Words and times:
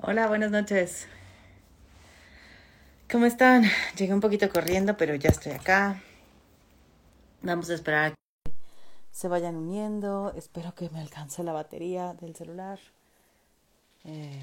Hola, 0.00 0.28
buenas 0.28 0.52
noches. 0.52 1.08
¿Cómo 3.10 3.26
están? 3.26 3.64
Llegué 3.96 4.14
un 4.14 4.20
poquito 4.20 4.48
corriendo, 4.48 4.96
pero 4.96 5.16
ya 5.16 5.30
estoy 5.30 5.50
acá. 5.50 6.00
Vamos 7.42 7.68
a 7.68 7.74
esperar 7.74 8.04
a 8.04 8.10
que 8.10 8.16
se 9.10 9.26
vayan 9.26 9.56
uniendo. 9.56 10.32
Espero 10.36 10.72
que 10.76 10.88
me 10.90 11.00
alcance 11.00 11.42
la 11.42 11.52
batería 11.52 12.14
del 12.14 12.36
celular. 12.36 12.78
Eh, 14.04 14.40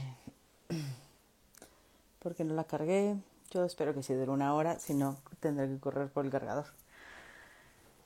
porque 2.19 2.43
no 2.43 2.53
la 2.53 2.65
cargué. 2.65 3.15
Yo 3.51 3.63
espero 3.63 3.93
que 3.93 4.03
sí 4.03 4.13
dure 4.13 4.31
una 4.31 4.53
hora, 4.53 4.77
si 4.77 4.93
no 4.93 5.17
tendré 5.39 5.69
que 5.69 5.79
correr 5.79 6.09
por 6.09 6.25
el 6.25 6.31
cargador. 6.31 6.65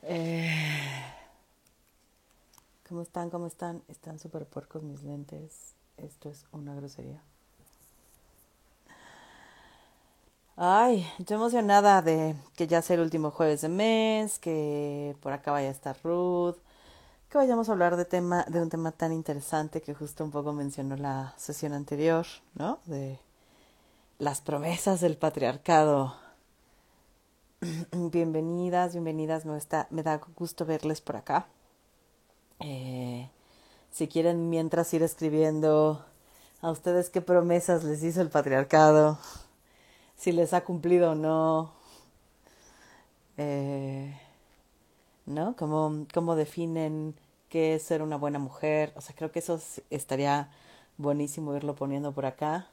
Eh, 0.03 0.53
¿Cómo 2.87 3.01
están? 3.01 3.31
¿Cómo 3.31 3.47
están? 3.47 3.81
Están 3.87 4.19
súper 4.19 4.45
puercos 4.45 4.83
mis 4.83 5.01
lentes. 5.01 5.73
Esto 5.97 6.29
es 6.29 6.45
una 6.51 6.75
grosería. 6.75 7.23
Ay, 10.61 11.07
estoy 11.17 11.35
emocionada 11.37 12.01
de 12.01 12.35
que 12.57 12.67
ya 12.67 12.81
sea 12.81 12.95
el 12.95 13.01
último 13.03 13.31
jueves 13.31 13.61
de 13.61 13.69
mes, 13.69 14.39
que 14.39 15.15
por 15.21 15.31
acá 15.31 15.51
vaya 15.51 15.69
a 15.69 15.71
estar 15.71 15.95
Ruth, 16.03 16.57
que 17.29 17.37
vayamos 17.37 17.69
a 17.69 17.71
hablar 17.71 17.95
de 17.95 18.03
tema, 18.03 18.43
de 18.49 18.61
un 18.61 18.69
tema 18.69 18.91
tan 18.91 19.13
interesante 19.13 19.81
que 19.81 19.93
justo 19.95 20.21
un 20.25 20.31
poco 20.31 20.51
mencionó 20.51 20.97
la 20.97 21.33
sesión 21.37 21.71
anterior, 21.71 22.25
¿no? 22.55 22.79
De 22.87 23.19
las 24.17 24.41
promesas 24.41 24.99
del 24.99 25.15
patriarcado. 25.15 26.17
Bienvenidas, 27.93 28.91
bienvenidas, 28.91 29.45
me, 29.45 29.57
está, 29.57 29.87
me 29.91 30.03
da 30.03 30.19
gusto 30.35 30.65
verles 30.65 30.99
por 30.99 31.15
acá. 31.15 31.47
Eh, 32.59 33.29
si 33.91 34.09
quieren 34.09 34.49
mientras 34.49 34.93
ir 34.93 35.03
escribiendo 35.03 36.05
a 36.61 36.69
ustedes 36.69 37.09
qué 37.09 37.21
promesas 37.21 37.85
les 37.85 38.03
hizo 38.03 38.21
el 38.21 38.29
patriarcado 38.29 39.17
si 40.19 40.33
les 40.33 40.53
ha 40.53 40.65
cumplido 40.65 41.11
o 41.11 41.15
no. 41.15 41.71
Eh, 43.37 44.13
¿No? 45.25 45.55
¿Cómo, 45.55 46.05
¿Cómo 46.13 46.35
definen 46.35 47.15
qué 47.47 47.75
es 47.75 47.83
ser 47.83 48.01
una 48.01 48.17
buena 48.17 48.37
mujer? 48.37 48.91
O 48.95 49.01
sea, 49.01 49.15
creo 49.15 49.31
que 49.31 49.39
eso 49.39 49.61
estaría 49.89 50.49
buenísimo 50.97 51.55
irlo 51.55 51.75
poniendo 51.75 52.11
por 52.11 52.25
acá, 52.25 52.67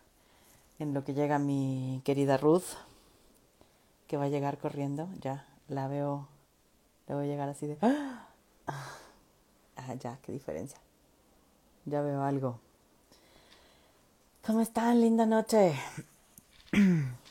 en 0.81 0.93
lo 0.93 1.05
que 1.05 1.15
llega 1.15 1.39
mi 1.39 2.03
querida 2.05 2.37
Ruth, 2.37 2.65
que 4.09 4.17
va 4.17 4.25
a 4.25 4.29
llegar 4.29 4.59
corriendo. 4.59 5.09
Ya, 5.21 5.47
la 5.69 5.87
veo, 5.87 6.27
le 7.07 7.15
voy 7.15 7.27
a 7.27 7.29
llegar 7.29 7.49
así 7.49 7.69
de... 7.69 7.79
¡Ah! 7.81 8.27
ah, 8.67 9.95
ya, 10.01 10.19
qué 10.23 10.33
diferencia. 10.33 10.81
Ya 11.85 12.03
veo 12.03 12.23
algo. 12.23 12.59
¿Cómo 14.45 14.61
están? 14.61 15.01
Linda 15.01 15.27
noche. 15.27 15.75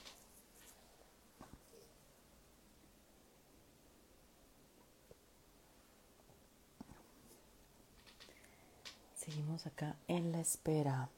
Seguimos 9.36 9.67
acá 9.67 9.97
en 10.08 10.31
la 10.31 10.39
espera 10.39 11.09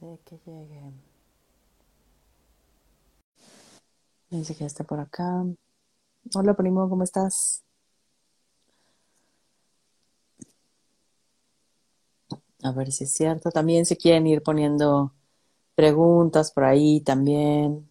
de 0.00 0.18
que 0.24 0.40
llegue. 0.46 0.80
Dice 4.30 4.54
que 4.54 4.60
ya 4.60 4.66
está 4.66 4.84
por 4.84 4.98
acá. 4.98 5.44
Hola 6.34 6.54
primo, 6.54 6.88
¿cómo 6.88 7.02
estás? 7.02 7.62
A 12.62 12.72
ver 12.72 12.90
si 12.90 13.04
es 13.04 13.12
cierto. 13.12 13.50
También 13.50 13.84
se 13.84 13.98
quieren 13.98 14.26
ir 14.26 14.42
poniendo 14.42 15.12
preguntas 15.74 16.50
por 16.50 16.64
ahí 16.64 17.02
también. 17.02 17.86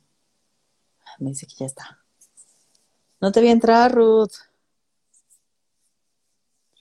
Me 1.19 1.29
dice 1.29 1.45
que 1.45 1.57
ya 1.59 1.67
está. 1.67 1.99
No 3.21 3.31
te 3.31 3.41
a 3.41 3.51
entrar, 3.51 3.93
Ruth 3.93 4.46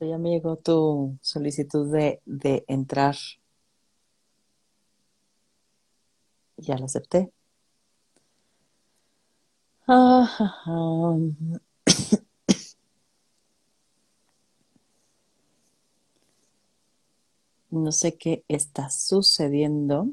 ya 0.00 0.18
me 0.18 0.30
llegó 0.30 0.56
tu 0.56 1.16
solicitud 1.22 1.92
de, 1.92 2.20
de 2.26 2.64
entrar. 2.68 3.16
Ya 6.58 6.76
la 6.78 6.84
acepté. 6.86 7.32
No 17.70 17.92
sé 17.92 18.16
qué 18.16 18.44
está 18.48 18.90
sucediendo. 18.90 20.08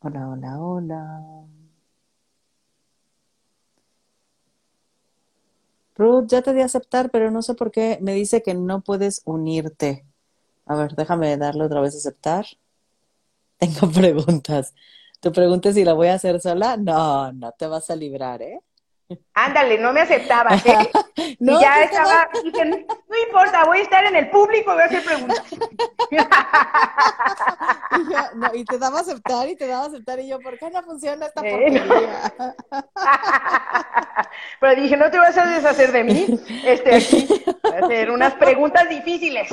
Hola, 0.00 0.28
hola, 0.30 0.58
hola. 0.60 1.46
Ruth, 5.96 6.28
ya 6.30 6.40
te 6.40 6.54
di 6.54 6.62
a 6.62 6.64
aceptar, 6.64 7.10
pero 7.10 7.30
no 7.30 7.42
sé 7.42 7.54
por 7.54 7.70
qué 7.70 7.98
me 8.00 8.14
dice 8.14 8.42
que 8.42 8.54
no 8.54 8.80
puedes 8.80 9.20
unirte. 9.26 10.06
A 10.66 10.76
ver, 10.76 10.94
déjame 10.96 11.36
darle 11.38 11.64
otra 11.64 11.80
vez 11.82 11.96
aceptar. 11.96 12.46
Tengo 13.58 13.90
preguntas. 13.92 14.74
¿Tu 15.20 15.32
pregunta 15.32 15.72
si 15.72 15.84
la 15.84 15.92
voy 15.94 16.08
a 16.08 16.14
hacer 16.14 16.40
sola? 16.40 16.76
No, 16.76 17.32
no 17.32 17.52
te 17.52 17.66
vas 17.66 17.90
a 17.90 17.96
librar, 17.96 18.42
¿eh? 18.42 18.60
Ándale, 19.32 19.78
no 19.78 19.92
me 19.92 20.02
aceptabas, 20.02 20.64
¿eh? 20.66 20.90
no, 21.40 21.58
y 21.58 21.62
ya 21.62 21.84
estaba, 21.84 22.28
dije, 22.44 22.64
no, 22.64 22.76
importa, 23.26 23.64
voy 23.64 23.78
a 23.78 23.82
estar 23.82 24.04
en 24.04 24.14
el 24.16 24.28
público 24.28 24.72
y 24.72 24.74
voy 24.74 24.82
a 24.82 24.86
hacer 24.86 25.02
preguntas. 25.02 25.42
y, 28.52 28.64
te 28.64 28.78
daba 28.78 28.98
a 28.98 29.00
aceptar 29.00 29.48
y 29.48 29.56
te 29.56 29.66
daba 29.66 29.84
a 29.84 29.86
aceptar 29.86 30.20
y 30.20 30.28
yo, 30.28 30.38
¿por 30.40 30.58
qué 30.58 30.68
no 30.70 30.82
funciona 30.82 31.24
esta 31.26 31.40
porquería? 31.40 31.80
Pero 34.60 34.80
dije, 34.80 34.96
no 34.96 35.10
te 35.10 35.18
vas 35.18 35.36
a 35.38 35.46
deshacer 35.46 35.92
de 35.92 36.04
mí, 36.04 36.26
este, 36.64 36.96
aquí, 36.96 37.26
voy 37.62 37.72
a 37.72 37.86
hacer 37.86 38.10
unas 38.10 38.34
preguntas 38.34 38.86
difíciles. 38.90 39.48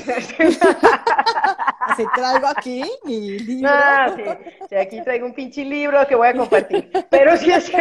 Así 1.79 2.03
traigo 2.13 2.47
aquí 2.47 2.83
mi 3.05 3.39
libro. 3.39 3.71
Sí. 4.17 4.23
sí, 4.69 4.75
aquí 4.75 5.01
traigo 5.01 5.27
un 5.27 5.33
pinche 5.33 5.63
libro 5.63 6.05
que 6.07 6.15
voy 6.15 6.27
a 6.27 6.33
compartir. 6.33 6.91
Pero 7.09 7.37
sí 7.37 7.51
es 7.51 7.71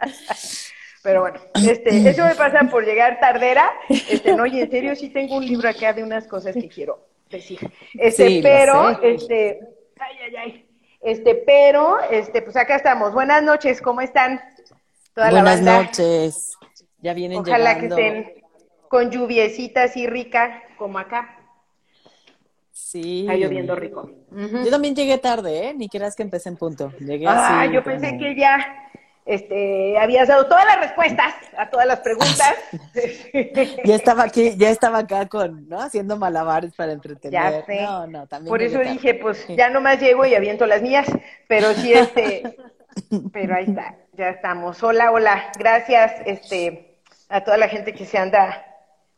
pero 1.02 1.22
bueno, 1.22 1.40
este, 1.54 2.08
eso 2.08 2.24
me 2.24 2.34
pasa 2.34 2.60
por 2.70 2.84
llegar 2.84 3.18
tardera. 3.20 3.70
Este, 3.88 4.34
no, 4.34 4.46
y 4.46 4.60
en 4.60 4.70
serio 4.70 4.94
sí 4.96 5.08
tengo 5.10 5.36
un 5.36 5.46
libro 5.46 5.68
acá 5.68 5.92
de 5.92 6.02
unas 6.02 6.26
cosas 6.26 6.54
que 6.54 6.68
quiero 6.68 7.06
decir. 7.30 7.58
Este, 7.94 8.40
pero, 8.42 9.00
este, 9.02 9.60
ay, 9.98 10.16
ay, 10.24 10.36
ay. 10.36 10.64
Este, 11.00 11.34
pero, 11.34 12.00
este, 12.10 12.42
pues 12.42 12.56
acá 12.56 12.76
estamos. 12.76 13.12
Buenas 13.12 13.42
noches, 13.42 13.80
¿cómo 13.80 14.00
están? 14.00 14.40
Toda 15.14 15.30
Buenas 15.30 15.60
noches. 15.60 16.56
Ya 17.00 17.14
vienen 17.14 17.38
Ojalá 17.38 17.78
que 17.78 17.86
estén 17.86 18.32
con 18.88 19.10
lluviecita 19.10 19.84
así 19.84 20.06
rica 20.06 20.62
como 20.76 20.98
acá. 20.98 21.36
Sí. 22.72 23.20
Está 23.22 23.34
lloviendo 23.34 23.74
rico. 23.76 24.10
Yo 24.30 24.70
también 24.70 24.94
llegué 24.94 25.18
tarde, 25.18 25.68
¿eh? 25.68 25.74
Ni 25.74 25.88
creas 25.88 26.16
que 26.16 26.22
empecé 26.22 26.48
en 26.48 26.56
punto. 26.56 26.92
Llegué 26.98 27.26
ah, 27.28 27.66
yo 27.66 27.82
pensé 27.84 28.16
que 28.16 28.34
ya 28.34 28.87
este, 29.28 29.98
habías 29.98 30.26
dado 30.26 30.46
todas 30.46 30.64
las 30.64 30.80
respuestas 30.80 31.34
a 31.58 31.68
todas 31.68 31.86
las 31.86 32.00
preguntas. 32.00 32.54
ya 33.84 33.94
estaba 33.94 34.22
aquí, 34.22 34.56
ya 34.56 34.70
estaba 34.70 35.00
acá 35.00 35.28
con, 35.28 35.68
¿no? 35.68 35.82
Haciendo 35.82 36.16
malabares 36.16 36.72
para 36.74 36.92
entretener. 36.92 37.32
Ya 37.32 37.66
sé. 37.66 37.82
No, 37.82 38.06
no, 38.06 38.26
también 38.26 38.48
Por 38.48 38.62
eso 38.62 38.78
dije, 38.78 39.14
pues 39.14 39.46
ya 39.48 39.68
nomás 39.68 40.00
llego 40.00 40.24
y 40.24 40.34
aviento 40.34 40.64
las 40.64 40.80
mías, 40.80 41.06
pero 41.46 41.74
sí, 41.74 41.92
este, 41.92 42.56
pero 43.32 43.54
ahí 43.54 43.66
está, 43.68 43.96
ya 44.14 44.30
estamos. 44.30 44.82
Hola, 44.82 45.12
hola, 45.12 45.52
gracias, 45.58 46.10
este, 46.24 46.96
a 47.28 47.44
toda 47.44 47.58
la 47.58 47.68
gente 47.68 47.92
que 47.92 48.06
se 48.06 48.16
anda 48.16 48.64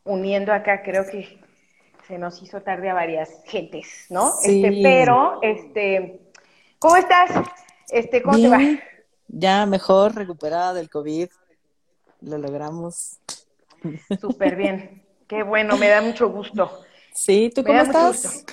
uniendo 0.02 0.52
acá, 0.52 0.82
creo 0.82 1.06
que 1.06 1.38
se 2.08 2.18
nos 2.18 2.42
hizo 2.42 2.62
tarde 2.62 2.90
a 2.90 2.94
varias 2.94 3.44
gentes, 3.46 4.06
¿no? 4.10 4.32
Este, 4.42 4.80
pero, 4.82 5.38
este, 5.40 6.18
¿cómo 6.80 6.96
estás? 6.96 7.30
Este, 7.92 8.22
¿cómo 8.22 8.36
te 8.36 8.48
va? 8.48 8.58
Ya 9.32 9.66
mejor, 9.66 10.14
recuperada 10.14 10.74
del 10.74 10.90
COVID. 10.90 11.28
Lo 12.22 12.38
logramos. 12.38 13.18
Súper 14.20 14.56
bien. 14.56 15.02
Qué 15.26 15.42
bueno, 15.42 15.76
me 15.76 15.88
da 15.88 16.02
mucho 16.02 16.28
gusto. 16.28 16.82
Sí, 17.12 17.50
¿tú 17.54 17.64
cómo 17.64 17.80
estás? 17.80 18.44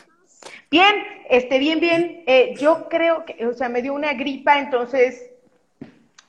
Bien, 0.69 0.95
este, 1.29 1.59
bien, 1.59 1.79
bien. 1.79 2.24
Eh, 2.27 2.53
yo 2.57 2.88
creo 2.89 3.25
que, 3.25 3.45
o 3.45 3.53
sea, 3.53 3.69
me 3.69 3.81
dio 3.81 3.94
una 3.94 4.13
gripa, 4.13 4.59
entonces 4.59 5.31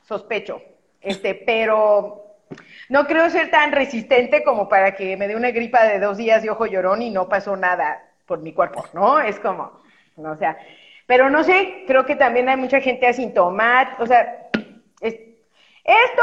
sospecho. 0.06 0.62
Este, 1.00 1.34
pero 1.34 2.36
no 2.88 3.06
creo 3.06 3.28
ser 3.30 3.50
tan 3.50 3.72
resistente 3.72 4.42
como 4.42 4.68
para 4.68 4.94
que 4.96 5.16
me 5.16 5.28
dé 5.28 5.36
una 5.36 5.50
gripa 5.50 5.84
de 5.84 6.00
dos 6.00 6.16
días 6.16 6.42
de 6.42 6.50
ojo 6.50 6.66
llorón 6.66 7.02
y 7.02 7.10
no 7.10 7.28
pasó 7.28 7.56
nada 7.56 8.02
por 8.26 8.40
mi 8.40 8.52
cuerpo, 8.52 8.84
¿no? 8.94 9.20
Es 9.20 9.38
como, 9.38 9.80
no, 10.16 10.32
o 10.32 10.36
sea, 10.36 10.56
Pero 11.08 11.30
no 11.30 11.42
sé, 11.42 11.84
creo 11.86 12.04
que 12.04 12.16
también 12.16 12.50
hay 12.50 12.58
mucha 12.58 12.82
gente 12.82 13.06
asintomática, 13.06 14.02
o 14.02 14.06
sea, 14.06 14.50
esto 15.00 16.22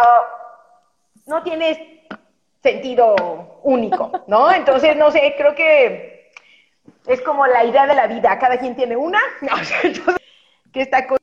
no 1.25 1.41
tiene 1.41 2.05
sentido 2.61 3.61
único, 3.63 4.11
¿no? 4.27 4.53
Entonces, 4.53 4.95
no 4.95 5.09
sé, 5.09 5.33
creo 5.39 5.55
que 5.55 6.29
es 7.07 7.19
como 7.21 7.47
la 7.47 7.65
idea 7.65 7.87
de 7.87 7.95
la 7.95 8.05
vida, 8.05 8.37
cada 8.37 8.59
quien 8.59 8.75
tiene 8.75 8.95
una, 8.95 9.19
no, 9.41 9.53
entonces, 9.81 10.17
que 10.71 10.81
esta 10.81 11.07
cosa 11.07 11.19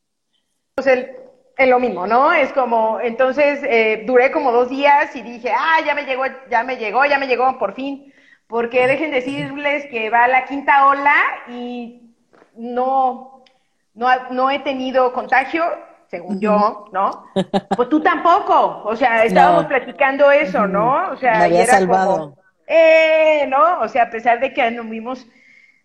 es 1.56 1.68
lo 1.68 1.78
mismo, 1.78 2.08
¿no? 2.08 2.32
Es 2.32 2.52
como, 2.52 2.98
entonces, 2.98 3.62
eh, 3.62 4.02
duré 4.04 4.32
como 4.32 4.50
dos 4.50 4.70
días 4.70 5.14
y 5.14 5.22
dije, 5.22 5.52
ah, 5.56 5.78
ya 5.86 5.94
me 5.94 6.04
llegó, 6.04 6.24
ya 6.50 6.64
me 6.64 6.78
llegó, 6.78 7.04
ya 7.04 7.16
me 7.16 7.28
llegó, 7.28 7.56
por 7.60 7.74
fin, 7.74 8.12
porque 8.48 8.88
dejen 8.88 9.12
decirles 9.12 9.86
que 9.86 10.10
va 10.10 10.26
la 10.26 10.46
quinta 10.46 10.88
ola 10.88 11.14
y 11.46 12.12
no, 12.56 13.41
no, 13.94 14.08
no 14.30 14.50
he 14.50 14.58
tenido 14.60 15.12
contagio, 15.12 15.64
según 16.08 16.40
yo, 16.40 16.86
¿no? 16.92 17.24
Pues 17.76 17.88
tú 17.88 18.02
tampoco, 18.02 18.82
o 18.84 18.96
sea, 18.96 19.24
estábamos 19.24 19.66
platicando 19.66 20.30
eso, 20.30 20.66
¿no? 20.66 21.10
O 21.10 21.16
sea, 21.16 21.48
me 21.48 21.62
era 21.62 21.72
salvado. 21.78 22.36
eh, 22.66 23.46
¿no? 23.48 23.80
O 23.80 23.88
sea, 23.88 24.04
a 24.04 24.10
pesar 24.10 24.40
de 24.40 24.52
que 24.52 24.62
anduvimos, 24.62 25.26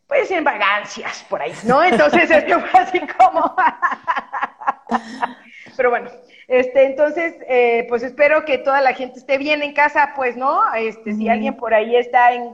pues, 0.07 0.29
en 0.31 0.43
vagancias 0.43 1.25
por 1.29 1.41
ahí, 1.41 1.53
¿no? 1.63 1.83
Entonces, 1.83 2.29
esto 2.41 2.59
fue 2.59 2.79
así 2.79 3.01
como... 3.17 3.55
Pero 5.77 5.89
bueno, 5.91 6.09
este, 6.47 6.85
entonces, 6.85 7.35
eh, 7.47 7.85
pues 7.87 8.03
espero 8.03 8.43
que 8.45 8.57
toda 8.57 8.81
la 8.81 8.93
gente 8.93 9.19
esté 9.19 9.37
bien 9.37 9.61
en 9.61 9.73
casa, 9.73 10.13
pues, 10.15 10.35
¿no? 10.35 10.61
Este, 10.73 11.13
si 11.13 11.29
alguien 11.29 11.55
por 11.55 11.73
ahí 11.73 11.95
está 11.95 12.33
en 12.33 12.53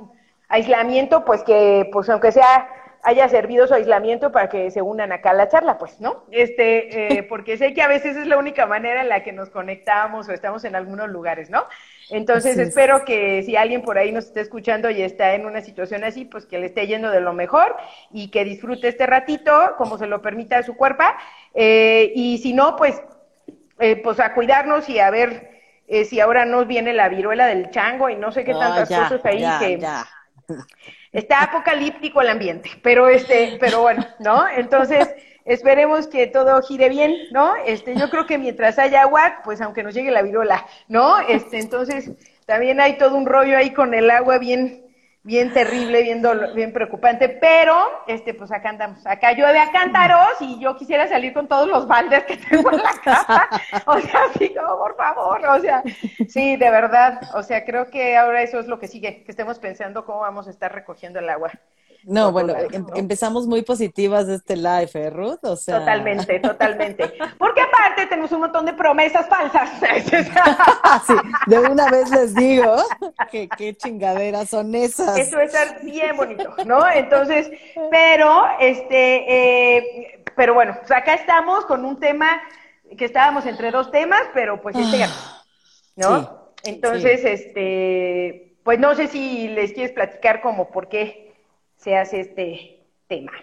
aislamiento, 0.50 1.24
pues 1.26 1.42
que, 1.44 1.90
pues 1.92 2.10
aunque 2.10 2.32
sea 2.32 2.68
haya 3.04 3.28
servido 3.28 3.68
su 3.68 3.74
aislamiento 3.74 4.32
para 4.32 4.48
que 4.48 4.72
se 4.72 4.82
unan 4.82 5.12
acá 5.12 5.32
a 5.32 5.34
la 5.34 5.50
charla, 5.50 5.78
pues, 5.78 6.00
¿no? 6.00 6.24
Este, 6.32 7.18
eh, 7.18 7.24
porque 7.24 7.58
sé 7.58 7.74
que 7.74 7.82
a 7.82 7.88
veces 7.90 8.16
es 8.16 8.28
la 8.28 8.38
única 8.38 8.66
manera 8.66 9.02
en 9.02 9.10
la 9.10 9.24
que 9.24 9.34
nos 9.34 9.50
conectamos 9.50 10.30
o 10.30 10.32
estamos 10.32 10.64
en 10.64 10.76
algunos 10.76 11.10
lugares, 11.10 11.50
¿no? 11.50 11.66
Entonces 12.10 12.58
espero 12.58 13.04
que 13.04 13.44
si 13.44 13.58
alguien 13.58 13.82
por 13.82 13.98
ahí 13.98 14.14
nos 14.14 14.26
está 14.26 14.40
escuchando 14.40 14.90
y 14.90 15.02
está 15.02 15.34
en 15.34 15.46
una 15.46 15.62
situación 15.62 16.06
así, 16.06 16.24
pues 16.24 16.46
que 16.46 16.60
le 16.60 16.68
esté 16.68 16.88
yendo 16.88 17.12
de 17.12 17.20
lo 17.20 17.34
mejor 17.34 17.76
y 18.12 18.32
que 18.32 18.46
disfrute 18.46 18.88
este 18.88 19.06
ratito 19.06 19.52
como 19.78 19.98
se 19.98 20.08
lo 20.08 20.22
permita 20.22 20.64
su 20.64 20.76
cuerpo. 20.76 21.04
Eh, 21.54 22.14
y 22.16 22.38
si 22.38 22.54
no, 22.54 22.78
pues, 22.78 23.02
eh, 23.80 23.98
pues 23.98 24.22
a 24.22 24.34
cuidarnos 24.34 24.88
y 24.88 25.00
a 25.00 25.10
ver 25.10 25.52
si 26.06 26.22
ahora 26.22 26.46
nos 26.46 26.66
viene 26.68 26.94
la 26.94 27.10
viruela 27.10 27.46
del 27.48 27.70
chango 27.70 28.10
y 28.10 28.16
no 28.16 28.32
sé 28.32 28.46
qué 28.46 28.54
tantas 28.54 28.88
cosas 28.88 29.26
ahí 29.26 29.46
que... 29.60 29.86
Está 31.14 31.44
apocalíptico 31.44 32.22
el 32.22 32.30
ambiente, 32.30 32.72
pero 32.82 33.08
este, 33.08 33.58
pero 33.60 33.82
bueno, 33.82 34.04
¿no? 34.20 34.50
Entonces, 34.50 35.08
esperemos 35.46 36.08
que 36.08 36.26
todo 36.26 36.60
gire 36.64 36.90
bien, 36.90 37.16
¿no? 37.32 37.54
Este, 37.68 37.96
yo 37.96 38.10
creo 38.10 38.26
que 38.26 38.40
mientras 38.40 38.80
haya 38.80 39.04
agua, 39.04 39.42
pues 39.44 39.62
aunque 39.62 39.84
nos 39.84 39.94
llegue 39.94 40.10
la 40.10 40.24
virola, 40.24 40.66
¿no? 40.88 41.20
Este, 41.20 41.60
entonces, 41.60 42.10
también 42.48 42.82
hay 42.82 42.98
todo 42.98 43.16
un 43.16 43.28
rollo 43.28 43.56
ahí 43.56 43.72
con 43.72 43.94
el 43.94 44.10
agua 44.10 44.40
bien, 44.40 44.83
bien 45.24 45.54
terrible, 45.54 46.02
bien, 46.04 46.22
bien 46.54 46.74
preocupante, 46.74 47.30
pero 47.30 47.76
este, 48.08 48.34
pues 48.34 48.52
acá 48.52 48.70
andamos, 48.70 49.06
acá 49.08 49.32
llueve 49.32 49.60
a 49.60 49.72
cántaros 49.72 50.42
y 50.42 50.60
yo 50.60 50.76
quisiera 50.76 51.08
salir 51.08 51.34
con 51.34 51.48
todos 51.48 51.68
los 51.68 51.88
baldes 51.88 52.26
que 52.26 52.38
tengo 52.38 52.72
en 52.72 52.84
la 52.84 52.94
casa, 53.04 53.48
o 53.86 54.00
sea, 54.02 54.22
sí, 54.38 54.54
no, 54.54 54.78
por 54.78 54.98
favor, 54.98 55.46
o 55.46 55.60
sea, 55.62 55.82
sí, 56.28 56.58
de 56.58 56.70
verdad, 56.70 57.22
o 57.36 57.42
sea, 57.42 57.64
creo 57.64 57.90
que 57.90 58.18
ahora 58.18 58.42
eso 58.42 58.60
es 58.60 58.68
lo 58.68 58.80
que 58.80 58.88
sigue, 58.88 59.24
que 59.24 59.32
estemos 59.32 59.60
pensando 59.60 60.06
cómo 60.06 60.20
vamos 60.20 60.48
a 60.48 60.52
estar 60.52 60.74
recogiendo 60.74 61.20
el 61.20 61.30
agua. 61.30 61.52
No, 62.06 62.32
bueno, 62.32 62.54
em, 62.72 62.86
empezamos 62.96 63.48
muy 63.48 63.62
positivas 63.62 64.28
de 64.28 64.36
este 64.36 64.56
live, 64.56 64.90
¿eh, 64.94 65.10
Ruth? 65.10 65.44
O 65.44 65.56
sea... 65.56 65.80
Totalmente, 65.80 66.40
totalmente. 66.42 67.14
Porque 67.38 67.62
aparte 67.62 68.08
tenemos 68.08 68.32
un 68.32 68.42
montón 68.42 68.66
de 68.66 68.74
promesas 68.74 69.28
falsas. 69.28 69.70
sí, 71.08 71.14
de 71.48 71.60
una 71.60 71.90
vez 71.90 72.10
les 72.10 72.36
digo 72.36 72.76
que 73.32 73.48
qué 73.48 73.76
chingaderas 73.76 74.50
son 74.50 74.76
esas. 74.76 75.18
Eso 75.18 75.40
estar 75.40 75.82
bien 75.82 76.18
bonito, 76.18 76.56
¿no? 76.66 76.90
Entonces, 76.90 77.50
pero, 77.90 78.44
este, 78.60 79.78
eh, 79.78 80.24
pero 80.36 80.54
bueno, 80.54 80.76
pues 80.80 80.92
acá 80.92 81.14
estamos 81.14 81.66
con 81.66 81.86
un 81.86 82.00
tema 82.00 82.42
que 82.98 83.06
estábamos 83.06 83.46
entre 83.46 83.72
dos 83.72 83.92
temas, 83.92 84.22
pero 84.34 84.62
pues 84.62 84.76
este 84.76 85.04
ah, 85.04 85.44
¿no? 85.96 86.54
Entonces, 86.64 87.26
este, 87.26 88.58
pues 88.64 88.80
no 88.80 88.96
sé 88.96 89.08
si 89.08 89.50
les 89.50 89.74
quieres 89.74 89.92
platicar 89.92 90.42
como 90.42 90.70
por 90.70 90.88
qué 90.88 91.33
se 91.84 91.98
hace 91.98 92.22
este 92.22 92.80
tema. 93.08 93.34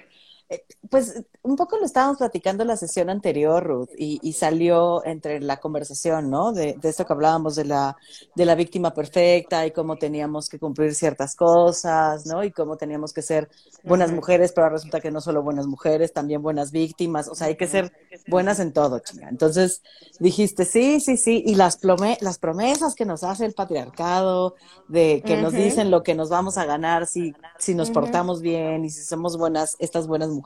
Eh, 0.53 0.65
pues 0.91 1.23
un 1.43 1.55
poco 1.55 1.79
lo 1.79 1.87
estábamos 1.87 2.19
platicando 2.19 2.65
en 2.65 2.69
la 2.69 2.77
sesión 2.77 3.09
anterior, 3.09 3.63
Ruth, 3.63 3.91
y, 3.97 4.33
salió 4.33 5.05
entre 5.05 5.41
la 5.41 5.59
conversación, 5.59 6.29
¿no? 6.29 6.53
De, 6.53 6.75
de, 6.81 6.89
esto 6.89 7.07
que 7.07 7.13
hablábamos 7.13 7.55
de 7.55 7.65
la, 7.65 7.97
de 8.35 8.45
la 8.45 8.57
víctima 8.57 8.93
perfecta 8.93 9.65
y 9.65 9.71
cómo 9.71 9.97
teníamos 9.97 10.49
que 10.49 10.59
cumplir 10.59 10.95
ciertas 10.95 11.37
cosas, 11.37 12.27
¿no? 12.27 12.43
Y 12.43 12.51
cómo 12.51 12.77
teníamos 12.77 13.13
que 13.13 13.23
ser 13.23 13.49
buenas 13.85 14.11
mujeres, 14.11 14.53
pero 14.53 14.69
resulta 14.69 15.01
que 15.01 15.13
no 15.13 15.21
solo 15.21 15.43
buenas 15.43 15.69
mujeres, 15.69 16.13
también 16.13 16.43
buenas 16.43 16.73
víctimas, 16.73 17.29
o 17.29 17.37
sea, 17.37 17.47
hay 17.47 17.57
que 17.57 17.69
ser 17.69 17.93
buenas 18.27 18.59
en 18.59 18.73
todo, 18.73 18.99
chinga. 18.99 19.29
Entonces 19.29 19.83
dijiste, 20.19 20.65
sí, 20.65 20.99
sí, 20.99 21.17
sí, 21.17 21.45
y 21.47 21.55
las, 21.55 21.79
las 22.21 22.39
promesas 22.39 22.97
que 22.97 23.05
nos 23.05 23.23
hace 23.23 23.47
el 23.47 23.55
patriarcado, 23.55 24.57
de 24.89 25.23
que 25.25 25.37
nos 25.37 25.53
dicen 25.53 25.93
lo 25.93 26.03
que 26.03 26.17
nos 26.17 26.29
vamos 26.29 26.59
a 26.59 26.65
ganar 26.65 27.07
si, 27.07 27.35
si 27.59 27.77
nos 27.77 27.91
portamos 27.91 28.43
bien 28.43 28.85
y 28.85 28.91
si 28.91 29.05
somos 29.05 29.39
buenas, 29.39 29.77
estas 29.79 30.09
buenas 30.09 30.29
mujeres, 30.29 30.40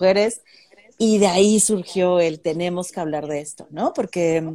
y 0.99 1.19
de 1.19 1.27
ahí 1.27 1.61
surgió 1.61 2.21
el 2.21 2.41
tenemos 2.41 2.93
que 2.93 3.01
hablar 3.01 3.27
de 3.27 3.41
esto, 3.41 3.67
¿no? 3.71 3.93
Porque 3.93 4.55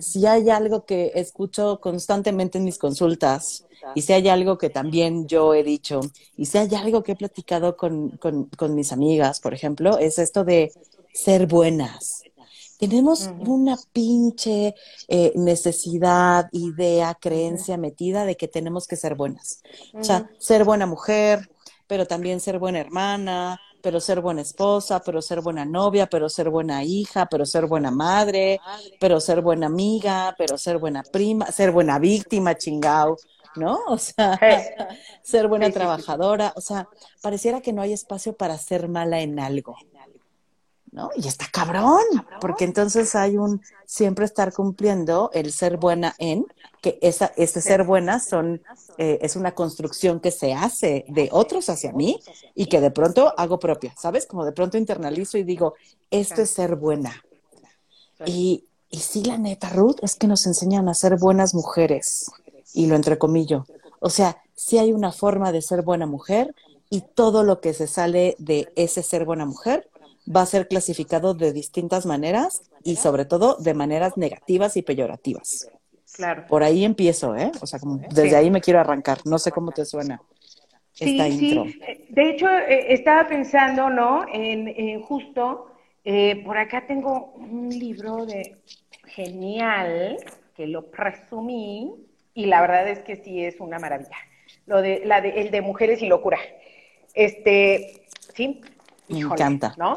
si 0.00 0.26
hay 0.26 0.50
algo 0.50 0.84
que 0.84 1.12
escucho 1.14 1.80
constantemente 1.80 2.58
en 2.58 2.64
mis 2.64 2.78
consultas, 2.78 3.64
y 3.94 4.02
si 4.02 4.12
hay 4.12 4.28
algo 4.28 4.58
que 4.58 4.70
también 4.70 5.26
yo 5.26 5.54
he 5.54 5.62
dicho, 5.62 6.00
y 6.36 6.46
si 6.46 6.58
hay 6.58 6.74
algo 6.74 7.02
que 7.02 7.12
he 7.12 7.16
platicado 7.16 7.76
con, 7.76 8.10
con, 8.18 8.44
con 8.44 8.74
mis 8.74 8.92
amigas, 8.92 9.40
por 9.40 9.54
ejemplo, 9.54 9.98
es 9.98 10.18
esto 10.18 10.44
de 10.44 10.72
ser 11.12 11.46
buenas. 11.46 12.22
Tenemos 12.78 13.30
una 13.46 13.78
pinche 13.92 14.74
eh, 15.06 15.32
necesidad, 15.36 16.48
idea, 16.50 17.16
creencia 17.20 17.76
metida 17.76 18.24
de 18.24 18.36
que 18.36 18.48
tenemos 18.48 18.88
que 18.88 18.96
ser 18.96 19.14
buenas. 19.14 19.62
O 19.94 20.02
sea, 20.02 20.28
ser 20.38 20.64
buena 20.64 20.86
mujer, 20.86 21.48
pero 21.86 22.06
también 22.06 22.40
ser 22.40 22.58
buena 22.58 22.80
hermana, 22.80 23.60
pero 23.82 24.00
ser 24.00 24.20
buena 24.20 24.42
esposa, 24.42 25.00
pero 25.00 25.20
ser 25.20 25.40
buena 25.40 25.64
novia, 25.64 26.06
pero 26.06 26.28
ser 26.28 26.48
buena 26.50 26.84
hija, 26.84 27.26
pero 27.26 27.44
ser 27.46 27.66
buena 27.66 27.90
madre, 27.90 28.60
pero 29.00 29.20
ser 29.20 29.40
buena 29.42 29.66
amiga, 29.66 30.34
pero 30.38 30.56
ser 30.58 30.78
buena 30.78 31.02
prima, 31.02 31.46
ser 31.46 31.72
buena 31.72 31.98
víctima, 31.98 32.54
chingao, 32.56 33.16
¿no? 33.56 33.78
O 33.88 33.98
sea, 33.98 34.38
ser 35.22 35.48
buena 35.48 35.70
trabajadora, 35.70 36.52
o 36.56 36.60
sea, 36.60 36.88
pareciera 37.20 37.60
que 37.60 37.72
no 37.72 37.82
hay 37.82 37.92
espacio 37.92 38.36
para 38.36 38.56
ser 38.58 38.88
mala 38.88 39.20
en 39.20 39.38
algo. 39.38 39.76
¿No? 40.92 41.10
Y 41.16 41.26
está 41.26 41.46
cabrón, 41.50 42.04
porque 42.40 42.64
entonces 42.64 43.14
hay 43.14 43.36
un 43.36 43.60
siempre 43.86 44.24
estar 44.24 44.52
cumpliendo 44.52 45.30
el 45.32 45.52
ser 45.52 45.78
buena 45.78 46.14
en, 46.18 46.46
que 46.80 46.98
esa, 47.02 47.32
ese 47.36 47.60
ser 47.60 47.84
buena 47.84 48.20
son, 48.20 48.62
eh, 48.98 49.18
es 49.22 49.34
una 49.34 49.54
construcción 49.54 50.20
que 50.20 50.30
se 50.30 50.54
hace 50.54 51.04
de 51.08 51.28
otros 51.32 51.68
hacia 51.68 51.92
mí 51.92 52.20
y 52.54 52.66
que 52.66 52.80
de 52.80 52.90
pronto 52.90 53.32
hago 53.36 53.58
propia, 53.58 53.94
¿sabes? 53.98 54.26
Como 54.26 54.44
de 54.44 54.52
pronto 54.52 54.78
internalizo 54.78 55.38
y 55.38 55.42
digo, 55.42 55.74
esto 56.10 56.42
es 56.42 56.50
ser 56.50 56.76
buena. 56.76 57.24
Y, 58.24 58.66
y 58.90 59.00
sí, 59.00 59.24
la 59.24 59.38
neta, 59.38 59.70
Ruth, 59.70 59.96
es 60.02 60.14
que 60.14 60.28
nos 60.28 60.46
enseñan 60.46 60.88
a 60.88 60.94
ser 60.94 61.16
buenas 61.16 61.54
mujeres, 61.54 62.30
y 62.74 62.86
lo 62.86 62.96
entrecomillo. 62.96 63.66
O 64.00 64.10
sea, 64.10 64.42
sí 64.54 64.78
hay 64.78 64.92
una 64.92 65.12
forma 65.12 65.52
de 65.52 65.62
ser 65.62 65.82
buena 65.82 66.06
mujer 66.06 66.54
y 66.90 67.00
todo 67.00 67.42
lo 67.42 67.60
que 67.60 67.74
se 67.74 67.86
sale 67.86 68.36
de 68.38 68.72
ese 68.76 69.02
ser 69.02 69.24
buena 69.24 69.44
mujer 69.44 69.88
va 70.24 70.42
a 70.42 70.46
ser 70.46 70.68
clasificado 70.68 71.34
de 71.34 71.52
distintas 71.52 72.06
maneras 72.06 72.62
y 72.84 72.96
sobre 72.96 73.24
todo 73.24 73.56
de 73.56 73.74
maneras 73.74 74.16
negativas 74.16 74.76
y 74.76 74.82
peyorativas. 74.82 75.68
Claro. 76.12 76.44
Por 76.46 76.62
ahí 76.62 76.84
empiezo, 76.84 77.34
¿eh? 77.36 77.50
O 77.60 77.66
sea, 77.66 77.78
como 77.78 77.96
desde 77.96 78.36
ahí 78.36 78.50
me 78.50 78.60
quiero 78.60 78.80
arrancar. 78.80 79.18
No 79.24 79.38
sé 79.38 79.50
cómo 79.50 79.72
te 79.72 79.84
suena 79.84 80.20
esta 80.98 81.28
intro. 81.28 81.64
Sí. 81.64 81.80
De 82.10 82.30
hecho, 82.30 82.48
eh, 82.50 82.92
estaba 82.92 83.26
pensando, 83.26 83.88
¿no? 83.88 84.26
En, 84.32 85.00
justo, 85.02 85.72
eh, 86.04 86.42
por 86.44 86.58
acá 86.58 86.86
tengo 86.86 87.32
un 87.36 87.70
libro 87.70 88.26
de 88.26 88.58
genial 89.06 90.18
que 90.54 90.66
lo 90.66 90.90
presumí 90.90 91.92
y 92.34 92.46
la 92.46 92.60
verdad 92.60 92.88
es 92.88 93.00
que 93.00 93.16
sí 93.16 93.44
es 93.44 93.58
una 93.60 93.78
maravilla. 93.78 94.16
Lo 94.66 94.82
de, 94.82 95.02
la 95.04 95.20
de, 95.20 95.40
el 95.40 95.50
de 95.50 95.60
mujeres 95.62 96.02
y 96.02 96.06
locura. 96.06 96.38
Este, 97.14 98.06
sí, 98.34 98.60
me 99.08 99.20
encanta. 99.20 99.74
¿No? 99.76 99.96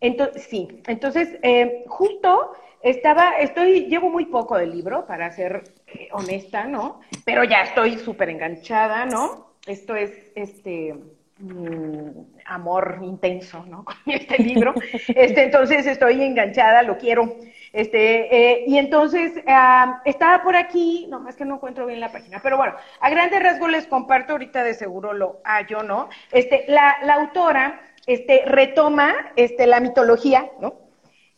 Entonces, 0.00 0.42
sí, 0.50 0.82
entonces, 0.88 1.38
eh, 1.42 1.84
justo 1.86 2.52
estaba, 2.82 3.36
estoy, 3.38 3.86
llevo 3.86 4.10
muy 4.10 4.26
poco 4.26 4.58
del 4.58 4.72
libro, 4.72 5.06
para 5.06 5.30
ser 5.30 5.62
eh, 5.86 6.08
honesta, 6.12 6.64
¿no? 6.64 7.00
Pero 7.24 7.44
ya 7.44 7.62
estoy 7.62 7.98
súper 7.98 8.28
enganchada, 8.28 9.06
¿no? 9.06 9.52
Esto 9.64 9.94
es, 9.94 10.10
este, 10.34 10.96
mm, 11.38 12.08
amor 12.46 12.98
intenso, 13.02 13.64
¿no? 13.66 13.84
Con 13.84 13.96
este 14.06 14.42
libro. 14.42 14.74
Este, 15.06 15.44
entonces 15.44 15.86
estoy 15.86 16.20
enganchada, 16.20 16.82
lo 16.82 16.98
quiero. 16.98 17.36
Este, 17.72 18.36
eh, 18.36 18.64
y 18.66 18.76
entonces 18.78 19.32
ah, 19.46 20.02
estaba 20.04 20.42
por 20.42 20.56
aquí, 20.56 21.06
no, 21.08 21.26
es 21.28 21.36
que 21.36 21.44
no 21.44 21.54
encuentro 21.54 21.86
bien 21.86 22.00
la 22.00 22.12
página, 22.12 22.40
pero 22.42 22.58
bueno, 22.58 22.74
a 23.00 23.08
grandes 23.08 23.42
rasgos 23.42 23.70
les 23.70 23.86
comparto, 23.86 24.32
ahorita 24.32 24.62
de 24.62 24.74
seguro 24.74 25.14
lo 25.14 25.40
hallo, 25.44 25.82
¿no? 25.82 26.10
Este, 26.32 26.64
la, 26.68 26.96
la 27.04 27.14
autora 27.14 27.80
este, 28.06 28.42
retoma 28.46 29.14
este, 29.36 29.66
la 29.66 29.80
mitología, 29.80 30.50
¿no? 30.60 30.74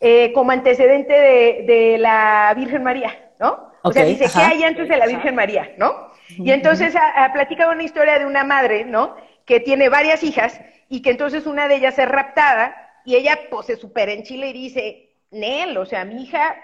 Eh, 0.00 0.32
como 0.32 0.50
antecedente 0.50 1.12
de, 1.12 1.64
de, 1.66 1.98
la 1.98 2.52
Virgen 2.56 2.82
María, 2.82 3.30
¿no? 3.38 3.72
O 3.82 3.92
sea, 3.92 4.04
dice, 4.04 4.26
¿qué 4.32 4.40
hay 4.40 4.62
antes 4.62 4.88
de 4.88 4.96
la 4.96 5.06
Virgen 5.06 5.34
María, 5.34 5.72
¿no? 5.76 6.10
Y 6.28 6.50
entonces 6.52 6.94
ha, 6.96 7.32
platicado 7.32 7.72
una 7.72 7.82
historia 7.82 8.18
de 8.18 8.26
una 8.26 8.44
madre, 8.44 8.84
¿no? 8.84 9.16
Que 9.44 9.60
tiene 9.60 9.88
varias 9.88 10.22
hijas 10.22 10.60
y 10.88 11.02
que 11.02 11.10
entonces 11.10 11.46
una 11.46 11.68
de 11.68 11.76
ellas 11.76 11.98
es 11.98 12.08
raptada 12.08 12.74
y 13.04 13.16
ella 13.16 13.38
pues 13.50 13.66
se 13.66 13.76
supera 13.76 14.12
en 14.12 14.22
Chile 14.22 14.48
y 14.48 14.52
dice, 14.52 15.10
Nel, 15.30 15.76
o 15.76 15.84
sea, 15.84 16.04
mi 16.04 16.22
hija 16.22 16.56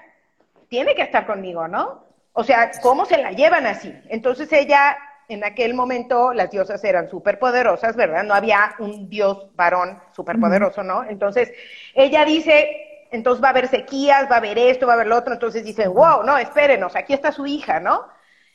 tiene 0.68 0.94
que 0.94 1.02
estar 1.02 1.26
conmigo, 1.26 1.68
¿no? 1.68 2.04
O 2.32 2.44
sea, 2.44 2.70
¿cómo 2.80 3.04
se 3.04 3.18
la 3.18 3.32
llevan 3.32 3.66
así? 3.66 3.94
Entonces 4.08 4.50
ella, 4.52 4.96
en 5.30 5.44
aquel 5.44 5.74
momento, 5.74 6.32
las 6.34 6.50
diosas 6.50 6.82
eran 6.84 7.08
superpoderosas, 7.08 7.96
¿verdad? 7.96 8.24
No 8.24 8.34
había 8.34 8.74
un 8.80 9.08
dios 9.08 9.46
varón 9.54 10.00
superpoderoso, 10.12 10.82
¿no? 10.82 11.04
Entonces, 11.04 11.52
ella 11.94 12.24
dice, 12.24 13.06
entonces 13.10 13.42
va 13.42 13.48
a 13.48 13.50
haber 13.50 13.68
sequías, 13.68 14.30
va 14.30 14.36
a 14.36 14.38
haber 14.38 14.58
esto, 14.58 14.86
va 14.86 14.92
a 14.92 14.96
haber 14.96 15.06
lo 15.06 15.16
otro, 15.16 15.32
entonces 15.32 15.64
dice, 15.64 15.88
wow, 15.88 16.22
no, 16.24 16.36
espérenos, 16.36 16.96
aquí 16.96 17.12
está 17.12 17.32
su 17.32 17.46
hija, 17.46 17.80
¿no? 17.80 18.06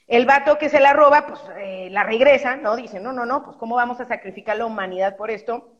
El 0.08 0.26
vato 0.26 0.58
que 0.58 0.70
se 0.70 0.80
la 0.80 0.94
roba, 0.94 1.26
pues 1.28 1.40
eh, 1.58 1.90
la 1.92 2.04
regresa, 2.04 2.56
¿no? 2.58 2.76
Dice, 2.76 3.00
no, 3.00 3.14
no, 3.14 3.26
no, 3.26 3.44
pues 3.44 3.58
¿cómo 3.58 3.76
vamos 3.76 4.00
a 4.00 4.08
sacrificar 4.08 4.58
la 4.58 4.66
humanidad 4.66 5.16
por 5.16 5.32
esto? 5.32 5.75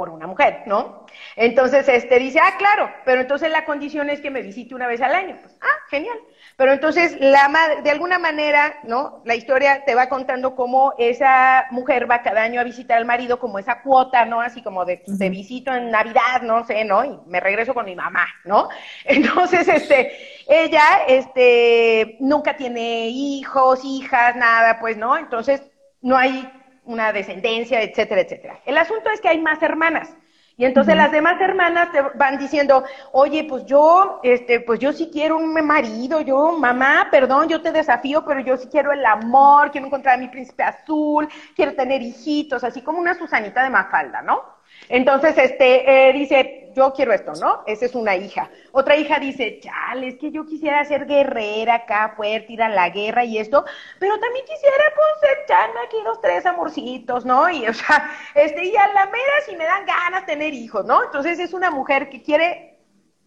Por 0.00 0.08
una 0.08 0.26
mujer, 0.26 0.62
¿no? 0.64 1.04
Entonces, 1.36 1.86
este 1.86 2.18
dice, 2.18 2.40
ah, 2.42 2.54
claro, 2.56 2.90
pero 3.04 3.20
entonces 3.20 3.50
la 3.50 3.66
condición 3.66 4.08
es 4.08 4.22
que 4.22 4.30
me 4.30 4.40
visite 4.40 4.74
una 4.74 4.86
vez 4.86 5.02
al 5.02 5.14
año. 5.14 5.36
Pues, 5.42 5.54
ah, 5.60 5.76
genial. 5.90 6.16
Pero 6.56 6.72
entonces, 6.72 7.18
la 7.20 7.50
madre, 7.50 7.82
de 7.82 7.90
alguna 7.90 8.18
manera, 8.18 8.78
¿no? 8.84 9.20
La 9.26 9.34
historia 9.34 9.84
te 9.84 9.94
va 9.94 10.08
contando 10.08 10.56
cómo 10.56 10.94
esa 10.96 11.66
mujer 11.70 12.10
va 12.10 12.22
cada 12.22 12.40
año 12.40 12.62
a 12.62 12.64
visitar 12.64 12.96
al 12.96 13.04
marido 13.04 13.38
como 13.38 13.58
esa 13.58 13.82
cuota, 13.82 14.24
¿no? 14.24 14.40
Así 14.40 14.62
como 14.62 14.86
de, 14.86 15.02
de 15.06 15.28
visito 15.28 15.70
en 15.74 15.90
Navidad, 15.90 16.40
no 16.44 16.64
sé, 16.64 16.82
¿no? 16.86 17.04
Y 17.04 17.20
me 17.26 17.38
regreso 17.38 17.74
con 17.74 17.84
mi 17.84 17.94
mamá, 17.94 18.26
¿no? 18.46 18.70
Entonces, 19.04 19.68
este, 19.68 20.16
ella, 20.48 21.04
este, 21.06 22.16
nunca 22.20 22.56
tiene 22.56 23.08
hijos, 23.08 23.80
hijas, 23.84 24.34
nada, 24.34 24.80
pues, 24.80 24.96
¿no? 24.96 25.18
Entonces, 25.18 25.62
no 26.00 26.16
hay 26.16 26.50
una 26.90 27.12
descendencia, 27.12 27.82
etcétera, 27.82 28.22
etcétera. 28.22 28.60
El 28.66 28.76
asunto 28.76 29.10
es 29.10 29.20
que 29.20 29.28
hay 29.28 29.40
más 29.40 29.62
hermanas. 29.62 30.16
Y 30.56 30.66
entonces 30.66 30.94
las 30.94 31.10
demás 31.10 31.40
hermanas 31.40 31.90
te 31.90 32.02
van 32.16 32.36
diciendo, 32.36 32.84
oye, 33.12 33.44
pues 33.44 33.64
yo, 33.64 34.20
este, 34.22 34.60
pues 34.60 34.78
yo 34.78 34.92
sí 34.92 35.08
quiero 35.10 35.38
un 35.38 35.54
marido, 35.54 36.20
yo, 36.20 36.52
mamá, 36.52 37.08
perdón, 37.10 37.48
yo 37.48 37.62
te 37.62 37.72
desafío, 37.72 38.26
pero 38.26 38.40
yo 38.40 38.58
sí 38.58 38.68
quiero 38.70 38.92
el 38.92 39.02
amor, 39.06 39.70
quiero 39.70 39.86
encontrar 39.86 40.16
a 40.16 40.18
mi 40.18 40.28
príncipe 40.28 40.62
azul, 40.62 41.26
quiero 41.56 41.74
tener 41.74 42.02
hijitos, 42.02 42.62
así 42.62 42.82
como 42.82 42.98
una 42.98 43.14
Susanita 43.14 43.62
de 43.62 43.70
Mafalda, 43.70 44.20
¿no? 44.20 44.42
Entonces, 44.90 45.38
este, 45.38 46.08
eh, 46.08 46.12
dice, 46.12 46.59
yo 46.74 46.92
quiero 46.92 47.12
esto, 47.12 47.32
¿no? 47.40 47.62
Esa 47.66 47.86
es 47.86 47.94
una 47.94 48.16
hija. 48.16 48.50
Otra 48.72 48.96
hija 48.96 49.18
dice, 49.18 49.60
chale, 49.60 50.08
es 50.08 50.16
que 50.16 50.30
yo 50.30 50.46
quisiera 50.46 50.84
ser 50.84 51.06
guerrera 51.06 51.74
acá, 51.74 52.14
fuerte, 52.16 52.52
ir 52.52 52.62
a 52.62 52.68
la 52.68 52.90
guerra 52.90 53.24
y 53.24 53.38
esto, 53.38 53.64
pero 53.98 54.18
también 54.18 54.44
quisiera, 54.44 54.84
pues, 54.94 55.32
echarme 55.44 55.80
aquí 55.86 55.96
los 56.04 56.20
tres 56.20 56.46
amorcitos, 56.46 57.24
¿no? 57.24 57.48
Y, 57.50 57.66
o 57.66 57.74
sea, 57.74 58.10
este, 58.34 58.64
y 58.64 58.76
a 58.76 58.92
la 58.92 59.06
mera 59.06 59.32
si 59.46 59.56
me 59.56 59.64
dan 59.64 59.86
ganas 59.86 60.26
tener 60.26 60.54
hijos, 60.54 60.84
¿no? 60.84 61.02
Entonces 61.04 61.38
es 61.38 61.52
una 61.52 61.70
mujer 61.70 62.08
que 62.08 62.22
quiere 62.22 62.70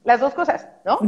las 0.03 0.19
dos 0.19 0.33
cosas, 0.33 0.67
¿no? 0.83 1.00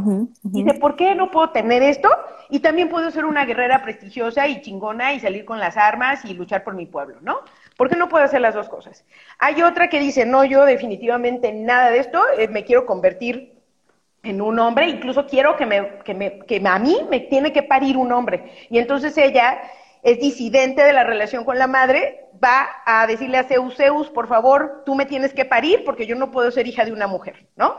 Y 0.43 0.63
Dice, 0.63 0.79
¿por 0.79 0.95
qué 0.95 1.15
no 1.15 1.29
puedo 1.29 1.49
tener 1.49 1.83
esto? 1.83 2.09
Y 2.49 2.59
también 2.59 2.89
puedo 2.89 3.11
ser 3.11 3.25
una 3.25 3.45
guerrera 3.45 3.83
prestigiosa 3.83 4.47
y 4.47 4.61
chingona 4.61 5.13
y 5.13 5.19
salir 5.19 5.43
con 5.43 5.59
las 5.59 5.75
armas 5.75 6.23
y 6.25 6.33
luchar 6.33 6.63
por 6.63 6.75
mi 6.75 6.85
pueblo, 6.85 7.17
¿no? 7.21 7.39
¿Por 7.77 7.89
qué 7.89 7.95
no 7.95 8.09
puedo 8.09 8.23
hacer 8.23 8.41
las 8.41 8.55
dos 8.55 8.69
cosas? 8.69 9.05
Hay 9.39 9.61
otra 9.61 9.89
que 9.89 9.99
dice, 9.99 10.25
no, 10.25 10.45
yo 10.45 10.65
definitivamente 10.65 11.51
nada 11.51 11.91
de 11.91 11.99
esto, 11.99 12.23
eh, 12.37 12.47
me 12.47 12.63
quiero 12.63 12.85
convertir 12.85 13.53
en 14.23 14.41
un 14.41 14.57
hombre, 14.59 14.87
incluso 14.87 15.27
quiero 15.27 15.55
que, 15.55 15.65
me, 15.65 15.99
que, 15.99 16.13
me, 16.13 16.39
que 16.39 16.61
a 16.65 16.79
mí 16.79 16.99
me 17.09 17.19
tiene 17.19 17.53
que 17.53 17.63
parir 17.63 17.97
un 17.97 18.11
hombre. 18.11 18.51
Y 18.69 18.79
entonces 18.79 19.17
ella 19.17 19.61
es 20.03 20.19
disidente 20.19 20.83
de 20.83 20.93
la 20.93 21.03
relación 21.03 21.43
con 21.43 21.57
la 21.59 21.67
madre, 21.67 22.25
va 22.43 22.67
a 22.85 23.07
decirle 23.07 23.37
a 23.37 23.43
Zeus, 23.43 23.75
Zeus, 23.75 24.09
por 24.09 24.27
favor, 24.27 24.83
tú 24.85 24.95
me 24.95 25.05
tienes 25.05 25.33
que 25.33 25.45
parir 25.45 25.83
porque 25.83 26.05
yo 26.05 26.15
no 26.15 26.31
puedo 26.31 26.51
ser 26.51 26.67
hija 26.67 26.85
de 26.85 26.91
una 26.91 27.07
mujer, 27.07 27.47
¿no? 27.55 27.77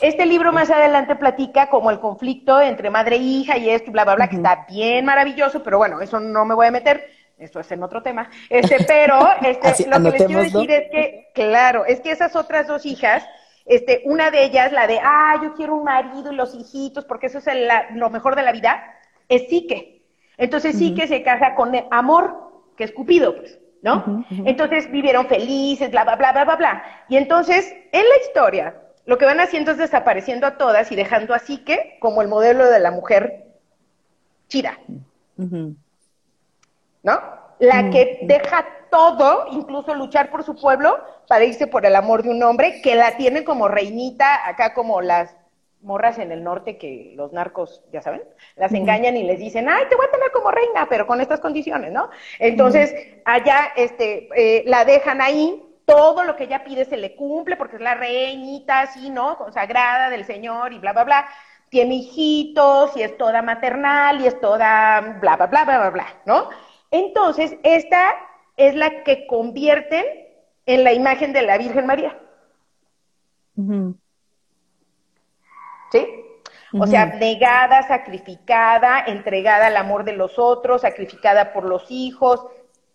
Este 0.00 0.26
libro 0.26 0.52
más 0.52 0.70
adelante 0.70 1.16
platica 1.16 1.70
como 1.70 1.90
el 1.90 1.98
conflicto 1.98 2.60
entre 2.60 2.90
madre 2.90 3.16
e 3.16 3.20
hija 3.20 3.56
y 3.56 3.70
esto 3.70 3.90
bla, 3.90 4.04
bla, 4.04 4.16
bla, 4.16 4.28
que 4.28 4.36
está 4.36 4.66
bien 4.68 5.04
maravilloso, 5.04 5.62
pero 5.62 5.78
bueno, 5.78 6.00
eso 6.00 6.20
no 6.20 6.44
me 6.44 6.54
voy 6.54 6.66
a 6.66 6.72
meter 6.72 7.06
esto 7.38 7.60
es 7.60 7.70
en 7.72 7.82
otro 7.82 8.02
tema, 8.02 8.30
este, 8.48 8.84
pero 8.86 9.18
este, 9.42 9.88
lo 9.88 9.96
que 10.02 10.18
les 10.18 10.24
quiero 10.24 10.42
decir 10.42 10.70
es 10.70 10.90
que, 10.90 11.28
claro, 11.34 11.84
es 11.84 12.00
que 12.00 12.10
esas 12.10 12.36
otras 12.36 12.66
dos 12.66 12.86
hijas, 12.86 13.24
este, 13.64 14.02
una 14.04 14.30
de 14.30 14.44
ellas, 14.44 14.72
la 14.72 14.86
de, 14.86 15.00
ah, 15.02 15.40
yo 15.42 15.54
quiero 15.54 15.76
un 15.76 15.84
marido 15.84 16.32
y 16.32 16.36
los 16.36 16.54
hijitos, 16.54 17.04
porque 17.04 17.26
eso 17.26 17.38
es 17.38 17.46
lo 17.94 18.10
mejor 18.10 18.36
de 18.36 18.42
la 18.42 18.52
vida, 18.52 18.82
es 19.28 19.48
Sique. 19.48 20.02
Entonces 20.36 20.76
Sique 20.76 21.06
se 21.06 21.22
casa 21.22 21.54
con 21.54 21.72
amor, 21.90 22.52
que 22.76 22.84
es 22.84 22.92
Cupido, 22.92 23.36
pues, 23.36 23.58
¿no? 23.82 24.24
Entonces 24.44 24.90
vivieron 24.90 25.26
felices, 25.26 25.90
bla, 25.90 26.04
bla, 26.04 26.16
bla, 26.16 26.32
bla, 26.32 26.44
bla, 26.44 26.56
bla. 26.56 26.84
Y 27.08 27.16
entonces, 27.16 27.72
en 27.92 28.08
la 28.08 28.16
historia, 28.26 28.76
lo 29.04 29.18
que 29.18 29.24
van 29.24 29.40
haciendo 29.40 29.72
es 29.72 29.78
desapareciendo 29.78 30.46
a 30.46 30.56
todas 30.56 30.90
y 30.92 30.96
dejando 30.96 31.34
a 31.34 31.38
Sique 31.38 31.98
como 32.00 32.22
el 32.22 32.28
modelo 32.28 32.68
de 32.70 32.80
la 32.80 32.90
mujer 32.90 33.44
chida. 34.48 34.78
¿No? 37.02 37.20
La 37.58 37.90
que 37.90 38.20
deja 38.22 38.66
todo, 38.90 39.46
incluso 39.52 39.94
luchar 39.94 40.30
por 40.30 40.42
su 40.42 40.54
pueblo, 40.56 40.98
para 41.28 41.44
irse 41.44 41.66
por 41.66 41.86
el 41.86 41.96
amor 41.96 42.22
de 42.22 42.30
un 42.30 42.42
hombre, 42.42 42.82
que 42.82 42.96
la 42.96 43.16
tiene 43.16 43.44
como 43.44 43.68
reinita, 43.68 44.46
acá 44.48 44.74
como 44.74 45.00
las 45.00 45.36
morras 45.80 46.18
en 46.18 46.30
el 46.32 46.44
norte 46.44 46.78
que 46.78 47.12
los 47.16 47.32
narcos, 47.32 47.82
ya 47.92 48.02
saben, 48.02 48.22
las 48.56 48.72
engañan 48.72 49.16
y 49.16 49.24
les 49.24 49.38
dicen, 49.38 49.68
ay, 49.68 49.84
te 49.88 49.96
voy 49.96 50.06
a 50.06 50.10
tener 50.10 50.30
como 50.30 50.50
reina, 50.50 50.86
pero 50.88 51.06
con 51.06 51.20
estas 51.20 51.40
condiciones, 51.40 51.92
¿no? 51.92 52.08
Entonces, 52.38 52.94
allá, 53.24 53.72
este, 53.76 54.28
eh, 54.36 54.62
la 54.66 54.84
dejan 54.84 55.20
ahí, 55.20 55.62
todo 55.84 56.22
lo 56.24 56.36
que 56.36 56.44
ella 56.44 56.64
pide 56.64 56.84
se 56.84 56.96
le 56.96 57.16
cumple, 57.16 57.56
porque 57.56 57.76
es 57.76 57.82
la 57.82 57.94
reinita, 57.94 58.80
así, 58.80 59.10
¿no? 59.10 59.36
Consagrada 59.36 60.10
del 60.10 60.24
Señor 60.24 60.72
y 60.72 60.78
bla, 60.78 60.92
bla, 60.92 61.04
bla. 61.04 61.28
Tiene 61.68 61.96
hijitos 61.96 62.96
y 62.96 63.02
es 63.02 63.16
toda 63.16 63.42
maternal 63.42 64.20
y 64.20 64.26
es 64.26 64.40
toda 64.40 65.00
bla, 65.20 65.36
bla, 65.36 65.46
bla, 65.46 65.64
bla, 65.64 65.78
bla, 65.78 65.90
bla, 65.90 66.06
¿no? 66.26 66.50
Entonces, 66.92 67.56
esta 67.62 68.14
es 68.56 68.74
la 68.74 69.02
que 69.02 69.26
convierten 69.26 70.04
en 70.66 70.84
la 70.84 70.92
imagen 70.92 71.32
de 71.32 71.42
la 71.42 71.58
Virgen 71.58 71.86
María. 71.86 72.18
¿Sí? 75.90 76.06
O 76.78 76.86
sea, 76.86 77.06
negada, 77.06 77.82
sacrificada, 77.88 79.00
entregada 79.06 79.66
al 79.66 79.76
amor 79.76 80.04
de 80.04 80.12
los 80.12 80.38
otros, 80.38 80.82
sacrificada 80.82 81.52
por 81.52 81.64
los 81.64 81.90
hijos, 81.90 82.46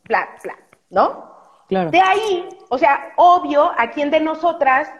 bla, 0.05 0.29
bla, 0.43 0.55
¿no? 0.89 1.35
Claro. 1.67 1.91
De 1.91 1.99
ahí, 1.99 2.47
o 2.69 2.77
sea, 2.77 3.13
obvio, 3.17 3.71
a 3.77 3.89
quién 3.91 4.09
de 4.09 4.19
nosotras 4.19 4.91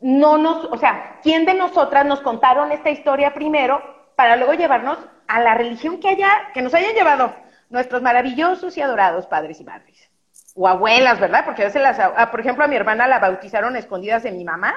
no 0.00 0.36
nos, 0.36 0.64
o 0.64 0.76
sea, 0.76 1.20
quién 1.22 1.44
de 1.44 1.54
nosotras 1.54 2.04
nos 2.04 2.20
contaron 2.20 2.72
esta 2.72 2.90
historia 2.90 3.32
primero 3.32 3.80
para 4.16 4.36
luego 4.36 4.54
llevarnos 4.54 4.98
a 5.28 5.40
la 5.40 5.54
religión 5.54 6.00
que 6.00 6.08
haya, 6.08 6.50
que 6.52 6.62
nos 6.62 6.74
hayan 6.74 6.94
llevado 6.94 7.32
nuestros 7.72 8.02
maravillosos 8.02 8.76
y 8.76 8.82
adorados 8.82 9.26
padres 9.26 9.60
y 9.60 9.64
madres. 9.64 10.10
O 10.54 10.68
abuelas, 10.68 11.18
¿verdad? 11.18 11.44
Porque 11.44 11.62
a 11.62 11.66
veces 11.66 11.82
las, 11.82 11.98
ah, 11.98 12.30
por 12.30 12.40
ejemplo, 12.40 12.64
a 12.64 12.68
mi 12.68 12.76
hermana 12.76 13.08
la 13.08 13.18
bautizaron 13.18 13.74
escondidas 13.76 14.22
de 14.22 14.30
mi 14.30 14.44
mamá, 14.44 14.74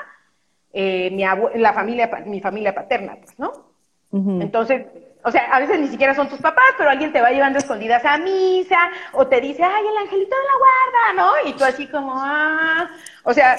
eh, 0.74 1.12
mi 1.12 1.24
la 1.60 1.74
familia, 1.74 2.10
mi 2.26 2.40
familia 2.40 2.74
paterna, 2.74 3.18
pues, 3.18 3.38
¿no? 3.38 3.76
Entonces, 4.12 4.86
o 5.26 5.32
sea, 5.32 5.50
a 5.52 5.60
veces 5.60 5.78
ni 5.78 5.90
siquiera 5.90 6.16
son 6.16 6.30
tus 6.30 6.40
papás, 6.40 6.64
pero 6.78 6.90
alguien 6.90 7.12
te 7.12 7.20
va 7.20 7.32
llevando 7.32 7.60
escondidas 7.60 8.06
a 8.06 8.18
misa, 8.18 8.78
o 9.12 9.28
te 9.28 9.42
dice, 9.42 9.62
ay, 9.62 9.84
el 9.86 9.98
angelito 9.98 10.36
de 10.38 10.44
la 10.44 10.58
guarda, 10.58 11.34
¿no? 11.44 11.50
Y 11.50 11.54
tú 11.54 11.66
así 11.66 11.86
como, 11.88 12.14
ah, 12.16 12.90
o 13.24 13.34
sea, 13.34 13.58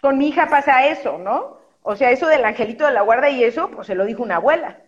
con 0.00 0.16
mi 0.16 0.28
hija 0.28 0.46
pasa 0.48 0.86
eso, 0.86 1.18
¿no? 1.18 1.58
O 1.82 1.94
sea, 1.94 2.10
eso 2.10 2.26
del 2.26 2.44
angelito 2.44 2.86
de 2.86 2.92
la 2.92 3.02
guarda 3.02 3.28
y 3.28 3.44
eso, 3.44 3.70
pues 3.70 3.86
se 3.86 3.94
lo 3.94 4.06
dijo 4.06 4.22
una 4.22 4.36
abuela. 4.36 4.78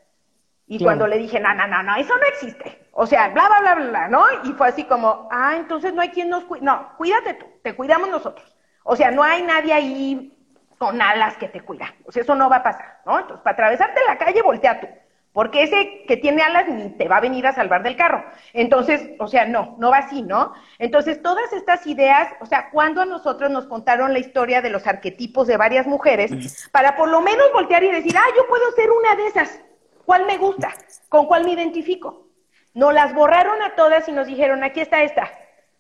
Y 0.67 0.83
cuando 0.83 1.07
le 1.07 1.19
dije, 1.19 1.39
no, 1.41 1.53
no, 1.53 1.67
no, 1.67 1.83
no, 1.83 1.97
eso 1.97 2.17
no 2.17 2.25
existe. 2.27 2.84
O 2.97 3.07
sea, 3.07 3.29
bla, 3.29 3.49
bla, 3.49 3.75
bla, 3.75 3.87
bla, 3.89 4.09
¿no? 4.09 4.25
Y 4.45 4.53
fue 4.53 4.69
así 4.69 4.85
como, 4.85 5.29
ah, 5.31 5.55
entonces 5.57 5.93
no 5.93 6.01
hay 6.01 6.11
quien 6.11 6.29
nos 6.29 6.45
cuide. 6.45 6.65
No, 6.65 6.91
cuídate 6.97 7.35
tú, 7.35 7.47
te 7.63 7.75
cuidamos 7.75 8.09
nosotros. 8.09 8.57
O 8.85 8.95
sea, 8.97 9.11
no 9.11 9.23
hay 9.23 9.43
nadie 9.43 9.73
ahí 9.73 10.39
con 10.79 11.03
alas 11.03 11.37
que 11.37 11.49
te 11.49 11.61
cuida. 11.61 11.95
O 12.07 12.13
sea, 12.13 12.23
eso 12.23 12.35
no 12.35 12.49
va 12.49 12.57
a 12.57 12.63
pasar, 12.63 13.01
¿no? 13.07 13.19
Entonces, 13.19 13.43
para 13.43 13.55
atravesarte 13.55 14.01
la 14.07 14.19
calle, 14.19 14.43
voltea 14.43 14.81
tú. 14.81 14.87
porque 15.35 15.65
ese 15.65 16.05
que 16.07 16.17
tiene 16.17 16.43
alas 16.43 16.69
ni 16.69 16.91
te 16.91 17.09
va 17.09 17.17
a 17.17 17.21
venir 17.21 17.45
a 17.49 17.53
salvar 17.53 17.83
del 17.83 17.97
carro. 17.97 18.25
Entonces, 18.53 19.11
o 19.19 19.27
sea, 19.27 19.45
no, 19.47 19.75
no 19.81 19.91
va 19.91 19.99
así, 19.99 20.23
¿no? 20.23 20.53
Entonces, 20.79 21.21
todas 21.23 21.53
estas 21.53 21.85
ideas, 21.89 22.33
o 22.41 22.47
sea, 22.47 22.71
cuando 22.71 23.03
a 23.03 23.05
nosotros 23.05 23.51
nos 23.51 23.67
contaron 23.67 24.13
la 24.13 24.21
historia 24.21 24.63
de 24.63 24.71
los 24.71 24.87
arquetipos 24.87 25.49
de 25.49 25.57
varias 25.57 25.89
mujeres, 25.89 26.69
para 26.71 26.95
por 26.95 27.09
lo 27.09 27.21
menos 27.21 27.53
voltear 27.53 27.83
y 27.83 27.91
decir, 27.91 28.17
ah, 28.17 28.31
yo 28.37 28.47
puedo 28.47 28.71
ser 28.77 28.93
una 28.93 29.17
de 29.17 29.27
esas, 29.27 29.61
¿cuál 30.07 30.25
me 30.25 30.39
gusta? 30.39 30.73
¿Con 31.09 31.27
cuál 31.27 31.45
me 31.45 31.53
identifico? 31.53 32.29
Nos 32.75 32.93
las 32.93 33.15
borraron 33.15 33.63
a 33.63 33.75
todas 33.75 34.09
y 34.09 34.13
nos 34.13 34.27
dijeron, 34.27 34.63
aquí 34.65 34.81
está 34.81 35.03
esta. 35.03 35.31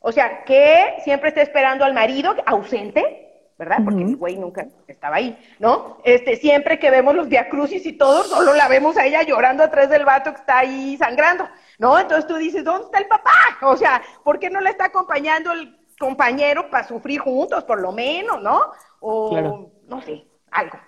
O 0.01 0.13
sea, 0.13 0.45
que 0.45 0.97
siempre 1.03 1.29
está 1.29 1.43
esperando 1.43 1.85
al 1.85 1.93
marido 1.93 2.35
ausente, 2.47 3.25
¿verdad? 3.59 3.79
Porque 3.85 4.03
el 4.03 4.17
güey 4.17 4.37
nunca 4.37 4.67
estaba 4.87 5.17
ahí, 5.17 5.39
¿no? 5.59 5.99
Este, 6.05 6.37
siempre 6.37 6.79
que 6.79 6.91
vemos 6.91 7.15
los 7.15 7.29
diacrucis 7.29 7.85
y 7.87 7.93
todo, 7.93 8.25
solo 8.25 8.55
la 8.55 8.69
vemos 8.69 8.97
a 8.97 9.07
ella 9.07 9.23
llorando 9.23 9.63
atrás 9.63 9.89
del 9.89 10.05
vato 10.05 10.33
que 10.33 10.41
está 10.41 10.59
ahí 10.59 10.97
sangrando, 10.97 11.49
¿no? 11.79 11.99
Entonces 11.99 12.27
tú 12.27 12.37
dices, 12.37 12.65
¿dónde 12.65 12.87
está 12.87 12.99
el 12.99 13.07
papá? 13.07 13.33
O 13.63 13.77
sea, 13.77 14.03
¿por 14.23 14.39
qué 14.39 14.51
no 14.51 14.61
le 14.61 14.71
está 14.71 14.87
acompañando 14.87 15.53
el 15.53 15.79
compañero 15.99 16.71
para 16.71 16.87
sufrir 16.87 17.21
juntos, 17.21 17.65
por 17.65 17.81
lo 17.81 17.93
menos, 17.93 18.43
¿no? 18.43 18.61
O, 19.01 19.71
no 19.87 20.01
sé, 20.03 20.25
algo, 20.51 20.79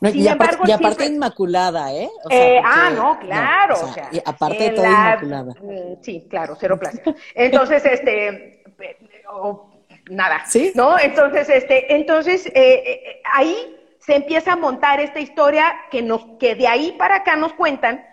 ¿no? 0.00 0.08
y, 0.08 0.28
aparte, 0.28 1.06
inmaculada, 1.06 1.92
¿eh? 1.92 2.10
eh 2.30 2.60
ah, 2.64 2.90
no, 2.94 3.18
claro. 3.18 3.74
o 3.74 3.92
sea, 3.92 4.08
y 4.10 4.18
aparte 4.24 4.64
de 4.64 4.70
todo 4.70 4.86
inmaculada. 4.86 5.54
Mm, 5.60 6.02
sí, 6.02 6.26
claro, 6.28 6.56
cero 6.58 6.78
placer. 6.78 7.14
Entonces, 7.34 7.84
este, 7.84 8.62
nada, 10.10 10.44
¿Sí? 10.46 10.72
¿no? 10.74 10.98
Entonces, 10.98 11.48
este, 11.48 11.94
entonces 11.94 12.46
eh, 12.46 12.52
eh, 12.54 13.22
ahí 13.32 13.76
se 13.98 14.16
empieza 14.16 14.52
a 14.52 14.56
montar 14.56 15.00
esta 15.00 15.20
historia 15.20 15.74
que 15.90 16.02
nos, 16.02 16.24
que 16.38 16.54
de 16.54 16.66
ahí 16.66 16.92
para 16.98 17.16
acá 17.16 17.36
nos 17.36 17.52
cuentan, 17.52 18.04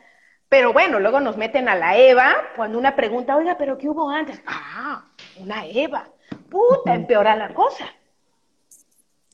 pero 0.49 0.73
bueno, 0.73 0.99
luego 0.99 1.19
nos 1.19 1.37
meten 1.37 1.69
a 1.69 1.75
la 1.75 1.97
Eva 1.97 2.35
cuando 2.55 2.77
una 2.77 2.95
pregunta, 2.95 3.35
oiga, 3.35 3.57
pero 3.57 3.77
¿qué 3.77 3.89
hubo 3.89 4.09
antes? 4.09 4.41
Ah, 4.45 5.05
una 5.39 5.65
Eva, 5.65 6.07
puta, 6.49 6.93
empeora 6.93 7.35
la 7.35 7.53
cosa. 7.53 7.85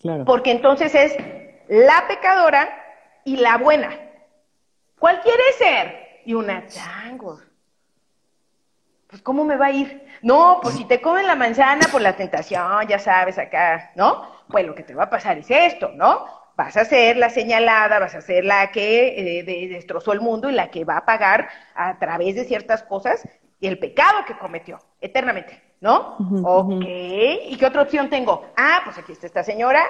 Claro. 0.01 0.25
Porque 0.25 0.51
entonces 0.51 0.93
es 0.95 1.15
la 1.67 2.07
pecadora 2.07 2.69
y 3.23 3.37
la 3.37 3.57
buena. 3.57 3.89
¿Cuál 4.99 5.21
quiere 5.21 5.43
ser? 5.57 6.21
Y 6.25 6.33
una 6.33 6.65
chango 6.67 7.39
pues 9.13 9.21
¿cómo 9.21 9.45
me 9.45 9.57
va 9.57 9.67
a 9.67 9.71
ir? 9.71 10.07
No, 10.23 10.57
pues 10.59 10.73
si 10.73 10.85
te 10.85 10.99
comen 10.99 11.27
la 11.27 11.35
manzana 11.35 11.87
por 11.91 12.01
la 12.01 12.15
tentación, 12.15 12.87
ya 12.87 12.97
sabes 12.97 13.37
acá, 13.37 13.91
¿no? 13.93 14.27
Pues 14.49 14.65
lo 14.65 14.73
que 14.73 14.81
te 14.81 14.95
va 14.95 15.03
a 15.03 15.09
pasar 15.11 15.37
es 15.37 15.51
esto, 15.51 15.91
¿no? 15.93 16.25
Vas 16.57 16.75
a 16.77 16.83
ser 16.83 17.17
la 17.17 17.29
señalada, 17.29 17.99
vas 17.99 18.15
a 18.15 18.21
ser 18.21 18.43
la 18.43 18.71
que 18.71 19.39
eh, 19.39 19.43
destrozó 19.69 20.13
el 20.13 20.21
mundo 20.21 20.49
y 20.49 20.53
la 20.53 20.71
que 20.71 20.83
va 20.83 20.97
a 20.97 21.05
pagar 21.05 21.47
a 21.75 21.99
través 21.99 22.33
de 22.33 22.43
ciertas 22.43 22.81
cosas 22.81 23.23
el 23.61 23.77
pecado 23.77 24.25
que 24.25 24.35
cometió 24.35 24.79
eternamente, 24.99 25.61
¿no? 25.79 26.17
ok, 26.43 26.83
¿y 26.83 27.55
qué 27.55 27.65
otra 27.67 27.83
opción 27.83 28.09
tengo? 28.09 28.47
Ah, 28.57 28.81
pues 28.83 28.97
aquí 28.97 29.11
está 29.11 29.27
esta 29.27 29.43
señora, 29.43 29.83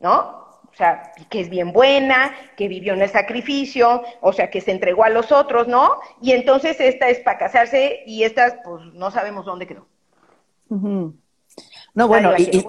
¿no? 0.00 0.45
O 0.76 0.78
sea, 0.78 1.10
que 1.30 1.40
es 1.40 1.48
bien 1.48 1.72
buena, 1.72 2.32
que 2.54 2.68
vivió 2.68 2.92
en 2.92 3.00
el 3.00 3.08
sacrificio, 3.08 4.02
o 4.20 4.34
sea, 4.34 4.50
que 4.50 4.60
se 4.60 4.72
entregó 4.72 5.04
a 5.04 5.08
los 5.08 5.32
otros, 5.32 5.68
¿no? 5.68 6.00
Y 6.20 6.32
entonces 6.32 6.78
esta 6.80 7.08
es 7.08 7.18
para 7.20 7.38
casarse 7.38 8.02
y 8.04 8.24
esta, 8.24 8.60
pues 8.62 8.84
no 8.92 9.10
sabemos 9.10 9.46
dónde 9.46 9.66
quedó. 9.66 9.86
No, 11.96 12.08
bueno, 12.08 12.32
y, 12.36 12.62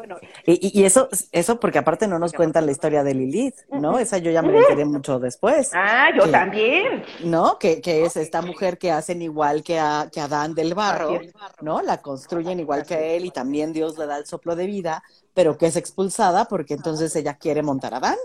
y, 0.46 0.86
eso, 0.86 1.10
eso 1.34 1.60
porque 1.60 1.79
aparte 1.79 2.07
no 2.07 2.17
nos 2.17 2.31
cuentan 2.31 2.65
la 2.65 2.72
historia 2.72 3.03
de 3.03 3.13
Lilith, 3.13 3.55
¿no? 3.69 4.00
Esa 4.00 4.19
yo 4.19 4.31
ya 4.31 4.41
me 4.41 4.57
enteré 4.57 4.86
mucho 4.86 5.19
después. 5.19 5.72
Ah, 5.74 6.07
yo 6.15 6.31
también. 6.31 7.03
¿No? 7.25 7.60
Que, 7.60 7.81
que, 7.81 8.05
es 8.05 8.15
esta 8.15 8.41
mujer 8.41 8.77
que 8.77 8.89
hacen 8.89 9.22
igual 9.22 9.63
que 9.63 9.79
a, 9.79 10.07
que 10.10 10.22
Adán 10.22 10.55
del 10.55 10.74
barro, 10.75 11.19
¿no? 11.62 11.81
La 11.81 12.01
construyen 12.01 12.62
igual 12.62 12.86
que 12.86 13.17
él 13.17 13.25
y 13.25 13.31
también 13.31 13.74
Dios 13.74 13.98
le 13.98 14.07
da 14.07 14.17
el 14.17 14.25
soplo 14.25 14.55
de 14.55 14.65
vida, 14.65 15.03
pero 15.34 15.57
que 15.57 15.65
es 15.65 15.75
expulsada 15.75 16.46
porque 16.46 16.75
entonces 16.75 17.13
ella 17.17 17.34
quiere 17.34 17.62
montar 17.62 17.96
a 17.96 17.98
Adán, 17.98 18.17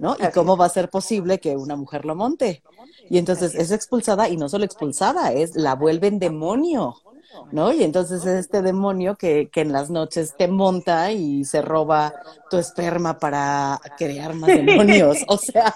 ¿no? 0.00 0.18
¿Y 0.20 0.30
cómo 0.32 0.58
va 0.58 0.66
a 0.66 0.68
ser 0.68 0.90
posible 0.90 1.40
que 1.40 1.56
una 1.56 1.76
mujer 1.76 2.04
lo 2.04 2.14
monte? 2.14 2.62
Y 3.08 3.16
entonces 3.16 3.54
es 3.54 3.70
expulsada 3.70 4.28
y 4.28 4.36
no 4.36 4.50
solo 4.50 4.66
expulsada, 4.66 5.32
es 5.32 5.56
la 5.56 5.74
vuelven 5.74 6.18
demonio. 6.18 7.01
¿No? 7.50 7.72
Y 7.72 7.82
entonces 7.82 8.24
es 8.24 8.40
este 8.40 8.62
demonio 8.62 9.16
que, 9.16 9.48
que, 9.50 9.60
en 9.60 9.72
las 9.72 9.90
noches 9.90 10.34
te 10.36 10.48
monta 10.48 11.12
y 11.12 11.44
se 11.44 11.62
roba 11.62 12.12
tu 12.50 12.58
esperma 12.58 13.18
para 13.18 13.80
crear 13.96 14.34
más 14.34 14.48
demonios. 14.48 15.18
O 15.28 15.38
sea, 15.38 15.74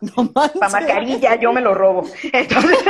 no 0.00 0.30
manches. 0.34 0.58
Para 0.58 0.80
mascarilla 0.80 1.36
yo 1.36 1.52
me 1.52 1.60
lo 1.60 1.74
robo. 1.74 2.06
Entonces... 2.32 2.78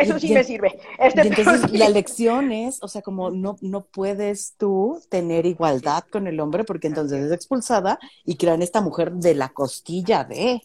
eso 0.00 0.18
sí 0.18 0.32
me 0.32 0.44
sirve. 0.44 0.78
Este, 0.98 1.22
entonces 1.22 1.70
la 1.72 1.88
lección 1.88 2.52
es, 2.52 2.82
o 2.82 2.88
sea, 2.88 3.02
como 3.02 3.30
no, 3.30 3.56
no 3.60 3.84
puedes 3.84 4.54
tú 4.56 5.00
tener 5.08 5.46
igualdad 5.46 6.04
con 6.10 6.26
el 6.26 6.40
hombre 6.40 6.64
porque 6.64 6.88
entonces 6.88 7.24
es 7.24 7.32
expulsada 7.32 7.98
y 8.24 8.36
crean 8.36 8.62
esta 8.62 8.80
mujer 8.80 9.12
de 9.12 9.34
la 9.34 9.50
costilla 9.50 10.24
de. 10.24 10.62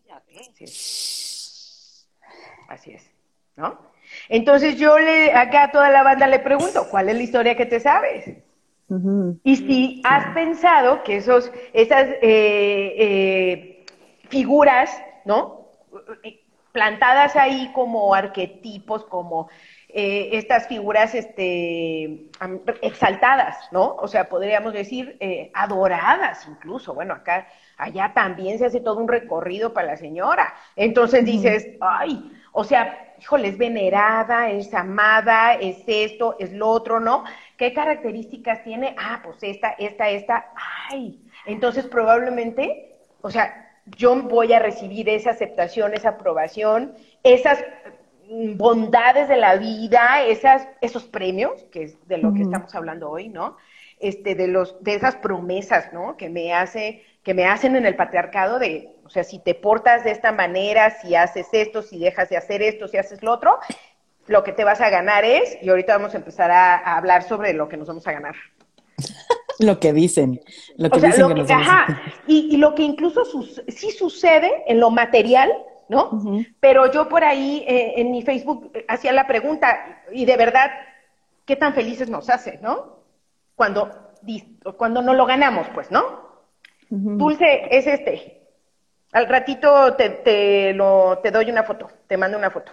Así 2.67 2.91
es, 2.91 3.03
¿no? 3.55 3.88
Entonces 4.29 4.77
yo 4.77 4.97
le, 4.97 5.33
acá 5.33 5.63
a 5.63 5.71
toda 5.71 5.89
la 5.89 6.03
banda 6.03 6.27
le 6.27 6.39
pregunto, 6.39 6.87
¿cuál 6.89 7.09
es 7.09 7.15
la 7.15 7.23
historia 7.23 7.57
que 7.57 7.65
te 7.65 7.79
sabes? 7.79 8.37
Y 9.43 9.55
si 9.55 10.01
has 10.03 10.33
pensado 10.33 11.03
que 11.03 11.17
esos, 11.17 11.51
esas 11.73 12.07
eh, 12.21 12.95
eh, 12.97 13.85
figuras, 14.29 14.89
¿no? 15.25 15.59
plantadas 16.71 17.35
ahí 17.35 17.71
como 17.73 18.13
arquetipos, 18.13 19.03
como 19.05 19.49
eh, 19.87 20.29
estas 20.33 20.67
figuras 20.67 21.15
este, 21.15 22.29
exaltadas, 22.81 23.57
¿no? 23.71 23.95
O 23.95 24.07
sea, 24.07 24.29
podríamos 24.29 24.73
decir 24.73 25.17
eh, 25.19 25.51
adoradas 25.53 26.47
incluso. 26.47 26.93
Bueno, 26.93 27.15
acá, 27.15 27.47
allá 27.77 28.13
también 28.13 28.59
se 28.59 28.67
hace 28.67 28.81
todo 28.81 28.97
un 28.97 29.07
recorrido 29.07 29.73
para 29.73 29.87
la 29.87 29.97
señora. 29.97 30.53
Entonces 30.75 31.25
dices, 31.25 31.67
ay, 31.81 32.31
o 32.51 32.63
sea, 32.63 33.08
híjole, 33.19 33.49
es 33.49 33.57
venerada, 33.57 34.49
es 34.49 34.73
amada, 34.73 35.53
es 35.53 35.83
esto, 35.87 36.35
es 36.39 36.51
lo 36.53 36.67
otro, 36.69 36.99
¿no? 36.99 37.23
¿Qué 37.57 37.73
características 37.73 38.63
tiene? 38.63 38.95
Ah, 38.97 39.21
pues 39.23 39.37
esta, 39.41 39.71
esta, 39.71 40.09
esta, 40.09 40.51
ay. 40.89 41.21
Entonces 41.45 41.85
probablemente, 41.85 42.95
o 43.21 43.29
sea, 43.29 43.69
yo 43.97 44.15
voy 44.23 44.53
a 44.53 44.59
recibir 44.59 45.09
esa 45.09 45.31
aceptación, 45.31 45.93
esa 45.93 46.09
aprobación, 46.09 46.93
esas 47.23 47.63
bondades 48.55 49.27
de 49.27 49.37
la 49.37 49.55
vida, 49.55 50.23
esas, 50.23 50.67
esos 50.81 51.05
premios, 51.05 51.63
que 51.71 51.83
es 51.83 52.07
de 52.07 52.19
lo 52.19 52.33
que 52.33 52.43
estamos 52.43 52.73
hablando 52.75 53.09
hoy, 53.09 53.29
¿no? 53.29 53.57
Este, 53.99 54.35
de 54.35 54.47
los, 54.47 54.81
de 54.83 54.95
esas 54.95 55.15
promesas, 55.15 55.91
¿no? 55.91 56.15
Que 56.15 56.29
me 56.29 56.53
hace, 56.53 57.03
que 57.23 57.33
me 57.33 57.45
hacen 57.45 57.75
en 57.75 57.85
el 57.85 57.95
patriarcado 57.95 58.59
de, 58.59 58.95
o 59.09 59.11
sea, 59.11 59.23
si 59.23 59.39
te 59.39 59.55
portas 59.55 60.03
de 60.03 60.11
esta 60.11 60.31
manera, 60.31 61.01
si 61.01 61.15
haces 61.15 61.47
esto, 61.51 61.81
si 61.81 61.97
dejas 61.97 62.29
de 62.29 62.37
hacer 62.37 62.61
esto, 62.61 62.87
si 62.87 62.97
haces 62.97 63.23
lo 63.23 63.33
otro, 63.33 63.57
lo 64.27 64.43
que 64.43 64.51
te 64.51 64.63
vas 64.63 64.81
a 64.81 64.91
ganar 64.91 65.25
es, 65.25 65.57
y 65.63 65.69
ahorita 65.69 65.97
vamos 65.97 66.13
a 66.13 66.17
empezar 66.17 66.51
a, 66.51 66.75
a 66.75 66.95
hablar 66.95 67.23
sobre 67.23 67.53
lo 67.53 67.67
que 67.67 67.75
nos 67.75 67.87
vamos 67.87 68.05
a 68.05 68.11
ganar. 68.11 68.35
lo 69.59 69.79
que 69.79 69.93
dicen, 69.93 70.41
lo 70.77 70.91
que 70.91 70.99
dicen 71.01 71.33
que, 71.33 71.51
ajá, 71.51 71.99
y, 72.27 72.55
lo 72.57 72.75
que 72.75 72.83
incluso 72.83 73.23
sí 73.67 73.89
sucede 73.89 74.63
en 74.67 74.79
lo 74.79 74.91
material, 74.91 75.51
¿no? 75.87 76.45
Pero 76.59 76.91
yo 76.91 77.09
por 77.09 77.23
ahí 77.23 77.65
eh, 77.67 77.93
en 77.97 78.11
mi 78.11 78.21
Facebook 78.21 78.69
eh, 78.75 78.85
hacía 78.87 79.11
la 79.11 79.25
pregunta, 79.25 80.03
y 80.11 80.25
de 80.25 80.37
verdad, 80.37 80.69
¿qué 81.45 81.55
tan 81.55 81.73
felices 81.73 82.11
nos 82.11 82.29
hace, 82.29 82.59
no? 82.61 82.99
Cuando, 83.55 83.89
cuando 84.77 85.01
no 85.01 85.15
lo 85.15 85.25
ganamos, 85.25 85.65
pues, 85.73 85.89
¿no? 85.89 86.29
Dulce 86.91 87.67
es 87.75 87.87
este. 87.87 88.38
Al 89.11 89.27
ratito 89.27 89.95
te, 89.95 90.09
te, 90.09 90.73
lo, 90.73 91.19
te 91.23 91.31
doy 91.31 91.49
una 91.49 91.63
foto, 91.63 91.89
te 92.07 92.17
mando 92.17 92.37
una 92.37 92.51
foto. 92.51 92.71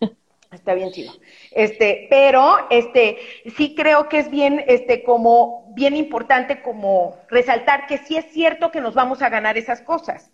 Está 0.50 0.74
bien 0.74 0.90
chido. 0.90 1.12
Este, 1.52 2.06
pero 2.10 2.66
este 2.70 3.18
sí 3.56 3.74
creo 3.74 4.08
que 4.08 4.18
es 4.18 4.30
bien 4.30 4.64
este 4.66 5.04
como 5.04 5.72
bien 5.74 5.96
importante 5.96 6.62
como 6.62 7.16
resaltar 7.28 7.86
que 7.86 7.98
sí 7.98 8.16
es 8.16 8.26
cierto 8.32 8.70
que 8.70 8.80
nos 8.80 8.94
vamos 8.94 9.22
a 9.22 9.28
ganar 9.28 9.56
esas 9.56 9.80
cosas. 9.82 10.30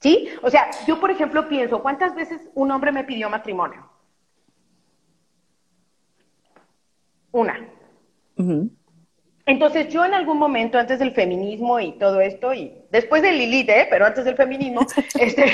¿Sí? 0.00 0.28
O 0.42 0.50
sea, 0.50 0.70
yo 0.86 0.98
por 0.98 1.10
ejemplo 1.10 1.48
pienso, 1.48 1.82
¿cuántas 1.82 2.14
veces 2.14 2.48
un 2.54 2.70
hombre 2.70 2.90
me 2.90 3.04
pidió 3.04 3.28
matrimonio? 3.28 3.90
Una. 7.32 7.68
Entonces 9.50 9.88
yo 9.88 10.04
en 10.04 10.14
algún 10.14 10.38
momento, 10.38 10.78
antes 10.78 11.00
del 11.00 11.10
feminismo 11.10 11.80
y 11.80 11.98
todo 11.98 12.20
esto, 12.20 12.54
y 12.54 12.72
después 12.92 13.20
de 13.20 13.32
Lilith, 13.32 13.68
¿eh? 13.68 13.88
pero 13.90 14.06
antes 14.06 14.24
del 14.24 14.36
feminismo, 14.36 14.86
este, 15.18 15.52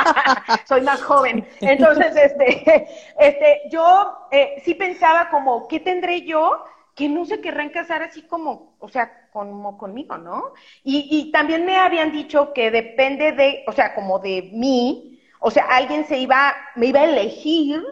soy 0.66 0.80
más 0.80 1.02
joven. 1.02 1.46
Entonces, 1.60 2.16
este, 2.16 2.88
este, 3.20 3.60
yo 3.70 4.16
eh, 4.30 4.62
sí 4.64 4.72
pensaba 4.74 5.28
como, 5.28 5.68
¿qué 5.68 5.78
tendré 5.78 6.22
yo 6.22 6.64
que 6.94 7.10
no 7.10 7.26
se 7.26 7.42
querrán 7.42 7.68
casar 7.68 8.02
así 8.02 8.22
como, 8.22 8.74
o 8.78 8.88
sea, 8.88 9.28
como 9.30 9.76
conmigo, 9.76 10.16
¿no? 10.16 10.54
Y, 10.82 11.06
y 11.10 11.30
también 11.30 11.66
me 11.66 11.76
habían 11.76 12.12
dicho 12.12 12.54
que 12.54 12.70
depende 12.70 13.32
de, 13.32 13.62
o 13.66 13.72
sea, 13.72 13.94
como 13.94 14.20
de 14.20 14.48
mí, 14.54 15.20
O 15.40 15.50
sea, 15.50 15.64
alguien 15.64 16.06
se 16.06 16.16
iba, 16.18 16.54
me 16.76 16.86
iba 16.86 17.00
a 17.00 17.04
elegir 17.04 17.82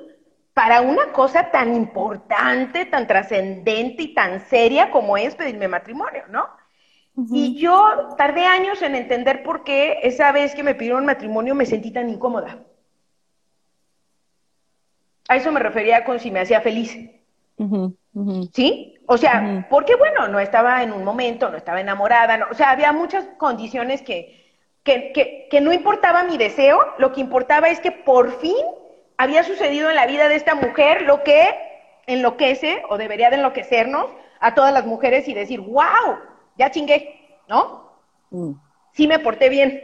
para 0.57 0.81
una 0.81 1.13
cosa 1.13 1.51
tan 1.51 1.75
importante, 1.75 2.87
tan 2.87 3.07
trascendente 3.07 4.05
y 4.05 4.15
tan 4.15 4.41
seria 4.41 4.91
como 4.91 5.19
es 5.19 5.35
pedirme 5.35 5.69
matrimonio, 5.69 6.23
¿no? 6.31 6.49
Y 7.31 7.59
yo 7.59 8.15
tardé 8.17 8.47
años 8.47 8.81
en 8.81 8.95
entender 8.95 9.43
por 9.43 9.65
qué 9.65 9.99
esa 10.03 10.33
vez 10.33 10.55
que 10.55 10.63
me 10.63 10.75
pidieron 10.75 11.05
matrimonio 11.05 11.55
me 11.55 11.67
sentí 11.67 11.91
tan 11.91 12.09
incómoda. 12.09 12.65
A 15.29 15.37
eso 15.37 15.53
me 15.53 15.61
refería 15.61 16.07
con 16.07 16.21
si 16.21 16.31
me 16.31 16.41
hacía 16.41 16.63
feliz. 16.63 16.97
¿Sí? 18.55 18.99
O 19.05 19.19
sea, 19.19 19.67
porque 19.69 19.95
bueno, 19.95 20.27
no 20.27 20.41
estaba 20.41 20.83
en 20.83 20.91
un 20.91 21.05
momento, 21.05 21.51
no 21.51 21.59
estaba 21.59 21.83
enamorada, 21.83 22.39
no, 22.39 22.47
o 22.51 22.55
sea, 22.55 22.71
había 22.71 22.95
muchas 22.95 23.27
condiciones 23.37 24.01
que, 24.01 24.55
que, 24.83 25.49
que, 25.51 25.61
no 25.61 25.71
importaba 25.75 26.25
mi 26.25 26.39
deseo, 26.39 26.81
lo 26.97 27.13
que 27.13 27.21
importaba 27.21 27.69
es 27.69 27.79
que 27.79 27.93
por 27.93 28.41
fin 28.41 28.65
había 29.17 29.45
sucedido 29.45 29.91
en 29.91 29.97
la 29.97 30.07
vida 30.07 30.29
de 30.29 30.37
esta 30.37 30.55
mujer 30.55 31.03
lo 31.03 31.23
que 31.25 31.49
enloquece 32.07 32.83
o 32.89 32.99
debería 32.99 33.31
de 33.31 33.37
enloquecernos 33.37 34.07
a 34.41 34.55
todas 34.55 34.73
las 34.73 34.87
mujeres 34.87 35.27
y 35.29 35.35
decir, 35.35 35.61
wow, 35.61 36.19
ya 36.57 36.71
chingué, 36.71 37.39
¿no? 37.49 37.93
Mm. 38.31 38.53
Sí 38.93 39.07
me 39.07 39.19
porté 39.19 39.49
bien. 39.49 39.83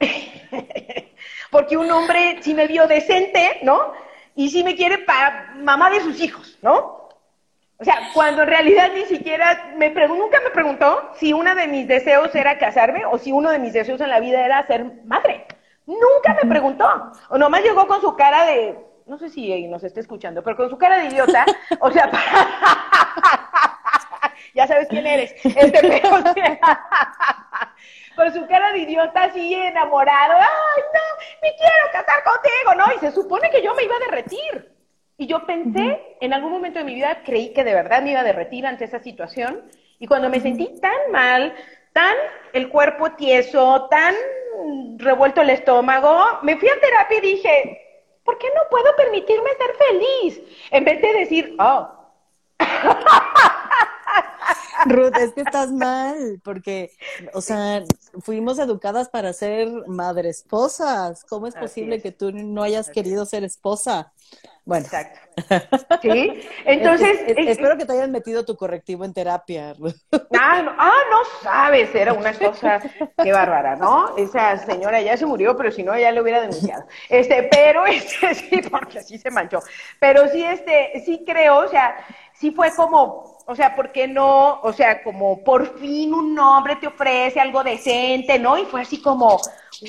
Porque 1.50 1.76
un 1.76 1.90
hombre 1.90 2.38
sí 2.40 2.54
me 2.54 2.66
vio 2.66 2.86
decente, 2.86 3.60
¿no? 3.62 3.92
Y 4.34 4.50
sí 4.50 4.64
me 4.64 4.74
quiere 4.74 4.98
para 4.98 5.54
mamá 5.56 5.90
de 5.90 6.00
sus 6.00 6.20
hijos, 6.20 6.58
¿no? 6.62 7.04
O 7.78 7.84
sea, 7.84 8.10
cuando 8.14 8.42
en 8.42 8.48
realidad 8.48 8.90
ni 8.94 9.04
siquiera 9.04 9.72
me 9.76 9.90
nunca 9.90 10.40
me 10.40 10.50
preguntó 10.50 11.10
si 11.16 11.32
uno 11.32 11.54
de 11.54 11.66
mis 11.66 11.88
deseos 11.88 12.34
era 12.34 12.58
casarme 12.58 13.04
o 13.04 13.18
si 13.18 13.32
uno 13.32 13.50
de 13.50 13.58
mis 13.58 13.72
deseos 13.72 14.00
en 14.00 14.10
la 14.10 14.20
vida 14.20 14.44
era 14.44 14.66
ser 14.66 14.84
madre. 15.04 15.44
Nunca 15.86 16.34
me 16.42 16.48
preguntó. 16.48 17.12
O 17.28 17.38
nomás 17.38 17.62
llegó 17.62 17.86
con 17.86 18.00
su 18.00 18.16
cara 18.16 18.46
de, 18.46 18.76
no 19.06 19.18
sé 19.18 19.28
si 19.28 19.68
nos 19.68 19.84
está 19.84 20.00
escuchando, 20.00 20.42
pero 20.42 20.56
con 20.56 20.70
su 20.70 20.78
cara 20.78 20.98
de 20.98 21.06
idiota, 21.06 21.44
o 21.80 21.90
sea, 21.90 22.10
ya 24.54 24.66
sabes 24.66 24.88
quién 24.88 25.06
eres. 25.06 25.34
Este, 25.44 25.80
pero, 25.82 26.08
con 28.16 28.32
su 28.32 28.46
cara 28.46 28.72
de 28.72 28.78
idiota 28.78 29.24
así 29.24 29.52
enamorado, 29.54 30.34
ay, 30.34 30.82
no, 30.94 31.00
me 31.42 31.54
quiero 31.56 31.90
casar 31.92 32.24
contigo, 32.24 32.74
¿no? 32.76 32.86
Y 32.94 32.98
se 33.00 33.12
supone 33.12 33.50
que 33.50 33.62
yo 33.62 33.74
me 33.74 33.84
iba 33.84 33.94
a 33.96 34.10
derretir. 34.10 34.72
Y 35.16 35.26
yo 35.26 35.46
pensé, 35.46 36.16
en 36.20 36.32
algún 36.32 36.50
momento 36.50 36.80
de 36.80 36.84
mi 36.84 36.94
vida, 36.94 37.22
creí 37.24 37.52
que 37.52 37.62
de 37.62 37.74
verdad 37.74 38.02
me 38.02 38.10
iba 38.10 38.20
a 38.20 38.24
derretir 38.24 38.66
ante 38.66 38.84
esa 38.84 38.98
situación. 38.98 39.62
Y 40.00 40.08
cuando 40.08 40.28
me 40.28 40.40
sentí 40.40 40.80
tan 40.80 41.12
mal, 41.12 41.54
tan 41.92 42.16
el 42.52 42.68
cuerpo 42.68 43.12
tieso, 43.12 43.86
tan 43.88 44.12
revuelto 44.98 45.40
el 45.40 45.50
estómago, 45.50 46.40
me 46.42 46.56
fui 46.56 46.68
a 46.68 46.80
terapia 46.80 47.18
y 47.18 47.20
dije, 47.20 47.80
¿por 48.24 48.38
qué 48.38 48.48
no 48.48 48.62
puedo 48.70 48.94
permitirme 48.96 49.50
ser 49.50 49.74
feliz? 49.88 50.40
En 50.70 50.84
vez 50.84 51.00
de 51.00 51.12
decir, 51.12 51.56
oh. 51.58 51.90
Ruth, 54.86 55.16
es 55.18 55.32
que 55.32 55.40
estás 55.40 55.70
mal, 55.70 56.40
porque, 56.42 56.90
o 57.32 57.40
sea, 57.40 57.84
fuimos 58.20 58.58
educadas 58.58 59.08
para 59.08 59.32
ser 59.32 59.68
madre 59.86 60.28
esposas. 60.28 61.24
¿Cómo 61.24 61.46
es 61.46 61.54
posible 61.54 62.02
que 62.02 62.12
tú 62.12 62.32
no 62.32 62.62
hayas 62.62 62.90
querido 62.90 63.24
ser 63.24 63.44
esposa? 63.44 64.12
Bueno. 64.64 64.86
Exacto. 64.86 65.20
Sí, 66.00 66.40
entonces... 66.64 67.20
espero 67.26 67.76
que 67.76 67.84
te 67.84 67.92
hayan 67.92 68.10
metido 68.12 68.44
tu 68.44 68.56
correctivo 68.56 69.04
en 69.04 69.12
terapia. 69.12 69.74
Ah 70.36 70.62
no, 70.62 70.72
ah, 70.76 71.00
no 71.10 71.18
sabes, 71.42 71.94
era 71.94 72.12
una 72.12 72.32
cosa, 72.32 72.80
qué 73.22 73.32
bárbara, 73.32 73.76
¿no? 73.76 74.16
Esa 74.16 74.56
señora 74.58 75.00
ya 75.00 75.16
se 75.16 75.26
murió, 75.26 75.56
pero 75.56 75.70
si 75.70 75.82
no, 75.82 75.96
ya 75.98 76.12
le 76.12 76.20
hubiera 76.20 76.40
denunciado. 76.40 76.84
Este, 77.08 77.44
pero, 77.44 77.86
este, 77.86 78.34
sí, 78.34 78.60
porque 78.70 79.02
sí 79.02 79.18
se 79.18 79.30
manchó. 79.30 79.60
Pero 80.00 80.28
sí, 80.28 80.44
este, 80.44 81.02
sí 81.04 81.24
creo, 81.26 81.58
o 81.58 81.68
sea, 81.68 81.96
sí 82.34 82.50
fue 82.50 82.74
como, 82.74 83.38
o 83.46 83.54
sea, 83.54 83.74
¿por 83.74 83.92
qué 83.92 84.06
no? 84.06 84.60
O 84.60 84.72
sea, 84.72 85.02
como 85.02 85.42
por 85.42 85.78
fin 85.78 86.12
un 86.14 86.38
hombre 86.38 86.76
te 86.76 86.88
ofrece 86.88 87.40
algo 87.40 87.62
decente, 87.64 88.38
¿no? 88.38 88.58
Y 88.58 88.64
fue 88.66 88.82
así 88.82 89.00
como, 89.00 89.40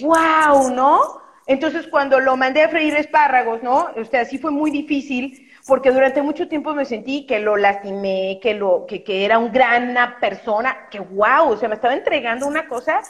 wow, 0.02 0.70
¿no? 0.72 1.25
Entonces, 1.48 1.88
cuando 1.88 2.20
lo 2.20 2.36
mandé 2.38 2.64
a 2.64 2.70
freír 2.70 2.96
espárragos, 2.96 3.62
¿no? 3.62 3.90
O 3.96 4.06
sea, 4.06 4.26
sí 4.26 4.38
fue 4.38 4.52
muy 4.52 4.72
difícil, 4.72 5.52
porque 5.68 5.92
durante 5.92 6.22
mucho 6.22 6.48
tiempo 6.48 6.74
me 6.74 6.86
sentí 6.86 7.26
que 7.26 7.40
lo 7.40 7.56
lastimé, 7.58 8.40
que, 8.42 8.54
lo, 8.54 8.86
que, 8.88 9.04
que 9.04 9.26
era 9.26 9.38
una 9.38 9.52
gran 9.52 10.20
persona, 10.20 10.88
que 10.90 11.00
wow, 11.00 11.50
o 11.50 11.58
sea, 11.58 11.70
me 11.70 11.76
estaba 11.76 11.94
entregando 11.94 12.48
una 12.48 12.68
cosa 12.68 13.02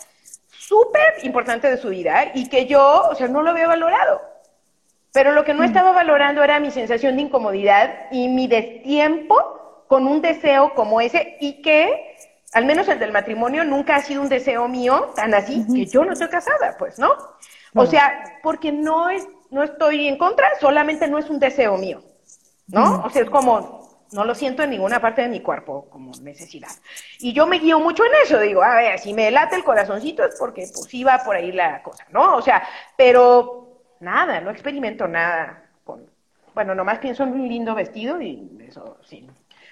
súper 0.50 1.24
importante 1.24 1.70
de 1.70 1.78
su 1.78 1.90
vida 1.90 2.32
y 2.34 2.50
que 2.50 2.66
yo, 2.66 3.10
o 3.10 3.16
sea, 3.16 3.28
no 3.28 3.42
lo 3.42 3.52
había 3.52 3.68
valorado. 3.68 4.22
Pero 5.14 5.32
lo 5.32 5.46
que 5.46 5.54
no 5.54 5.62
mm. 5.62 5.66
estaba 5.66 5.92
valorando 5.92 6.44
era 6.44 6.60
mi 6.60 6.72
sensación 6.72 7.16
de 7.16 7.24
incomodidad 7.24 8.08
y 8.12 8.28
mi 8.28 8.48
destiempo 8.48 9.86
con 9.88 10.08
un 10.08 10.22
deseo 10.22 10.74
como 10.74 11.00
ese 11.00 11.38
y 11.40 11.62
que, 11.62 12.18
al 12.54 12.66
menos 12.66 12.88
el 12.88 13.00
del 13.00 13.12
matrimonio, 13.12 13.64
nunca 13.64 13.96
ha 13.96 14.02
sido 14.02 14.22
un 14.22 14.30
deseo 14.30 14.68
mío 14.68 15.14
tan 15.16 15.34
así 15.34 15.66
que 15.74 15.86
yo 15.86 16.04
no 16.04 16.14
estoy 16.14 16.30
casada, 16.30 16.76
pues, 16.78 17.00
¿no? 17.00 17.14
O 17.76 17.86
sea, 17.86 18.40
porque 18.42 18.72
no, 18.72 19.10
es, 19.10 19.28
no 19.50 19.64
estoy 19.64 20.08
en 20.08 20.18
contra, 20.18 20.48
solamente 20.60 21.08
no 21.08 21.18
es 21.18 21.30
un 21.30 21.40
deseo 21.40 21.78
mío, 21.78 22.02
¿no? 22.68 23.04
O 23.04 23.10
sea, 23.10 23.24
es 23.24 23.30
como, 23.30 23.86
no 24.12 24.24
lo 24.24 24.34
siento 24.34 24.64
en 24.64 24.70
ninguna 24.70 25.02
parte 25.02 25.22
de 25.22 25.28
mi 25.28 25.42
cuerpo 25.42 25.88
como 25.90 26.12
necesidad. 26.22 26.70
Y 27.20 27.34
yo 27.34 27.46
me 27.48 27.60
guío 27.60 27.80
mucho 27.80 28.06
en 28.06 28.12
eso, 28.24 28.40
digo, 28.40 28.64
a 28.64 28.76
ver, 28.76 29.00
si 29.00 29.14
me 29.14 29.30
late 29.30 29.56
el 29.58 29.64
corazoncito 29.64 30.24
es 30.26 30.36
porque 30.40 30.68
pues 30.74 30.94
iba 30.94 31.22
por 31.24 31.36
ahí 31.36 31.52
la 31.52 31.84
cosa, 31.84 32.06
¿no? 32.12 32.38
O 32.38 32.42
sea, 32.42 32.68
pero 32.96 33.84
nada, 34.00 34.40
no 34.42 34.52
experimento 34.52 35.08
nada 35.08 35.70
con, 35.84 36.10
bueno, 36.54 36.76
nomás 36.76 37.00
pienso 37.00 37.24
en 37.24 37.34
un 37.34 37.48
lindo 37.48 37.76
vestido 37.76 38.22
y 38.22 38.58
eso 38.68 38.98
sí, 39.06 39.28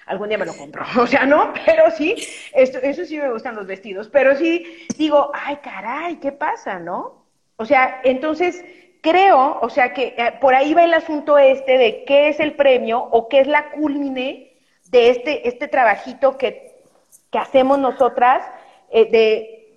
algún 0.06 0.28
día 0.28 0.38
me 0.38 0.46
lo 0.46 0.56
compro, 0.56 0.84
o 1.00 1.06
sea, 1.06 1.24
no, 1.24 1.52
pero 1.64 1.90
sí, 1.90 2.14
esto, 2.52 2.78
eso 2.78 3.04
sí 3.04 3.16
me 3.18 3.30
gustan 3.30 3.56
los 3.56 3.66
vestidos, 3.66 4.08
pero 4.08 4.36
sí 4.36 4.86
digo, 4.98 5.30
ay, 5.32 5.56
caray, 5.56 6.16
¿qué 6.16 6.32
pasa, 6.32 6.78
no? 6.78 7.23
O 7.56 7.64
sea, 7.64 8.00
entonces 8.04 8.64
creo, 9.00 9.58
o 9.60 9.68
sea, 9.68 9.92
que 9.92 10.14
eh, 10.16 10.32
por 10.40 10.54
ahí 10.54 10.74
va 10.74 10.84
el 10.84 10.94
asunto 10.94 11.38
este 11.38 11.78
de 11.78 12.04
qué 12.04 12.28
es 12.28 12.40
el 12.40 12.54
premio 12.54 12.98
o 12.98 13.28
qué 13.28 13.40
es 13.40 13.46
la 13.46 13.70
culmine 13.70 14.52
de 14.90 15.10
este, 15.10 15.46
este 15.46 15.68
trabajito 15.68 16.38
que, 16.38 16.74
que 17.30 17.38
hacemos 17.38 17.78
nosotras 17.78 18.42
eh, 18.90 19.10
de, 19.10 19.76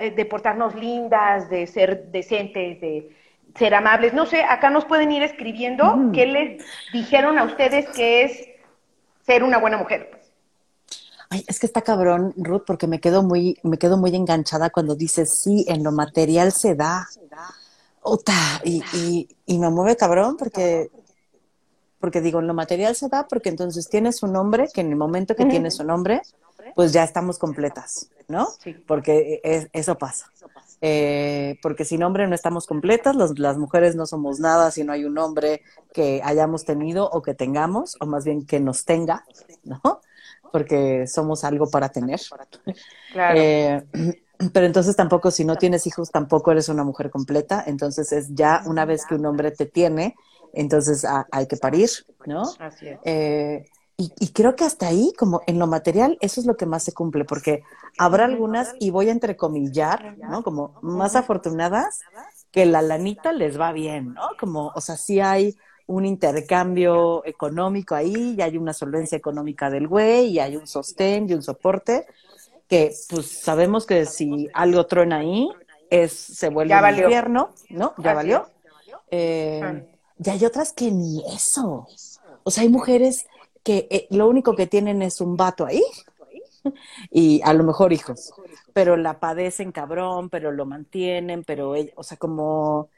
eh, 0.00 0.10
de 0.10 0.24
portarnos 0.24 0.74
lindas, 0.74 1.50
de 1.50 1.66
ser 1.66 2.06
decentes, 2.06 2.80
de 2.80 3.10
ser 3.56 3.74
amables. 3.74 4.14
No 4.14 4.24
sé, 4.24 4.42
acá 4.42 4.70
nos 4.70 4.84
pueden 4.86 5.12
ir 5.12 5.22
escribiendo 5.22 6.10
qué 6.14 6.26
les 6.26 6.64
dijeron 6.92 7.38
a 7.38 7.44
ustedes 7.44 7.88
que 7.90 8.22
es 8.22 8.48
ser 9.20 9.44
una 9.44 9.58
buena 9.58 9.76
mujer. 9.76 10.21
Ay, 11.32 11.46
es 11.48 11.58
que 11.58 11.64
está 11.64 11.80
cabrón, 11.80 12.34
Ruth, 12.36 12.64
porque 12.66 12.86
me 12.86 13.00
quedo 13.00 13.22
muy, 13.22 13.58
me 13.62 13.78
quedo 13.78 13.96
muy 13.96 14.14
enganchada 14.14 14.68
cuando 14.68 14.94
dices 14.94 15.40
sí, 15.40 15.64
en 15.66 15.82
lo 15.82 15.90
material 15.90 16.52
se 16.52 16.74
da. 16.74 17.08
Ota, 18.02 18.60
y, 18.64 18.82
y, 19.46 19.58
me 19.58 19.70
mueve 19.70 19.96
cabrón 19.96 20.36
porque, 20.36 20.90
porque 21.98 22.20
digo, 22.20 22.40
en 22.40 22.48
lo 22.48 22.52
material 22.52 22.94
se 22.96 23.08
da 23.08 23.26
porque 23.28 23.48
entonces 23.48 23.88
tienes 23.88 24.22
un 24.22 24.34
nombre 24.34 24.68
que 24.74 24.82
en 24.82 24.90
el 24.90 24.96
momento 24.96 25.34
que 25.34 25.46
tienes 25.46 25.80
un 25.80 25.86
nombre, 25.86 26.20
pues 26.74 26.92
ya 26.92 27.02
estamos 27.02 27.38
completas, 27.38 28.10
¿no? 28.28 28.48
Porque 28.86 29.40
eso 29.72 29.96
pasa. 29.96 30.26
Eh, 30.82 31.58
porque 31.62 31.86
sin 31.86 32.00
nombre 32.00 32.26
no 32.26 32.34
estamos 32.34 32.66
completas, 32.66 33.16
las 33.38 33.56
mujeres 33.56 33.96
no 33.96 34.04
somos 34.04 34.38
nada 34.38 34.70
si 34.70 34.84
no 34.84 34.92
hay 34.92 35.06
un 35.06 35.16
hombre 35.16 35.62
que 35.94 36.20
hayamos 36.22 36.66
tenido 36.66 37.08
o 37.08 37.22
que 37.22 37.32
tengamos, 37.32 37.96
o 38.00 38.06
más 38.06 38.26
bien 38.26 38.44
que 38.44 38.60
nos 38.60 38.84
tenga, 38.84 39.24
¿no? 39.64 39.80
Porque 40.52 41.06
somos 41.06 41.44
algo 41.44 41.68
para 41.70 41.88
tener. 41.88 42.20
Claro. 43.12 43.40
Eh, 43.40 43.82
pero 44.52 44.66
entonces 44.66 44.94
tampoco, 44.94 45.30
si 45.30 45.44
no 45.44 45.56
tienes 45.56 45.86
hijos, 45.86 46.10
tampoco 46.10 46.52
eres 46.52 46.68
una 46.68 46.84
mujer 46.84 47.10
completa. 47.10 47.64
Entonces 47.66 48.12
es 48.12 48.34
ya 48.34 48.62
una 48.66 48.84
vez 48.84 49.06
que 49.06 49.14
un 49.14 49.26
hombre 49.26 49.50
te 49.50 49.66
tiene, 49.66 50.14
entonces 50.52 51.04
hay 51.30 51.46
que 51.46 51.56
parir, 51.56 51.88
¿no? 52.26 52.42
Así 52.58 52.88
es. 52.88 52.98
Eh, 53.04 53.64
y, 53.96 54.32
creo 54.32 54.56
que 54.56 54.64
hasta 54.64 54.88
ahí, 54.88 55.12
como 55.16 55.42
en 55.46 55.60
lo 55.60 55.68
material, 55.68 56.18
eso 56.20 56.40
es 56.40 56.46
lo 56.46 56.56
que 56.56 56.66
más 56.66 56.82
se 56.82 56.92
cumple, 56.92 57.24
porque 57.24 57.62
habrá 57.98 58.24
algunas, 58.24 58.74
y 58.80 58.90
voy 58.90 59.08
a 59.08 59.12
entrecomillar, 59.12 60.16
¿no? 60.18 60.42
Como 60.42 60.74
más 60.82 61.14
afortunadas, 61.14 62.00
que 62.50 62.66
la 62.66 62.82
lanita 62.82 63.32
les 63.32 63.60
va 63.60 63.70
bien, 63.72 64.14
¿no? 64.14 64.30
Como, 64.40 64.72
o 64.74 64.80
sea, 64.80 64.96
sí 64.96 65.20
hay 65.20 65.56
un 65.86 66.04
intercambio 66.04 67.22
económico 67.24 67.94
ahí, 67.94 68.34
y 68.36 68.42
hay 68.42 68.56
una 68.56 68.72
solvencia 68.72 69.16
económica 69.16 69.70
del 69.70 69.88
güey, 69.88 70.28
y 70.28 70.38
hay 70.38 70.56
un 70.56 70.66
sostén 70.66 71.28
y 71.28 71.34
un 71.34 71.42
soporte, 71.42 72.06
que 72.68 72.92
pues 73.08 73.26
sabemos 73.26 73.84
que 73.84 74.06
si 74.06 74.48
algo 74.54 74.86
truena 74.86 75.18
ahí, 75.18 75.48
es, 75.90 76.12
se 76.12 76.48
vuelve 76.48 76.74
un 76.74 76.98
infierno, 76.98 77.50
¿no? 77.68 77.94
Ya 77.98 78.14
valió. 78.14 78.46
Eh, 79.10 79.86
y 80.24 80.30
hay 80.30 80.44
otras 80.44 80.72
que 80.72 80.90
ni 80.90 81.22
eso. 81.34 81.86
O 82.44 82.50
sea, 82.50 82.62
hay 82.62 82.70
mujeres 82.70 83.26
que 83.62 83.86
eh, 83.90 84.06
lo 84.10 84.28
único 84.28 84.56
que 84.56 84.66
tienen 84.66 85.02
es 85.02 85.20
un 85.20 85.36
vato 85.36 85.66
ahí 85.66 85.82
y 87.10 87.40
a 87.44 87.52
lo 87.52 87.64
mejor 87.64 87.92
hijos, 87.92 88.32
pero 88.72 88.96
la 88.96 89.20
padecen 89.20 89.72
cabrón, 89.72 90.30
pero 90.30 90.50
lo 90.50 90.64
mantienen, 90.64 91.44
pero, 91.44 91.74
o 91.94 92.02
sea, 92.02 92.16
como 92.16 92.88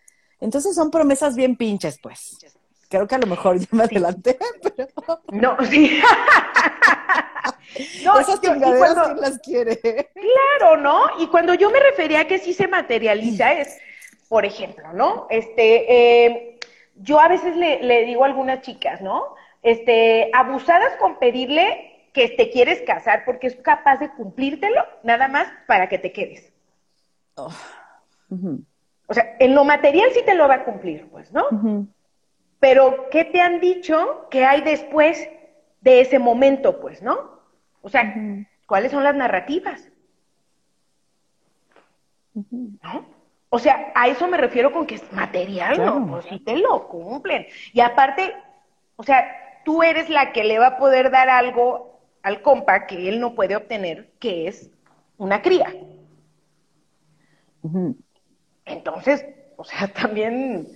Entonces 0.40 0.74
son 0.74 0.90
promesas 0.90 1.34
bien 1.34 1.56
pinches, 1.56 1.98
pues. 2.00 2.38
Creo 2.94 3.08
que 3.08 3.14
a 3.16 3.18
lo 3.18 3.26
mejor 3.26 3.58
ya 3.58 3.66
me 3.72 3.82
adelanté, 3.82 4.38
pero... 4.62 4.88
No, 5.32 5.56
sí. 5.64 6.00
no, 8.04 8.20
Esas 8.20 8.40
chingaderas 8.40 8.94
cuando... 8.94 9.20
las 9.20 9.40
quiere. 9.40 9.80
Claro, 9.80 10.76
¿no? 10.76 11.00
Y 11.18 11.26
cuando 11.26 11.54
yo 11.54 11.70
me 11.70 11.80
refería 11.80 12.20
a 12.20 12.26
que 12.28 12.38
sí 12.38 12.52
se 12.52 12.68
materializa 12.68 13.52
es, 13.54 13.80
por 14.28 14.44
ejemplo, 14.44 14.92
¿no? 14.92 15.26
Este, 15.28 16.26
eh, 16.26 16.60
yo 16.94 17.18
a 17.18 17.26
veces 17.26 17.56
le, 17.56 17.82
le 17.82 18.04
digo 18.04 18.22
a 18.22 18.28
algunas 18.28 18.60
chicas, 18.60 19.00
¿no? 19.00 19.34
Este, 19.64 20.30
abusadas 20.32 20.94
con 21.00 21.18
pedirle 21.18 22.06
que 22.12 22.28
te 22.28 22.50
quieres 22.50 22.80
casar 22.82 23.24
porque 23.24 23.48
es 23.48 23.56
capaz 23.56 23.96
de 23.96 24.10
cumplírtelo 24.10 24.86
nada 25.02 25.26
más 25.26 25.48
para 25.66 25.88
que 25.88 25.98
te 25.98 26.12
quedes. 26.12 26.52
Oh. 27.34 27.52
O 29.08 29.14
sea, 29.14 29.34
en 29.40 29.56
lo 29.56 29.64
material 29.64 30.10
sí 30.12 30.20
te 30.24 30.36
lo 30.36 30.46
va 30.46 30.54
a 30.54 30.64
cumplir, 30.64 31.08
pues, 31.10 31.32
¿no? 31.32 31.88
Pero, 32.64 33.10
¿qué 33.10 33.26
te 33.26 33.42
han 33.42 33.60
dicho 33.60 34.26
que 34.30 34.46
hay 34.46 34.62
después 34.62 35.28
de 35.82 36.00
ese 36.00 36.18
momento, 36.18 36.80
pues, 36.80 37.02
¿no? 37.02 37.42
O 37.82 37.90
sea, 37.90 38.14
¿cuáles 38.66 38.90
son 38.90 39.04
las 39.04 39.14
narrativas? 39.14 39.92
¿No? 42.32 43.04
O 43.50 43.58
sea, 43.58 43.92
a 43.94 44.08
eso 44.08 44.26
me 44.28 44.38
refiero 44.38 44.72
con 44.72 44.86
que 44.86 44.94
es 44.94 45.12
material, 45.12 45.76
¿no? 45.76 46.06
Pues 46.06 46.24
sí 46.24 46.38
te 46.38 46.56
lo 46.56 46.88
cumplen. 46.88 47.46
Y 47.74 47.80
aparte, 47.80 48.34
o 48.96 49.02
sea, 49.02 49.60
tú 49.66 49.82
eres 49.82 50.08
la 50.08 50.32
que 50.32 50.42
le 50.42 50.58
va 50.58 50.68
a 50.68 50.78
poder 50.78 51.10
dar 51.10 51.28
algo 51.28 52.00
al 52.22 52.40
compa 52.40 52.86
que 52.86 53.10
él 53.10 53.20
no 53.20 53.34
puede 53.34 53.56
obtener, 53.56 54.10
que 54.18 54.48
es 54.48 54.70
una 55.18 55.42
cría. 55.42 55.70
Entonces, 58.64 59.26
o 59.58 59.64
sea, 59.64 59.86
también, 59.92 60.66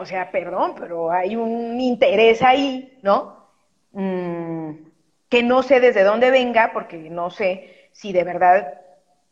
o 0.00 0.06
sea, 0.06 0.30
perdón, 0.30 0.74
pero 0.78 1.10
hay 1.10 1.36
un 1.36 1.80
interés 1.80 2.42
ahí, 2.42 2.98
¿no? 3.02 3.48
Mm, 3.92 4.70
que 5.28 5.42
no 5.42 5.62
sé 5.62 5.80
desde 5.80 6.04
dónde 6.04 6.30
venga, 6.30 6.72
porque 6.72 6.96
no 7.10 7.30
sé 7.30 7.90
si 7.92 8.12
de 8.12 8.24
verdad, 8.24 8.80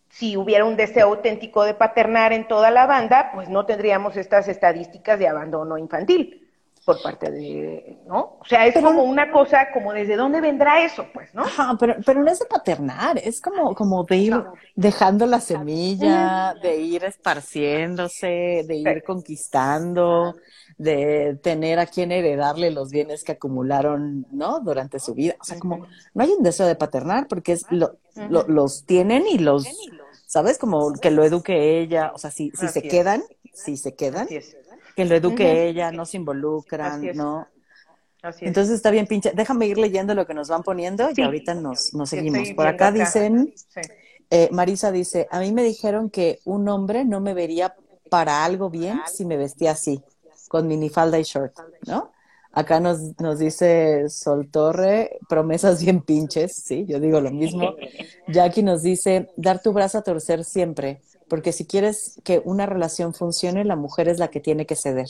si 0.09 0.37
hubiera 0.37 0.65
un 0.65 0.77
deseo 0.77 1.07
auténtico 1.09 1.65
de 1.65 1.75
paternar 1.75 2.33
en 2.33 2.49
toda 2.49 2.71
la 2.71 2.87
banda, 2.87 3.31
pues 3.35 3.49
no 3.49 3.67
tendríamos 3.67 4.17
estas 4.17 4.49
estadísticas 4.49 5.19
de 5.19 5.29
abandono 5.29 5.79
infantil 5.79 6.46
por 6.87 7.03
parte 7.03 7.33
de, 7.33 7.99
¿no? 8.07 8.39
O 8.41 8.45
sea, 8.49 8.65
es 8.65 8.75
como 8.81 9.03
una 9.03 9.33
cosa, 9.33 9.73
como 9.75 9.93
desde 9.93 10.15
dónde 10.15 10.41
vendrá 10.41 10.85
eso, 10.85 11.05
pues, 11.13 11.35
¿no? 11.35 11.43
Ajá, 11.43 11.77
pero, 11.81 11.97
pero 12.07 12.23
no 12.23 12.31
es 12.31 12.39
de 12.39 12.47
paternar, 12.47 13.19
es 13.19 13.41
como, 13.41 13.75
como 13.75 14.05
de 14.05 14.17
ir 14.17 14.45
dejando 14.77 15.27
la 15.27 15.41
semilla, 15.41 16.55
de 16.63 16.77
ir 16.77 17.03
esparciéndose, 17.03 18.65
de 18.69 18.77
ir 18.77 19.03
conquistando, 19.03 20.37
de 20.79 21.37
tener 21.43 21.81
a 21.81 21.87
quien 21.87 22.13
heredarle 22.13 22.71
los 22.71 22.93
bienes 22.93 23.25
que 23.25 23.33
acumularon, 23.33 24.25
¿no? 24.31 24.61
Durante 24.61 25.01
su 25.01 25.13
vida. 25.13 25.35
O 25.41 25.45
sea, 25.45 25.59
como 25.59 25.89
no 26.15 26.23
hay 26.23 26.31
un 26.31 26.45
deseo 26.45 26.67
de 26.67 26.77
paternar 26.77 27.27
porque 27.27 27.51
es 27.51 27.67
lo, 27.69 27.99
los 28.15 28.85
tienen 28.85 29.27
y 29.27 29.39
los, 29.39 29.67
¿sabes? 30.27 30.57
Como 30.57 30.93
que 30.93 31.11
lo 31.11 31.25
eduque 31.25 31.81
ella, 31.81 32.13
o 32.15 32.19
sea, 32.19 32.31
si, 32.31 32.53
si 32.53 32.69
se 32.69 32.83
quedan, 32.83 33.25
si 33.53 33.77
se 33.77 33.97
quedan 33.97 34.29
que 34.97 35.05
lo 35.05 35.15
eduque 35.15 35.69
ella, 35.69 35.93
no 35.93 36.07
se 36.07 36.17
involucran, 36.17 37.15
¿no? 37.15 37.47
Así 38.23 38.47
Entonces 38.47 38.75
está 38.75 38.91
bien 38.91 39.07
pinche. 39.07 39.33
Déjame 39.35 39.67
ir 39.67 39.77
leyendo 39.77 40.15
lo 40.15 40.27
que 40.27 40.33
nos 40.33 40.49
van 40.49 40.63
poniendo 40.63 41.11
y 41.15 41.21
ahorita 41.21 41.55
nos, 41.55 41.93
nos 41.93 42.09
seguimos. 42.09 42.51
Por 42.53 42.67
acá, 42.67 42.91
dicen, 42.91 43.53
eh, 44.31 44.49
Marisa 44.51 44.91
dice, 44.91 45.29
a 45.31 45.39
mí 45.41 45.53
me 45.53 45.63
dijeron 45.63 46.09
que 46.09 46.41
un 46.47 46.67
hombre 46.69 47.05
no 47.05 47.21
me 47.21 47.35
vería 47.35 47.77
para 48.11 48.45
algo 48.45 48.71
bien 48.71 49.01
si 49.07 49.27
me 49.27 49.37
vestía 49.37 49.73
así, 49.73 50.03
con 50.49 50.67
minifalda 50.67 51.19
y 51.19 51.25
short, 51.25 51.53
¿no? 51.87 52.13
Acá 52.53 52.81
nos, 52.81 53.21
nos 53.21 53.39
dice 53.39 54.09
Sol 54.09 54.49
Torre, 54.51 55.19
promesas 55.29 55.85
bien 55.85 56.01
pinches, 56.01 56.57
sí, 56.57 56.87
yo 56.89 56.99
digo 56.99 57.21
lo 57.21 57.31
mismo. 57.31 57.75
Jackie 58.29 58.63
nos 58.63 58.83
dice, 58.83 59.29
dar 59.37 59.61
tu 59.61 59.75
brazo 59.75 59.99
a 59.99 60.03
torcer 60.03 60.43
siempre, 60.43 61.03
porque 61.29 61.53
si 61.53 61.67
quieres 61.67 62.21
que 62.25 62.41
una 62.45 62.67
relación 62.67 63.15
funcione, 63.15 63.65
la 63.65 63.77
mujer 63.77 64.09
es 64.09 64.19
la 64.19 64.29
que 64.29 64.41
tiene 64.41 64.67
que 64.67 64.77
ceder. 64.77 65.09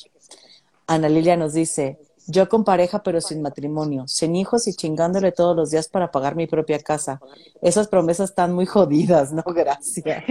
Ana 0.87 1.09
Lilia 1.09 1.37
nos 1.37 1.53
dice, 1.53 1.99
yo 2.27 2.49
con 2.49 2.65
pareja 2.65 3.03
pero 3.03 3.21
sin 3.21 3.43
matrimonio, 3.43 4.07
sin 4.09 4.37
hijos 4.37 4.67
y 4.67 4.75
chingándole 4.75 5.33
todos 5.33 5.57
los 5.57 5.71
días 5.71 5.89
para 5.89 6.11
pagar 6.11 6.37
mi 6.37 6.47
propia 6.47 6.79
casa. 6.79 7.21
Esas 7.63 7.89
promesas 7.89 8.31
están 8.31 8.53
muy 8.53 8.67
jodidas, 8.75 9.33
¿no? 9.33 9.43
Gracias. 9.43 10.25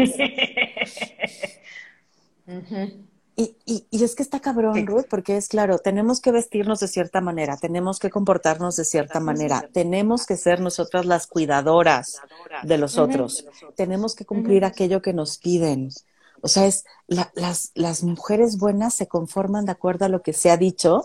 Y, 3.38 3.58
y, 3.66 3.86
y, 3.92 4.04
es 4.04 4.16
que 4.16 4.24
está 4.24 4.40
cabrón, 4.40 4.88
Ruth, 4.88 5.08
porque 5.10 5.36
es 5.36 5.50
claro, 5.50 5.78
tenemos 5.78 6.22
que 6.22 6.32
vestirnos 6.32 6.80
de 6.80 6.88
cierta 6.88 7.20
manera, 7.20 7.58
tenemos 7.58 8.00
que 8.00 8.10
comportarnos 8.10 8.78
de 8.78 8.86
cierta 8.86 9.20
manera, 9.20 9.68
tenemos 9.74 10.26
que 10.26 10.38
ser 10.38 10.62
nosotras 10.62 11.06
las 11.06 11.28
cuidadoras 11.28 12.22
de 12.64 12.78
los 12.78 12.98
otros, 12.98 13.46
tenemos 13.76 14.16
que 14.16 14.26
cumplir 14.26 14.64
aquello 14.64 15.02
que 15.02 15.12
nos 15.12 15.38
piden. 15.38 15.90
O 16.40 16.48
sea, 16.48 16.66
es 16.66 16.86
las, 17.08 17.72
las 17.74 18.04
mujeres 18.04 18.58
buenas 18.58 18.94
se 18.94 19.08
conforman 19.08 19.66
de 19.66 19.74
acuerdo 19.74 20.06
a 20.06 20.10
lo 20.10 20.22
que 20.22 20.32
se 20.32 20.50
ha 20.50 20.56
dicho, 20.56 21.04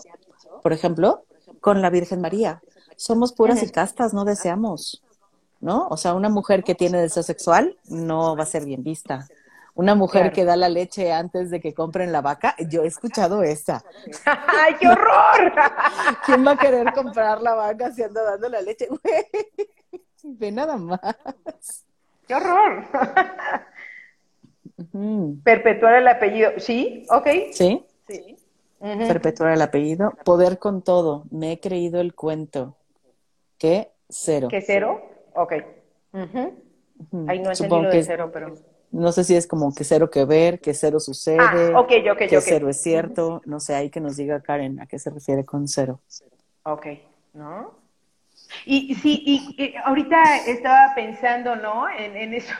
por 0.63 0.71
ejemplo, 0.71 1.25
con 1.59 1.81
la 1.81 1.89
Virgen 1.89 2.21
María. 2.21 2.61
Somos 2.95 3.33
puras 3.33 3.61
y 3.61 3.69
castas, 3.69 4.13
no 4.13 4.23
deseamos, 4.23 5.03
¿no? 5.59 5.87
O 5.89 5.97
sea, 5.97 6.13
una 6.13 6.29
mujer 6.29 6.63
que 6.63 6.75
tiene 6.75 7.01
deseo 7.01 7.23
sexual 7.23 7.77
no 7.89 8.37
va 8.37 8.43
a 8.43 8.45
ser 8.45 8.63
bien 8.63 8.83
vista 8.83 9.27
una 9.73 9.95
mujer 9.95 10.31
que 10.31 10.45
da 10.45 10.55
la 10.55 10.69
leche 10.69 11.11
antes 11.11 11.49
de 11.49 11.59
que 11.59 11.73
compren 11.73 12.11
la 12.11 12.21
vaca. 12.21 12.55
Yo 12.69 12.83
he 12.83 12.87
escuchado 12.87 13.43
esa. 13.43 13.83
¡Ay, 14.25 14.75
qué 14.79 14.87
horror! 14.87 15.53
¿Quién 16.25 16.45
va 16.45 16.51
a 16.51 16.57
querer 16.57 16.93
comprar 16.93 17.41
la 17.41 17.55
vaca 17.55 17.91
si 17.91 18.03
anda 18.03 18.23
dando 18.23 18.49
la 18.49 18.61
leche? 18.61 18.87
ve 20.23 20.51
nada 20.51 20.77
más. 20.77 21.85
¡Qué 22.27 22.35
horror! 22.35 22.85
Perpetuar 25.43 25.95
el 25.95 26.07
apellido. 26.07 26.51
¿Sí? 26.57 27.05
¿Ok? 27.09 27.27
Sí. 27.51 27.85
Sí. 28.07 28.37
Perpetuar 28.79 29.53
el 29.53 29.61
apellido. 29.61 30.13
Poder 30.25 30.57
con 30.57 30.81
todo. 30.81 31.25
Me 31.29 31.53
he 31.53 31.59
creído 31.59 32.01
el 32.01 32.15
cuento. 32.15 32.75
¿Qué? 33.57 33.91
Cero. 34.09 34.47
¿Qué 34.49 34.61
cero? 34.61 35.01
Ok. 35.35 35.53
Ahí 37.27 37.39
no 37.39 37.49
he 37.49 37.53
entendido 37.53 37.81
de 37.89 38.03
cero, 38.03 38.29
pero... 38.33 38.55
No 38.91 39.11
sé 39.11 39.23
si 39.23 39.35
es 39.35 39.47
como 39.47 39.73
que 39.73 39.83
cero 39.83 40.09
que 40.09 40.25
ver, 40.25 40.59
que 40.59 40.73
cero 40.73 40.99
sucede, 40.99 41.37
ah, 41.39 41.85
que 41.87 42.41
cero 42.41 42.69
es 42.69 42.81
cierto. 42.81 43.41
No 43.45 43.59
sé, 43.59 43.73
hay 43.75 43.89
que 43.89 44.01
nos 44.01 44.17
diga 44.17 44.41
Karen 44.41 44.81
a 44.81 44.85
qué 44.85 44.99
se 44.99 45.09
refiere 45.09 45.45
con 45.45 45.67
cero. 45.67 46.01
Ok, 46.63 46.87
¿no? 47.33 47.81
Y 48.65 48.95
sí, 48.95 49.23
y, 49.25 49.75
ahorita 49.83 50.45
estaba 50.45 50.93
pensando, 50.93 51.55
¿no? 51.55 51.87
En, 51.89 52.33
eso 52.33 52.53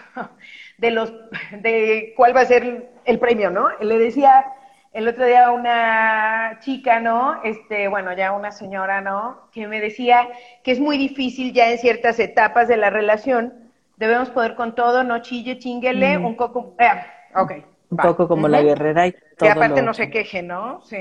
de 0.77 0.91
los, 0.91 1.13
de 1.51 2.13
cuál 2.15 2.35
va 2.35 2.41
a 2.41 2.45
ser 2.45 2.91
el 3.03 3.19
premio, 3.19 3.51
¿no? 3.51 3.67
Le 3.81 3.97
decía 3.97 4.45
el 4.93 5.07
otro 5.07 5.25
día 5.25 5.47
a 5.47 5.51
una 5.51 6.59
chica, 6.61 6.99
¿no? 6.99 7.41
Este, 7.43 7.87
bueno, 7.87 8.13
ya 8.13 8.31
una 8.31 8.51
señora, 8.51 9.01
¿no? 9.01 9.49
Que 9.51 9.67
me 9.67 9.79
decía 9.79 10.27
que 10.63 10.71
es 10.71 10.79
muy 10.79 10.97
difícil 10.97 11.53
ya 11.53 11.71
en 11.71 11.77
ciertas 11.77 12.19
etapas 12.19 12.67
de 12.67 12.77
la 12.77 12.89
relación 12.89 13.70
debemos 14.01 14.31
poder 14.31 14.55
con 14.55 14.73
todo, 14.73 15.03
no 15.03 15.21
chille, 15.21 15.59
chinguele, 15.59 16.17
un 16.17 16.35
poco, 16.35 16.75
eh, 16.79 16.89
ok. 17.35 17.51
Un 17.91 17.97
poco 17.97 18.27
como 18.27 18.47
la 18.47 18.63
guerrera 18.63 19.05
y 19.05 19.11
todo. 19.11 19.21
Que 19.37 19.49
aparte 19.49 19.83
no 19.83 19.93
se 19.93 20.09
queje, 20.09 20.41
¿no? 20.41 20.81
Sí. 20.81 20.97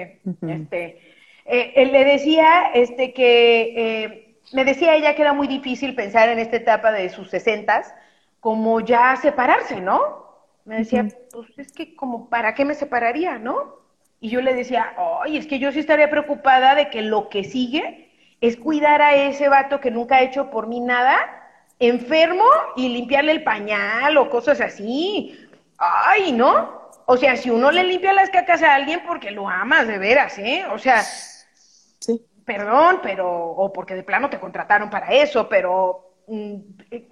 Este, 0.46 1.00
eh, 1.46 1.72
él 1.76 1.92
le 1.92 2.04
decía, 2.04 2.72
este, 2.74 3.14
que, 3.14 3.72
eh, 3.76 4.36
me 4.52 4.66
decía 4.66 4.96
ella 4.96 5.14
que 5.14 5.22
era 5.22 5.32
muy 5.32 5.48
difícil 5.48 5.94
pensar 5.94 6.28
en 6.28 6.38
esta 6.38 6.56
etapa 6.56 6.92
de 6.92 7.08
sus 7.08 7.30
sesentas, 7.30 7.94
como 8.38 8.80
ya 8.80 9.16
separarse, 9.16 9.80
¿no? 9.80 10.26
Me 10.66 10.76
decía, 10.76 11.06
pues 11.32 11.48
es 11.56 11.72
que 11.72 11.96
como, 11.96 12.28
¿para 12.28 12.54
qué 12.54 12.66
me 12.66 12.74
separaría, 12.74 13.38
no? 13.38 13.76
Y 14.20 14.28
yo 14.28 14.42
le 14.42 14.52
decía, 14.52 14.94
ay, 15.22 15.38
es 15.38 15.46
que 15.46 15.58
yo 15.58 15.72
sí 15.72 15.78
estaría 15.78 16.10
preocupada 16.10 16.74
de 16.74 16.90
que 16.90 17.00
lo 17.00 17.30
que 17.30 17.44
sigue 17.44 18.10
es 18.42 18.58
cuidar 18.58 19.00
a 19.00 19.14
ese 19.14 19.48
vato 19.48 19.80
que 19.80 19.90
nunca 19.90 20.16
ha 20.16 20.22
hecho 20.22 20.50
por 20.50 20.66
mí 20.66 20.80
nada 20.80 21.39
enfermo 21.81 22.45
y 22.77 22.88
limpiarle 22.90 23.33
el 23.33 23.43
pañal 23.43 24.16
o 24.19 24.31
cosas 24.31 24.61
así. 24.61 25.37
Ay, 25.79 26.31
¿no? 26.31 26.90
O 27.07 27.16
sea, 27.16 27.37
si 27.37 27.51
uno 27.51 27.73
le 27.73 27.83
limpia 27.83 28.12
las 28.12 28.31
cacas 28.31 28.62
a 28.62 28.75
alguien 28.75 29.03
porque 29.05 29.31
lo 29.31 29.49
amas 29.49 29.88
de 29.88 29.99
veras, 29.99 30.38
¿eh? 30.38 30.64
O 30.71 30.79
sea, 30.79 31.03
sí. 31.03 32.25
perdón, 32.45 33.01
pero, 33.03 33.29
o 33.29 33.73
porque 33.73 33.95
de 33.95 34.05
plano 34.05 34.31
te 34.31 34.38
contrataron 34.38 34.90
para 34.90 35.09
eso, 35.09 35.49
pero 35.49 36.14
mm, 36.29 36.55
eh, 36.90 37.09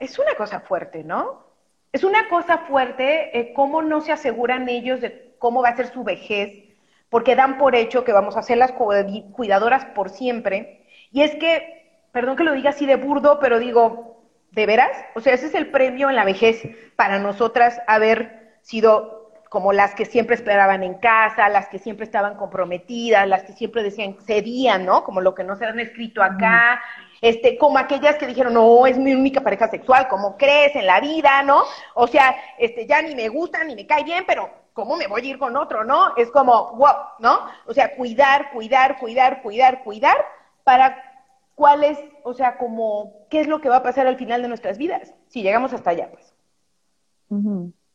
es 0.00 0.18
una 0.18 0.34
cosa 0.34 0.60
fuerte, 0.60 1.04
¿no? 1.04 1.46
Es 1.92 2.04
una 2.04 2.28
cosa 2.28 2.58
fuerte 2.58 3.38
eh, 3.38 3.52
cómo 3.54 3.82
no 3.82 4.00
se 4.00 4.12
aseguran 4.12 4.68
ellos 4.68 5.00
de 5.00 5.34
cómo 5.38 5.62
va 5.62 5.70
a 5.70 5.76
ser 5.76 5.92
su 5.92 6.02
vejez, 6.04 6.74
porque 7.08 7.36
dan 7.36 7.56
por 7.56 7.76
hecho 7.76 8.04
que 8.04 8.12
vamos 8.12 8.36
a 8.36 8.42
ser 8.42 8.58
las 8.58 8.72
cuidadoras 8.72 9.84
por 9.94 10.10
siempre. 10.10 10.86
Y 11.10 11.22
es 11.22 11.34
que 11.36 11.81
perdón 12.12 12.36
que 12.36 12.44
lo 12.44 12.52
diga 12.52 12.70
así 12.70 12.86
de 12.86 12.96
burdo, 12.96 13.38
pero 13.40 13.58
digo, 13.58 14.22
¿de 14.50 14.66
veras? 14.66 14.96
O 15.14 15.20
sea, 15.20 15.34
ese 15.34 15.46
es 15.46 15.54
el 15.54 15.70
premio 15.70 16.10
en 16.10 16.16
la 16.16 16.24
vejez 16.24 16.62
para 16.94 17.18
nosotras 17.18 17.80
haber 17.86 18.56
sido 18.62 19.22
como 19.48 19.74
las 19.74 19.94
que 19.94 20.06
siempre 20.06 20.34
esperaban 20.34 20.82
en 20.82 20.94
casa, 20.94 21.50
las 21.50 21.68
que 21.68 21.78
siempre 21.78 22.04
estaban 22.04 22.36
comprometidas, 22.36 23.28
las 23.28 23.42
que 23.42 23.52
siempre 23.52 23.82
decían, 23.82 24.16
cedían, 24.24 24.86
¿no? 24.86 25.04
Como 25.04 25.20
lo 25.20 25.34
que 25.34 25.44
no 25.44 25.56
se 25.56 25.66
han 25.66 25.78
escrito 25.78 26.22
acá, 26.22 26.80
este, 27.20 27.58
como 27.58 27.76
aquellas 27.76 28.16
que 28.16 28.26
dijeron, 28.26 28.54
no, 28.54 28.86
es 28.86 28.96
mi 28.96 29.12
única 29.12 29.42
pareja 29.42 29.68
sexual, 29.68 30.08
¿cómo 30.08 30.38
crees 30.38 30.74
en 30.74 30.86
la 30.86 31.00
vida, 31.00 31.42
no? 31.42 31.64
O 31.94 32.06
sea, 32.06 32.34
este, 32.58 32.86
ya 32.86 33.02
ni 33.02 33.14
me 33.14 33.28
gusta, 33.28 33.62
ni 33.62 33.74
me 33.74 33.86
cae 33.86 34.04
bien, 34.04 34.24
pero 34.26 34.50
¿cómo 34.72 34.96
me 34.96 35.06
voy 35.06 35.20
a 35.20 35.28
ir 35.28 35.38
con 35.38 35.54
otro, 35.54 35.84
no? 35.84 36.16
Es 36.16 36.30
como, 36.30 36.72
wow, 36.76 36.94
¿no? 37.18 37.40
O 37.66 37.74
sea, 37.74 37.94
cuidar, 37.94 38.52
cuidar, 38.52 38.98
cuidar, 38.98 39.42
cuidar, 39.42 39.82
cuidar, 39.84 40.16
para 40.64 41.11
cuál 41.54 41.84
es, 41.84 41.98
o 42.24 42.34
sea, 42.34 42.56
como, 42.58 43.26
¿qué 43.30 43.40
es 43.40 43.46
lo 43.46 43.60
que 43.60 43.68
va 43.68 43.76
a 43.76 43.82
pasar 43.82 44.06
al 44.06 44.16
final 44.16 44.42
de 44.42 44.48
nuestras 44.48 44.78
vidas? 44.78 45.14
Si 45.28 45.42
llegamos 45.42 45.72
hasta 45.72 45.90
allá, 45.90 46.10
pues. 46.10 46.34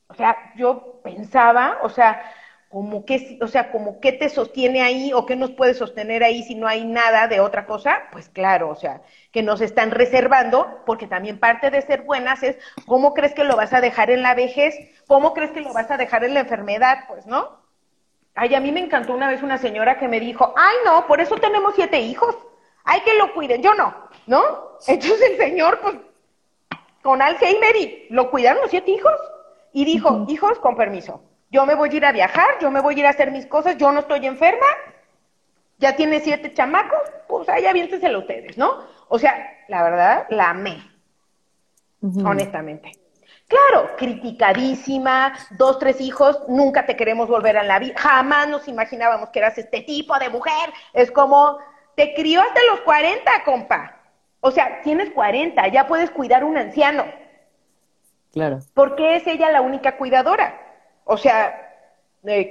O 0.07 0.13
sea, 0.13 0.35
yo 0.55 0.99
pensaba, 1.03 1.77
o 1.83 1.89
sea, 1.89 2.21
como 2.69 3.05
que, 3.05 3.39
o 3.41 3.47
sea, 3.47 3.71
como 3.71 3.99
qué 3.99 4.11
te 4.11 4.29
sostiene 4.29 4.81
ahí 4.81 5.13
o 5.13 5.25
qué 5.25 5.35
nos 5.35 5.51
puede 5.51 5.73
sostener 5.73 6.23
ahí 6.23 6.43
si 6.43 6.55
no 6.55 6.67
hay 6.67 6.85
nada 6.85 7.27
de 7.27 7.39
otra 7.39 7.65
cosa, 7.65 8.03
pues 8.11 8.29
claro, 8.29 8.69
o 8.69 8.75
sea, 8.75 9.01
que 9.31 9.41
nos 9.41 9.61
están 9.61 9.91
reservando, 9.91 10.81
porque 10.85 11.07
también 11.07 11.39
parte 11.39 11.69
de 11.69 11.81
ser 11.81 12.01
buenas 12.01 12.43
es 12.43 12.57
cómo 12.85 13.13
crees 13.13 13.33
que 13.33 13.45
lo 13.45 13.55
vas 13.55 13.73
a 13.73 13.81
dejar 13.81 14.09
en 14.09 14.21
la 14.21 14.35
vejez, 14.35 14.75
cómo 15.07 15.33
crees 15.33 15.51
que 15.51 15.61
lo 15.61 15.73
vas 15.73 15.89
a 15.91 15.97
dejar 15.97 16.23
en 16.23 16.33
la 16.33 16.41
enfermedad, 16.41 17.05
pues, 17.07 17.25
¿no? 17.25 17.61
Ay, 18.35 18.53
a 18.53 18.59
mí 18.59 18.71
me 18.71 18.81
encantó 18.81 19.13
una 19.13 19.29
vez 19.29 19.41
una 19.43 19.57
señora 19.57 19.97
que 19.97 20.07
me 20.07 20.19
dijo, 20.19 20.53
ay, 20.57 20.75
no, 20.85 21.07
por 21.07 21.21
eso 21.21 21.35
tenemos 21.35 21.73
siete 21.75 21.99
hijos, 22.01 22.35
hay 22.87 23.01
que 23.01 23.13
lo 23.15 23.33
cuiden, 23.33 23.61
yo 23.61 23.73
no, 23.75 23.93
¿no? 24.27 24.77
Entonces 24.87 25.31
el 25.31 25.37
señor, 25.37 25.79
pues, 25.81 25.95
con 27.03 27.21
Alzheimer 27.21 27.75
y 27.75 28.07
lo 28.09 28.31
cuidaron 28.31 28.61
los 28.61 28.71
siete 28.71 28.91
hijos 28.91 29.13
y 29.73 29.83
dijo, 29.83 30.25
hijos, 30.29 30.57
con 30.59 30.77
permiso, 30.77 31.21
yo 31.51 31.65
me 31.65 31.75
voy 31.75 31.89
a 31.89 31.95
ir 31.95 32.05
a 32.05 32.13
viajar, 32.13 32.47
yo 32.61 32.71
me 32.71 32.79
voy 32.79 32.95
a 32.95 32.99
ir 32.99 33.05
a 33.05 33.09
hacer 33.09 33.29
mis 33.31 33.45
cosas, 33.45 33.77
yo 33.77 33.91
no 33.91 33.99
estoy 33.99 34.25
enferma, 34.25 34.65
ya 35.77 35.97
tiene 35.97 36.21
siete 36.21 36.53
chamacos, 36.53 37.11
pues 37.27 37.49
ahí 37.49 37.65
aviénteselo 37.65 38.19
ustedes, 38.19 38.57
¿no? 38.57 38.85
O 39.09 39.19
sea, 39.19 39.35
la 39.67 39.83
verdad, 39.83 40.25
la 40.29 40.51
amé, 40.51 40.81
honestamente. 42.23 42.93
Claro, 43.47 43.95
criticadísima, 43.97 45.33
dos, 45.51 45.77
tres 45.77 45.99
hijos, 45.99 46.41
nunca 46.47 46.85
te 46.85 46.95
queremos 46.95 47.27
volver 47.27 47.57
a 47.57 47.63
la 47.63 47.79
vida, 47.79 47.95
jamás 47.97 48.47
nos 48.47 48.67
imaginábamos 48.69 49.29
que 49.29 49.39
eras 49.39 49.57
este 49.57 49.81
tipo 49.81 50.17
de 50.19 50.29
mujer, 50.29 50.71
es 50.93 51.11
como, 51.11 51.57
te 51.97 52.13
crió 52.13 52.41
hasta 52.41 52.59
los 52.69 52.81
40, 52.81 53.43
compa. 53.43 53.97
O 54.39 54.51
sea, 54.51 54.81
tienes 54.83 55.09
40, 55.09 55.67
ya 55.69 55.87
puedes 55.87 56.11
cuidar 56.11 56.43
un 56.43 56.55
anciano. 56.55 57.05
Claro. 58.31 58.59
¿Por 58.75 58.95
qué 58.95 59.15
es 59.15 59.25
ella 59.25 59.49
la 59.49 59.61
única 59.61 59.97
cuidadora? 59.97 60.61
O 61.05 61.17
sea, 61.17 61.73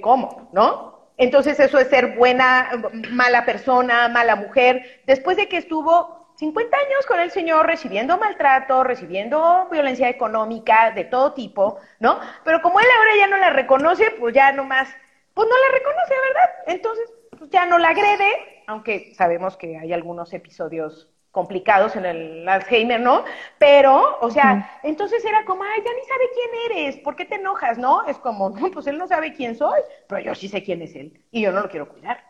¿cómo? 0.02 0.48
¿No? 0.52 1.12
Entonces 1.16 1.60
eso 1.60 1.78
es 1.78 1.88
ser 1.88 2.16
buena, 2.16 2.72
mala 3.12 3.46
persona, 3.46 4.08
mala 4.08 4.34
mujer. 4.34 5.02
Después 5.06 5.36
de 5.36 5.48
que 5.48 5.58
estuvo 5.58 6.34
50 6.38 6.76
años 6.76 7.06
con 7.06 7.20
el 7.20 7.30
señor 7.30 7.66
recibiendo 7.66 8.18
maltrato, 8.18 8.82
recibiendo 8.82 9.68
violencia 9.70 10.08
económica 10.08 10.90
de 10.90 11.04
todo 11.04 11.34
tipo, 11.34 11.78
¿no? 12.00 12.18
Pero 12.44 12.60
como 12.62 12.80
él 12.80 12.86
ahora 12.98 13.16
ya 13.16 13.28
no 13.28 13.36
la 13.36 13.50
reconoce, 13.50 14.10
pues 14.18 14.34
ya 14.34 14.50
nomás, 14.50 14.88
pues 15.34 15.48
no 15.48 15.54
la 15.54 15.78
reconoce, 15.78 16.14
¿verdad? 16.28 16.50
Entonces, 16.66 17.12
pues 17.38 17.48
ya 17.50 17.64
no 17.64 17.78
la 17.78 17.90
agrede, 17.90 18.55
aunque 18.66 19.14
sabemos 19.14 19.56
que 19.56 19.78
hay 19.78 19.92
algunos 19.92 20.32
episodios 20.32 21.08
complicados 21.36 21.94
en 21.96 22.06
el 22.06 22.48
Alzheimer, 22.48 22.98
¿no? 22.98 23.22
Pero, 23.58 24.18
o 24.20 24.30
sea, 24.30 24.80
entonces 24.82 25.22
era 25.22 25.44
como, 25.44 25.64
ay, 25.64 25.82
ya 25.84 25.90
ni 25.92 26.02
sabe 26.02 26.24
quién 26.32 26.78
eres, 26.78 26.96
¿por 27.02 27.14
qué 27.14 27.26
te 27.26 27.34
enojas, 27.34 27.76
no? 27.76 28.06
Es 28.06 28.16
como, 28.16 28.48
no, 28.58 28.70
pues 28.70 28.86
él 28.86 28.96
no 28.96 29.06
sabe 29.06 29.34
quién 29.34 29.54
soy, 29.54 29.80
pero 30.08 30.22
yo 30.22 30.34
sí 30.34 30.48
sé 30.48 30.62
quién 30.62 30.80
es 30.80 30.94
él 30.96 31.22
y 31.30 31.42
yo 31.42 31.52
no 31.52 31.60
lo 31.60 31.68
quiero 31.68 31.90
cuidar. 31.90 32.24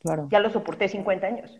Claro. 0.00 0.28
Ya 0.30 0.40
lo 0.40 0.50
soporté 0.50 0.88
50 0.88 1.26
años. 1.26 1.58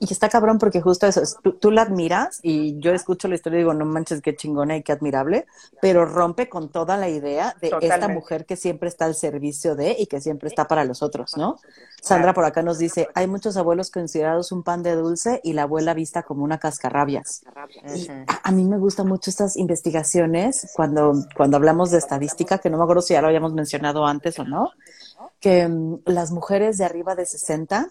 Y 0.00 0.12
está 0.12 0.28
cabrón 0.28 0.58
porque 0.58 0.80
justo 0.80 1.06
eso, 1.06 1.22
tú, 1.60 1.70
la 1.70 1.82
admiras 1.82 2.40
y 2.42 2.78
yo 2.80 2.92
escucho 2.92 3.28
la 3.28 3.36
historia 3.36 3.58
y 3.58 3.60
digo, 3.60 3.74
no 3.74 3.84
manches, 3.84 4.20
qué 4.20 4.34
chingona 4.34 4.76
y 4.76 4.82
qué 4.82 4.92
admirable, 4.92 5.46
pero 5.80 6.04
rompe 6.04 6.48
con 6.48 6.70
toda 6.70 6.96
la 6.96 7.08
idea 7.08 7.54
de 7.60 7.72
esta 7.80 8.08
mujer 8.08 8.46
que 8.46 8.56
siempre 8.56 8.88
está 8.88 9.04
al 9.04 9.14
servicio 9.14 9.76
de 9.76 9.96
y 9.98 10.06
que 10.06 10.20
siempre 10.20 10.48
está 10.48 10.66
para 10.66 10.84
los 10.84 11.02
otros, 11.02 11.36
¿no? 11.36 11.58
Sandra 12.02 12.32
por 12.32 12.44
acá 12.44 12.62
nos 12.62 12.78
dice, 12.78 13.08
hay 13.14 13.26
muchos 13.26 13.56
abuelos 13.56 13.90
considerados 13.90 14.52
un 14.52 14.62
pan 14.62 14.82
de 14.82 14.94
dulce 14.94 15.40
y 15.44 15.52
la 15.52 15.62
abuela 15.62 15.94
vista 15.94 16.22
como 16.22 16.44
una 16.44 16.58
cascarrabias. 16.58 17.42
a, 18.42 18.52
mí 18.52 18.64
me 18.64 18.78
gustan 18.78 19.06
mucho 19.06 19.30
estas 19.30 19.56
investigaciones 19.56 20.72
cuando, 20.74 21.12
cuando 21.36 21.56
hablamos 21.56 21.90
de 21.90 21.98
estadística, 21.98 22.58
que 22.58 22.70
no 22.70 22.78
me 22.78 22.84
acuerdo 22.84 23.02
si 23.02 23.14
ya 23.14 23.20
lo 23.20 23.28
habíamos 23.28 23.52
mencionado 23.52 24.06
antes 24.06 24.38
o 24.38 24.44
no, 24.44 24.70
que 25.40 25.68
mm, 25.68 26.00
las 26.06 26.30
mujeres 26.30 26.78
de 26.78 26.84
arriba 26.84 27.14
de 27.14 27.26
60 27.26 27.88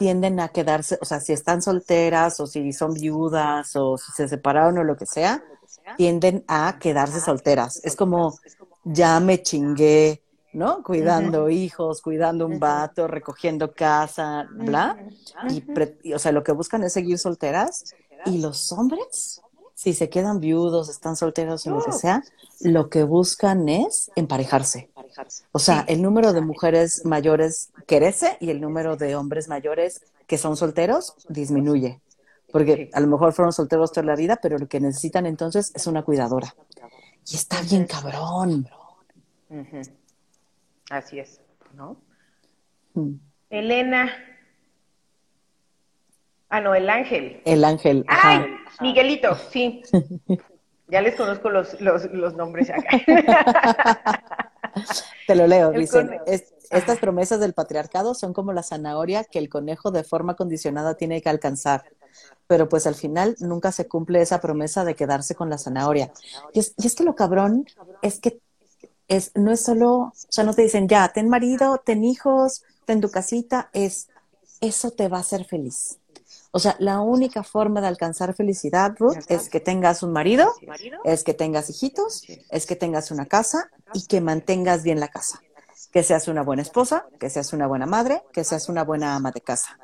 tienden 0.00 0.40
a 0.40 0.48
quedarse, 0.48 0.96
o 1.02 1.04
sea, 1.04 1.20
si 1.20 1.34
están 1.34 1.60
solteras 1.60 2.40
o 2.40 2.46
si 2.46 2.72
son 2.72 2.94
viudas 2.94 3.76
o 3.76 3.98
si 3.98 4.10
se 4.12 4.28
separaron 4.28 4.78
o 4.78 4.82
lo 4.82 4.96
que 4.96 5.04
sea, 5.04 5.44
tienden 5.98 6.42
a 6.48 6.78
quedarse 6.80 7.20
solteras. 7.20 7.84
Es 7.84 7.96
como, 7.96 8.34
ya 8.82 9.20
me 9.20 9.42
chingué, 9.42 10.22
¿no? 10.54 10.82
Cuidando 10.82 11.50
hijos, 11.50 12.00
cuidando 12.00 12.46
un 12.46 12.58
vato, 12.58 13.08
recogiendo 13.08 13.74
casa, 13.74 14.48
bla. 14.50 14.96
Y, 15.50 16.14
o 16.14 16.18
sea, 16.18 16.32
lo 16.32 16.42
que 16.42 16.52
buscan 16.52 16.82
es 16.82 16.94
seguir 16.94 17.18
solteras. 17.18 17.94
Y 18.24 18.38
los 18.38 18.72
hombres, 18.72 19.42
si 19.80 19.94
se 19.94 20.10
quedan 20.10 20.40
viudos, 20.40 20.90
están 20.90 21.16
solteros 21.16 21.66
o 21.66 21.70
lo 21.70 21.82
que 21.82 21.92
sea, 21.92 22.22
lo 22.60 22.90
que 22.90 23.02
buscan 23.02 23.66
es 23.70 24.10
emparejarse. 24.14 24.90
O 25.52 25.58
sea, 25.58 25.86
el 25.88 26.02
número 26.02 26.34
de 26.34 26.42
mujeres 26.42 27.06
mayores 27.06 27.70
crece 27.86 28.36
y 28.40 28.50
el 28.50 28.60
número 28.60 28.98
de 28.98 29.16
hombres 29.16 29.48
mayores 29.48 30.02
que 30.26 30.36
son 30.36 30.58
solteros 30.58 31.14
disminuye. 31.30 31.98
Porque 32.52 32.90
a 32.92 33.00
lo 33.00 33.06
mejor 33.06 33.32
fueron 33.32 33.54
solteros 33.54 33.90
toda 33.90 34.04
la 34.04 34.16
vida, 34.16 34.38
pero 34.42 34.58
lo 34.58 34.68
que 34.68 34.80
necesitan 34.80 35.24
entonces 35.24 35.72
es 35.74 35.86
una 35.86 36.02
cuidadora. 36.02 36.54
Y 37.26 37.36
está 37.36 37.62
bien 37.62 37.86
cabrón. 37.86 38.68
Así 40.90 41.20
es, 41.20 41.40
¿no? 41.72 41.96
Mm. 42.92 43.14
Elena. 43.48 44.12
Ah, 46.50 46.60
no, 46.60 46.74
el 46.74 46.90
ángel. 46.90 47.40
El 47.44 47.64
ángel. 47.64 48.04
¡Ay! 48.08 48.44
Miguelito, 48.80 49.36
sí. 49.50 49.82
ya 50.88 51.00
les 51.00 51.14
conozco 51.14 51.48
los, 51.48 51.80
los, 51.80 52.06
los 52.12 52.34
nombres 52.34 52.70
acá. 52.70 52.90
Te 55.26 55.34
lo 55.36 55.46
leo, 55.46 55.70
dicen. 55.70 56.10
estas 56.26 56.98
promesas 56.98 57.40
del 57.40 57.54
patriarcado 57.54 58.14
son 58.14 58.32
como 58.32 58.52
la 58.52 58.64
zanahoria 58.64 59.24
que 59.24 59.38
el 59.38 59.48
conejo 59.48 59.92
de 59.92 60.02
forma 60.04 60.34
condicionada 60.34 60.94
tiene 60.94 61.22
que 61.22 61.28
alcanzar. 61.28 61.84
Pero 62.48 62.68
pues 62.68 62.86
al 62.88 62.96
final 62.96 63.36
nunca 63.38 63.70
se 63.70 63.86
cumple 63.86 64.20
esa 64.20 64.40
promesa 64.40 64.84
de 64.84 64.96
quedarse 64.96 65.36
con 65.36 65.50
la 65.50 65.58
zanahoria. 65.58 66.12
Y 66.52 66.58
es, 66.58 66.74
y 66.76 66.86
es 66.88 66.96
que 66.96 67.04
lo 67.04 67.14
cabrón 67.14 67.66
es 68.02 68.18
que 68.18 68.40
es, 69.06 69.30
no 69.36 69.52
es 69.52 69.60
solo, 69.60 69.92
o 69.92 70.12
sea, 70.14 70.42
no 70.42 70.54
te 70.54 70.62
dicen 70.62 70.88
ya, 70.88 71.12
ten 71.12 71.28
marido, 71.28 71.80
ten 71.84 72.02
hijos, 72.02 72.64
ten 72.86 73.00
tu 73.00 73.10
casita, 73.10 73.70
es, 73.72 74.08
eso 74.60 74.90
te 74.90 75.08
va 75.08 75.18
a 75.18 75.20
hacer 75.20 75.44
feliz. 75.44 75.99
O 76.52 76.58
sea, 76.58 76.74
la 76.80 77.00
única 77.00 77.44
forma 77.44 77.80
de 77.80 77.86
alcanzar 77.86 78.34
felicidad, 78.34 78.94
Ruth, 78.98 79.18
es 79.28 79.48
que 79.48 79.60
tengas 79.60 80.02
un 80.02 80.12
marido, 80.12 80.52
es 81.04 81.22
que 81.22 81.32
tengas 81.32 81.70
hijitos, 81.70 82.24
es 82.50 82.66
que 82.66 82.74
tengas 82.74 83.10
una 83.12 83.26
casa 83.26 83.70
y 83.94 84.06
que 84.06 84.20
mantengas 84.20 84.82
bien 84.82 84.98
la 84.98 85.08
casa. 85.08 85.40
Que 85.92 86.02
seas 86.02 86.26
una 86.28 86.42
buena 86.42 86.62
esposa, 86.62 87.06
que 87.18 87.30
seas 87.30 87.52
una 87.52 87.66
buena 87.66 87.86
madre, 87.86 88.22
que 88.32 88.42
seas 88.42 88.68
una 88.68 88.82
buena 88.82 89.14
ama 89.14 89.30
de 89.30 89.40
casa. 89.40 89.78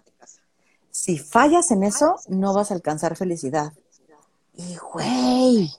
Si 0.90 1.18
fallas 1.18 1.70
en 1.70 1.84
eso, 1.84 2.16
no 2.28 2.52
vas 2.52 2.70
a 2.70 2.74
alcanzar 2.74 3.16
felicidad. 3.16 3.72
Y 4.54 4.76
güey. 4.76 5.70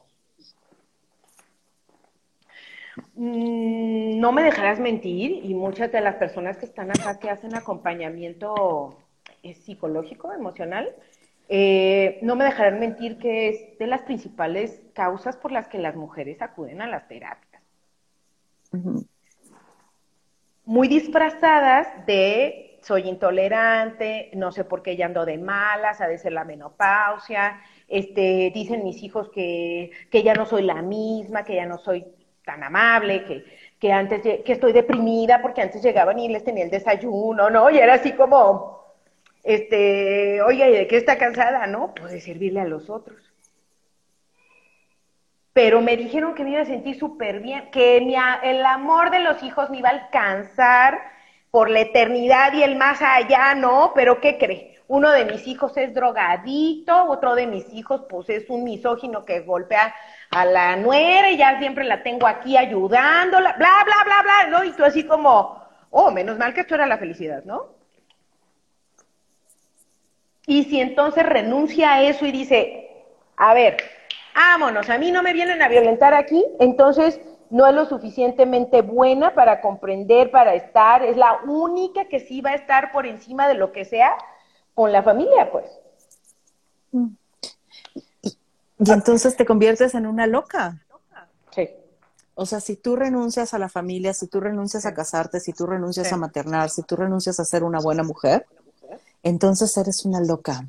Mm, 3.15 4.19
no 4.19 4.31
me 4.31 4.43
dejarás 4.43 4.79
mentir 4.79 5.43
y 5.43 5.53
muchas 5.53 5.91
de 5.91 6.01
las 6.01 6.15
personas 6.15 6.57
que 6.57 6.65
están 6.65 6.91
acá 6.91 7.19
que 7.19 7.29
hacen 7.29 7.55
acompañamiento 7.55 8.95
psicológico, 9.43 10.33
emocional, 10.33 10.93
eh, 11.49 12.19
no 12.21 12.35
me 12.35 12.45
dejarán 12.45 12.79
mentir 12.79 13.17
que 13.17 13.49
es 13.49 13.77
de 13.79 13.87
las 13.87 14.01
principales 14.01 14.81
causas 14.93 15.37
por 15.37 15.51
las 15.51 15.67
que 15.67 15.77
las 15.77 15.95
mujeres 15.95 16.41
acuden 16.41 16.81
a 16.81 16.87
las 16.87 17.07
terapias. 17.07 17.61
Muy 20.65 20.87
disfrazadas 20.89 22.05
de 22.05 22.79
soy 22.81 23.07
intolerante, 23.07 24.29
no 24.33 24.51
sé 24.51 24.63
por 24.63 24.81
qué 24.81 24.95
ya 24.95 25.05
ando 25.05 25.25
de 25.25 25.37
malas, 25.37 26.01
ha 26.01 26.07
de 26.07 26.17
ser 26.17 26.33
la 26.33 26.43
menopausia, 26.43 27.59
este, 27.87 28.51
dicen 28.53 28.83
mis 28.83 29.01
hijos 29.03 29.29
que, 29.29 29.91
que 30.11 30.23
ya 30.23 30.33
no 30.33 30.45
soy 30.45 30.63
la 30.63 30.81
misma, 30.81 31.43
que 31.43 31.55
ya 31.55 31.65
no 31.65 31.77
soy 31.77 32.05
tan 32.45 32.63
amable, 32.63 33.25
que, 33.25 33.45
que 33.79 33.91
antes 33.91 34.21
que 34.21 34.53
estoy 34.53 34.73
deprimida 34.73 35.41
porque 35.41 35.61
antes 35.61 35.81
llegaban 35.83 36.19
y 36.19 36.29
les 36.29 36.43
tenía 36.43 36.63
el 36.63 36.69
desayuno, 36.69 37.49
¿no? 37.49 37.69
Y 37.69 37.77
era 37.77 37.95
así 37.95 38.13
como, 38.13 38.76
este, 39.47 40.41
oye, 40.43 40.69
¿y 40.69 40.73
de 40.73 40.87
qué 40.87 40.97
está 40.97 41.17
cansada? 41.17 41.67
No, 41.67 41.93
pues 41.95 42.11
de 42.11 42.21
servirle 42.21 42.59
a 42.61 42.65
los 42.65 42.89
otros. 42.89 43.33
pero 45.53 45.81
me 45.81 45.97
dijeron 45.97 46.35
que 46.35 46.43
me 46.43 46.51
iba 46.51 46.61
a 46.61 46.65
sentir 46.65 46.99
súper 46.99 47.39
bien, 47.39 47.71
que 47.71 47.97
el 47.97 48.65
amor 48.65 49.09
de 49.09 49.19
los 49.21 49.41
hijos 49.41 49.71
me 49.71 49.79
iba 49.79 49.89
a 49.89 49.93
alcanzar 49.93 50.99
por 51.49 51.71
la 51.71 51.79
eternidad 51.81 52.53
y 52.53 52.61
el 52.61 52.75
más 52.75 53.01
allá, 53.01 53.55
¿no? 53.55 53.91
Pero 53.95 54.21
¿qué 54.21 54.37
cree? 54.37 54.79
Uno 54.87 55.09
de 55.11 55.25
mis 55.25 55.47
hijos 55.47 55.75
es 55.77 55.93
drogadito, 55.95 57.05
otro 57.09 57.33
de 57.35 57.47
mis 57.47 57.73
hijos 57.73 58.03
pues 58.07 58.29
es 58.29 58.49
un 58.49 58.63
misógino 58.65 59.25
que 59.25 59.39
golpea 59.41 59.95
a 60.29 60.45
la 60.45 60.75
nuera 60.75 61.31
y 61.31 61.37
ya 61.37 61.57
siempre 61.59 61.85
la 61.85 62.03
tengo 62.03 62.27
aquí 62.27 62.55
ayudándola, 62.55 63.53
bla, 63.57 63.83
bla, 63.83 63.95
bla, 64.05 64.21
bla, 64.23 64.59
¿no? 64.59 64.63
Y 64.63 64.73
tú 64.73 64.83
así 64.85 65.05
como, 65.07 65.59
oh, 65.89 66.11
menos 66.11 66.37
mal 66.37 66.53
que 66.53 66.61
esto 66.61 66.75
era 66.75 66.85
la 66.85 66.99
felicidad, 66.99 67.43
¿no? 67.45 67.76
Y 70.49 70.63
si 70.63 70.79
entonces 70.79 71.25
renuncia 71.25 71.93
a 71.93 72.03
eso 72.03 72.25
y 72.25 72.31
dice, 72.31 72.89
a 73.35 73.53
ver, 73.53 73.77
vámonos, 74.33 74.89
a 74.89 74.97
mí 74.97 75.11
no 75.11 75.21
me 75.21 75.33
vienen 75.33 75.61
a 75.61 75.67
violentar 75.67 76.13
aquí, 76.13 76.43
entonces 76.59 77.19
no 77.49 77.67
es 77.67 77.75
lo 77.75 77.85
suficientemente 77.85 78.81
buena 78.81 79.35
para 79.35 79.59
comprender, 79.59 80.31
para 80.31 80.55
estar, 80.55 81.03
es 81.03 81.17
la 81.17 81.41
única 81.45 82.05
que 82.05 82.21
sí 82.21 82.39
va 82.39 82.51
a 82.51 82.55
estar 82.55 82.93
por 82.93 83.05
encima 83.05 83.47
de 83.49 83.55
lo 83.55 83.73
que 83.73 83.83
sea 83.83 84.17
con 84.73 84.93
la 84.93 85.03
familia, 85.03 85.51
pues. 85.51 85.65
Y 88.79 88.91
entonces 88.91 89.35
te 89.35 89.45
conviertes 89.45 89.95
en 89.95 90.07
una 90.07 90.27
loca. 90.27 90.81
Sí. 91.51 91.69
O 92.35 92.45
sea, 92.45 92.61
si 92.61 92.77
tú 92.77 92.95
renuncias 92.95 93.53
a 93.53 93.59
la 93.59 93.67
familia, 93.67 94.13
si 94.13 94.27
tú 94.27 94.39
renuncias 94.39 94.85
a 94.85 94.93
casarte, 94.93 95.41
si 95.41 95.51
tú 95.51 95.65
renuncias 95.65 96.13
a 96.13 96.17
maternar, 96.17 96.69
si 96.69 96.83
tú 96.83 96.95
renuncias 96.95 97.39
a 97.41 97.45
ser 97.45 97.63
una 97.63 97.79
buena 97.79 98.03
mujer, 98.03 98.45
entonces 99.23 99.75
eres 99.77 100.05
una 100.05 100.21
loca. 100.21 100.67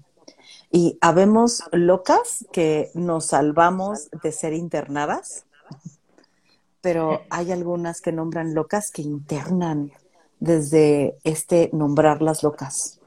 Y 0.70 0.98
habemos 1.00 1.62
locas 1.72 2.46
que 2.52 2.90
nos 2.94 3.26
salvamos 3.26 4.10
de 4.22 4.32
ser 4.32 4.52
internadas, 4.52 5.46
pero 6.80 7.22
hay 7.30 7.52
algunas 7.52 8.00
que 8.00 8.12
nombran 8.12 8.54
locas 8.54 8.90
que 8.90 9.02
internan 9.02 9.92
desde 10.40 11.18
este 11.24 11.70
nombrarlas 11.72 12.42
locas. 12.42 13.00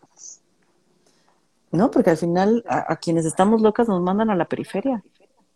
¿No? 1.72 1.90
Porque 1.90 2.10
al 2.10 2.18
final 2.18 2.66
a, 2.68 2.96
quienes 2.98 3.26
estamos 3.26 3.62
locas 3.62 3.88
nos 3.88 4.02
mandan 4.02 4.30
a 4.30 4.36
la 4.36 4.46
periferia. 4.46 5.02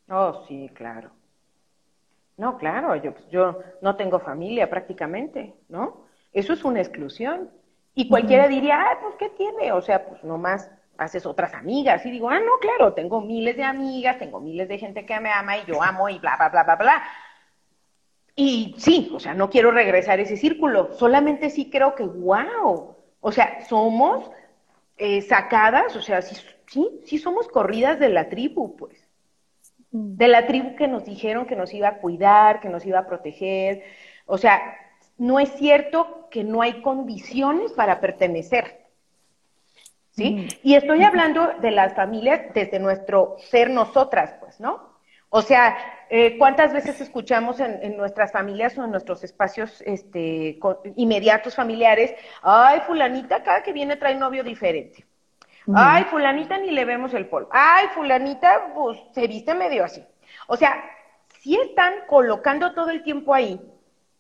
Oh, 0.10 0.46
sí, 0.48 0.70
claro. 0.74 1.10
No, 2.38 2.58
claro, 2.58 2.96
yo, 2.96 3.14
yo 3.32 3.60
no 3.82 3.96
tengo 3.96 4.20
familia 4.20 4.70
prácticamente, 4.70 5.56
¿no? 5.68 6.06
Eso 6.32 6.54
es 6.54 6.64
una 6.64 6.82
exclusión. 6.82 7.50
Y 7.96 8.10
cualquiera 8.10 8.48
diría, 8.48 8.82
ah, 8.82 9.00
pues, 9.02 9.16
¿qué 9.18 9.30
tiene? 9.30 9.72
O 9.72 9.82
sea, 9.82 10.06
pues 10.06 10.24
nomás 10.24 10.70
haces 10.98 11.26
otras 11.26 11.54
amigas. 11.54 12.06
Y 12.06 12.12
digo, 12.12 12.30
ah, 12.30 12.40
no, 12.40 12.60
claro, 12.60 12.94
tengo 12.94 13.22
miles 13.22 13.56
de 13.56 13.64
amigas, 13.64 14.20
tengo 14.20 14.40
miles 14.40 14.68
de 14.68 14.78
gente 14.78 15.06
que 15.06 15.20
me 15.20 15.32
ama 15.32 15.58
y 15.58 15.66
yo 15.66 15.82
amo 15.82 16.10
y 16.10 16.20
bla, 16.20 16.36
bla, 16.38 16.50
bla, 16.50 16.64
bla, 16.64 16.76
bla. 16.76 17.04
Y 18.36 18.76
sí, 18.78 19.10
o 19.14 19.20
sea, 19.20 19.34
no 19.34 19.50
quiero 19.50 19.72
regresar 19.72 20.20
a 20.20 20.24
ese 20.24 20.36
círculo, 20.36 20.94
solamente 20.94 21.50
sí 21.50 21.70
creo 21.70 21.96
que, 21.96 22.04
wow, 22.04 22.98
o 23.22 23.32
sea, 23.32 23.64
somos 23.66 24.30
eh, 24.98 25.22
sacadas, 25.22 25.96
o 25.96 26.02
sea, 26.02 26.22
sí, 26.22 26.36
sí, 26.68 27.02
sí 27.06 27.18
somos 27.18 27.48
corridas 27.48 27.98
de 27.98 28.10
la 28.10 28.28
tribu, 28.28 28.76
pues. 28.76 29.08
Mm. 29.92 30.18
De 30.18 30.28
la 30.28 30.48
tribu 30.48 30.76
que 30.76 30.90
nos 30.90 31.06
dijeron 31.06 31.46
que 31.46 31.56
nos 31.56 31.74
iba 31.74 31.88
a 31.88 31.98
cuidar, 32.00 32.60
que 32.60 32.70
nos 32.70 32.86
iba 32.86 33.00
a 33.00 33.08
proteger. 33.08 33.84
O 34.26 34.38
sea, 34.38 34.62
no 35.18 35.40
es 35.40 35.50
cierto 35.54 36.28
que 36.30 36.44
no 36.44 36.62
hay 36.62 36.82
condiciones 36.82 37.72
para 37.74 38.00
pertenecer. 38.00 38.86
¿sí? 40.12 40.32
Mm. 40.32 40.48
Y 40.64 40.76
estoy 40.76 41.04
hablando 41.04 41.54
de 41.62 41.72
las 41.72 41.94
familias 41.94 42.54
desde 42.54 42.80
nuestro 42.80 43.36
ser 43.40 43.70
nosotras, 43.70 44.36
pues, 44.40 44.60
¿no? 44.60 44.96
O 45.30 45.42
sea, 45.42 45.76
eh, 46.10 46.38
¿cuántas 46.38 46.72
veces 46.72 47.02
escuchamos 47.02 47.60
en, 47.60 47.98
nuestras 47.98 48.32
familias 48.32 48.78
o 48.78 48.86
en 48.86 48.92
nuestros 48.92 49.24
espacios 49.24 49.82
este, 49.86 50.60
inmediatos 50.96 51.56
familiares, 51.56 52.14
ay, 52.42 52.80
fulanita 52.88 53.44
cada 53.44 53.62
que 53.62 53.74
viene 53.74 53.98
trae 53.98 54.16
novio 54.16 54.44
diferente? 54.44 55.06
Ay, 55.74 56.04
fulanita 56.06 56.58
ni 56.60 56.72
le 56.72 56.86
vemos 56.86 57.14
el 57.14 57.28
polvo. 57.28 57.50
Ay, 57.52 57.88
fulanita, 57.94 58.72
pues 58.74 59.00
se 59.14 59.28
viste 59.28 59.54
medio 59.56 59.84
así. 59.84 60.06
O 60.48 60.56
sea, 60.56 60.82
si 61.40 61.56
están 61.56 61.94
colocando 62.08 62.74
todo 62.74 62.92
el 62.92 63.04
tiempo 63.04 63.34
ahí, 63.34 63.60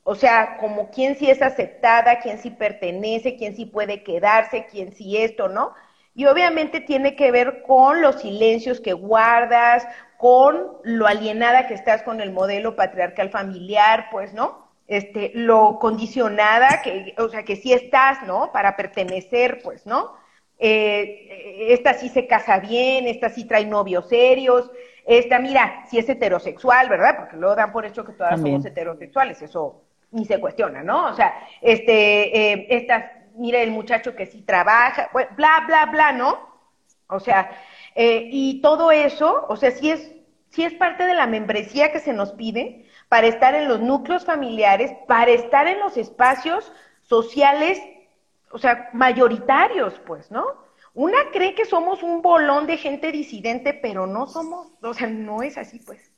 o 0.07 0.13
sea, 0.13 0.57
como 0.57 0.91
quién 0.91 1.15
sí 1.15 1.31
es 1.31 1.41
aceptada, 1.41 2.19
quién 2.19 2.37
sí 2.37 2.51
pertenece, 2.51 3.37
quién 3.37 3.55
sí 3.55 3.65
puede 3.65 4.03
quedarse, 4.03 4.67
quién 4.69 4.93
sí 4.93 5.17
esto, 5.17 5.49
¿no? 5.49 5.73
Y 6.13 6.27
obviamente 6.27 6.79
tiene 6.79 7.15
que 7.15 7.31
ver 7.31 7.63
con 7.63 8.03
los 8.03 8.21
silencios 8.21 8.79
que 8.79 8.93
guardas, 8.93 9.87
con 10.17 10.77
lo 10.83 11.07
alienada 11.07 11.65
que 11.67 11.73
estás 11.73 12.03
con 12.03 12.21
el 12.21 12.31
modelo 12.31 12.75
patriarcal 12.75 13.31
familiar, 13.31 14.05
pues, 14.11 14.31
¿no? 14.35 14.69
Este, 14.87 15.31
lo 15.33 15.79
condicionada 15.79 16.83
que, 16.83 17.15
o 17.17 17.27
sea, 17.27 17.41
que 17.41 17.55
sí 17.55 17.73
estás, 17.73 18.21
¿no? 18.27 18.51
Para 18.51 18.77
pertenecer, 18.77 19.61
pues, 19.63 19.87
¿no? 19.87 20.13
Eh, 20.59 21.73
esta 21.73 21.95
sí 21.95 22.09
se 22.09 22.27
casa 22.27 22.59
bien, 22.59 23.07
esta 23.07 23.29
sí 23.29 23.45
trae 23.45 23.65
novios 23.65 24.07
serios, 24.07 24.69
esta, 25.07 25.39
mira, 25.39 25.83
si 25.89 25.97
es 25.97 26.07
heterosexual, 26.07 26.89
¿verdad? 26.89 27.15
Porque 27.17 27.37
luego 27.37 27.55
dan 27.55 27.71
por 27.71 27.87
hecho 27.87 28.05
que 28.05 28.13
todas 28.13 28.39
somos 28.39 28.63
heterosexuales, 28.65 29.41
eso 29.41 29.84
ni 30.15 30.25
se 30.25 30.39
cuestiona, 30.39 30.81
¿no? 30.81 31.07
O 31.07 31.13
sea, 31.13 31.33
este, 31.61 32.53
eh, 32.53 32.67
estas 32.69 33.03
mire 33.35 33.61
el 33.63 33.71
muchacho 33.71 34.15
que 34.15 34.25
sí 34.25 34.41
trabaja, 34.41 35.09
bla, 35.35 35.63
bla, 35.67 35.85
bla, 35.87 36.11
¿no? 36.11 36.39
O 37.07 37.19
sea, 37.19 37.51
eh, 37.93 38.29
y 38.31 38.61
todo 38.61 38.91
eso, 38.91 39.45
o 39.49 39.55
sea, 39.55 39.71
sí 39.71 39.91
es, 39.91 40.11
sí 40.49 40.63
es 40.63 40.73
parte 40.73 41.05
de 41.05 41.13
la 41.13 41.27
membresía 41.27 41.91
que 41.91 41.99
se 41.99 42.13
nos 42.13 42.31
pide 42.31 42.85
para 43.09 43.27
estar 43.27 43.53
en 43.53 43.67
los 43.67 43.81
núcleos 43.81 44.25
familiares, 44.25 44.91
para 45.07 45.31
estar 45.31 45.67
en 45.67 45.79
los 45.79 45.97
espacios 45.97 46.71
sociales, 47.01 47.79
o 48.51 48.57
sea, 48.57 48.89
mayoritarios, 48.93 49.99
pues, 50.05 50.31
¿no? 50.31 50.45
Una 50.93 51.29
cree 51.31 51.55
que 51.55 51.65
somos 51.65 52.03
un 52.03 52.21
bolón 52.21 52.67
de 52.67 52.77
gente 52.77 53.11
disidente, 53.11 53.73
pero 53.73 54.07
no 54.07 54.27
somos, 54.27 54.71
o 54.81 54.93
sea, 54.93 55.07
no 55.07 55.43
es 55.43 55.57
así, 55.57 55.79
pues. 55.79 56.14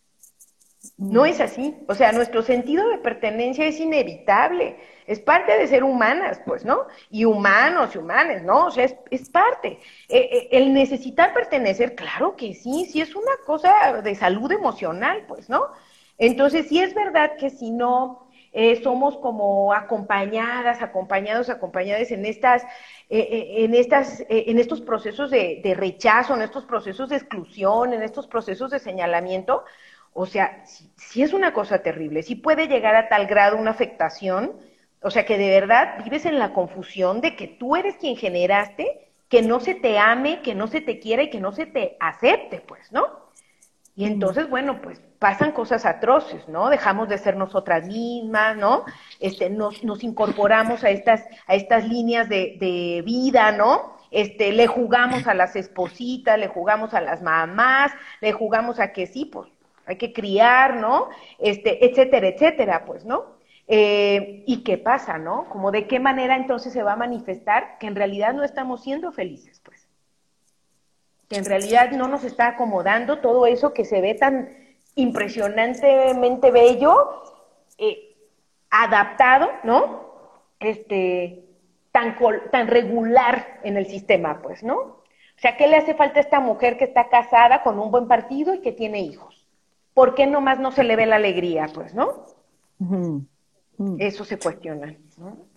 No 0.97 1.25
es 1.25 1.39
así. 1.39 1.75
O 1.87 1.95
sea, 1.95 2.11
nuestro 2.11 2.41
sentido 2.41 2.87
de 2.89 2.97
pertenencia 2.99 3.65
es 3.65 3.79
inevitable. 3.79 4.77
Es 5.05 5.19
parte 5.19 5.57
de 5.57 5.67
ser 5.67 5.83
humanas, 5.83 6.41
pues, 6.45 6.65
¿no? 6.65 6.85
Y 7.09 7.25
humanos 7.25 7.95
y 7.95 7.97
humanes, 7.97 8.43
¿no? 8.43 8.65
O 8.65 8.71
sea, 8.71 8.85
es, 9.09 9.29
parte. 9.29 9.79
Eh, 10.09 10.29
eh, 10.31 10.49
el 10.51 10.73
necesitar 10.73 11.33
pertenecer, 11.33 11.95
claro 11.95 12.35
que 12.35 12.53
sí, 12.53 12.85
sí 12.91 13.01
es 13.01 13.15
una 13.15 13.31
cosa 13.45 14.01
de 14.01 14.15
salud 14.15 14.51
emocional, 14.51 15.25
pues, 15.27 15.49
¿no? 15.49 15.67
Entonces, 16.17 16.67
sí 16.67 16.79
es 16.79 16.93
verdad 16.93 17.37
que 17.37 17.49
si 17.49 17.71
no 17.71 18.29
eh, 18.51 18.81
somos 18.83 19.17
como 19.17 19.73
acompañadas, 19.73 20.81
acompañados, 20.81 21.49
acompañadas 21.49 22.11
en 22.11 22.25
estas, 22.25 22.63
en 23.09 23.75
estas, 23.75 24.25
en 24.27 24.57
estos 24.57 24.81
procesos 24.81 25.29
de 25.29 25.73
rechazo, 25.77 26.35
en 26.35 26.41
estos 26.41 26.65
procesos 26.65 27.09
de 27.09 27.17
exclusión, 27.17 27.93
en 27.93 28.01
estos 28.01 28.27
procesos 28.27 28.71
de 28.71 28.79
señalamiento, 28.79 29.63
o 30.19 30.25
sea, 30.25 30.63
si, 30.65 31.21
es 31.21 31.31
una 31.31 31.53
cosa 31.53 31.83
terrible, 31.83 32.23
si 32.23 32.33
puede 32.33 32.67
llegar 32.67 32.95
a 32.95 33.07
tal 33.07 33.27
grado 33.27 33.55
una 33.55 33.69
afectación, 33.69 34.53
o 34.99 35.11
sea, 35.11 35.25
que 35.25 35.37
de 35.37 35.47
verdad 35.47 36.03
vives 36.03 36.25
en 36.25 36.39
la 36.39 36.53
confusión 36.53 37.21
de 37.21 37.35
que 37.35 37.47
tú 37.47 37.75
eres 37.75 37.97
quien 37.97 38.17
generaste, 38.17 39.11
que 39.29 39.43
no 39.43 39.59
se 39.59 39.75
te 39.75 39.99
ame, 39.99 40.41
que 40.41 40.55
no 40.55 40.65
se 40.65 40.81
te 40.81 40.99
quiera 40.99 41.21
y 41.21 41.29
que 41.29 41.39
no 41.39 41.51
se 41.51 41.67
te 41.67 41.97
acepte, 41.99 42.61
pues, 42.61 42.91
¿no? 42.91 43.05
Y 43.95 44.05
entonces, 44.05 44.49
bueno, 44.49 44.81
pues 44.81 44.99
pasan 45.19 45.51
cosas 45.51 45.85
atroces, 45.85 46.47
¿no? 46.47 46.69
Dejamos 46.69 47.09
de 47.09 47.19
ser 47.19 47.35
nosotras 47.35 47.85
mismas, 47.85 48.57
¿no? 48.57 48.85
Este, 49.19 49.51
nos, 49.51 49.83
nos 49.83 50.03
incorporamos 50.03 50.83
a 50.83 50.89
estas, 50.89 51.25
a 51.45 51.53
estas 51.53 51.87
líneas 51.87 52.27
de, 52.27 52.57
de 52.59 53.03
vida, 53.05 53.51
¿no? 53.51 53.95
Este, 54.09 54.51
le 54.51 54.65
jugamos 54.65 55.27
a 55.27 55.35
las 55.35 55.55
espositas, 55.55 56.39
le 56.39 56.47
jugamos 56.47 56.95
a 56.95 57.01
las 57.01 57.21
mamás, 57.21 57.91
le 58.19 58.31
jugamos 58.31 58.79
a 58.79 58.93
que 58.93 59.05
sí, 59.05 59.25
pues 59.25 59.47
hay 59.87 59.95
que 59.95 60.13
criar, 60.13 60.75
¿no? 60.75 61.09
Este, 61.39 61.85
etcétera, 61.85 62.27
etcétera, 62.27 62.85
pues, 62.85 63.05
¿no? 63.05 63.37
Eh, 63.67 64.43
¿Y 64.45 64.63
qué 64.63 64.77
pasa, 64.77 65.17
no? 65.17 65.49
Como 65.49 65.71
de 65.71 65.87
qué 65.87 65.99
manera 65.99 66.35
entonces 66.35 66.73
se 66.73 66.83
va 66.83 66.93
a 66.93 66.97
manifestar 66.97 67.77
que 67.79 67.87
en 67.87 67.95
realidad 67.95 68.33
no 68.33 68.43
estamos 68.43 68.83
siendo 68.83 69.11
felices, 69.11 69.61
pues. 69.63 69.87
Que 71.29 71.37
en 71.37 71.45
realidad 71.45 71.91
no 71.91 72.07
nos 72.07 72.23
está 72.23 72.47
acomodando 72.47 73.19
todo 73.19 73.45
eso 73.45 73.73
que 73.73 73.85
se 73.85 73.99
ve 73.99 74.13
tan 74.13 74.49
impresionantemente 74.95 76.51
bello, 76.51 77.23
eh, 77.77 78.15
adaptado, 78.69 79.49
¿no? 79.63 80.07
Este, 80.59 81.43
tan, 81.91 82.15
tan 82.51 82.67
regular 82.67 83.59
en 83.63 83.77
el 83.77 83.85
sistema, 83.87 84.41
pues, 84.41 84.63
¿no? 84.63 84.75
O 84.75 85.39
sea, 85.39 85.55
¿qué 85.55 85.67
le 85.67 85.75
hace 85.75 85.93
falta 85.93 86.19
a 86.19 86.23
esta 86.23 86.39
mujer 86.39 86.77
que 86.77 86.85
está 86.85 87.09
casada 87.09 87.61
con 87.61 87.77
un 87.79 87.91
buen 87.91 88.07
partido 88.07 88.55
y 88.55 88.61
que 88.61 88.71
tiene 88.71 89.01
hijos? 89.01 89.36
¿Por 89.97 90.13
qué 90.13 90.27
nomás 90.27 90.59
no 90.59 90.71
se 90.71 90.83
le 90.83 90.95
ve 90.95 91.07
la 91.07 91.15
alegría? 91.15 91.71
Pues, 91.73 91.95
¿no? 91.95 92.27
Eso 93.97 94.25
se 94.25 94.37
cuestiona, 94.37 94.95
¿no? 95.17 95.47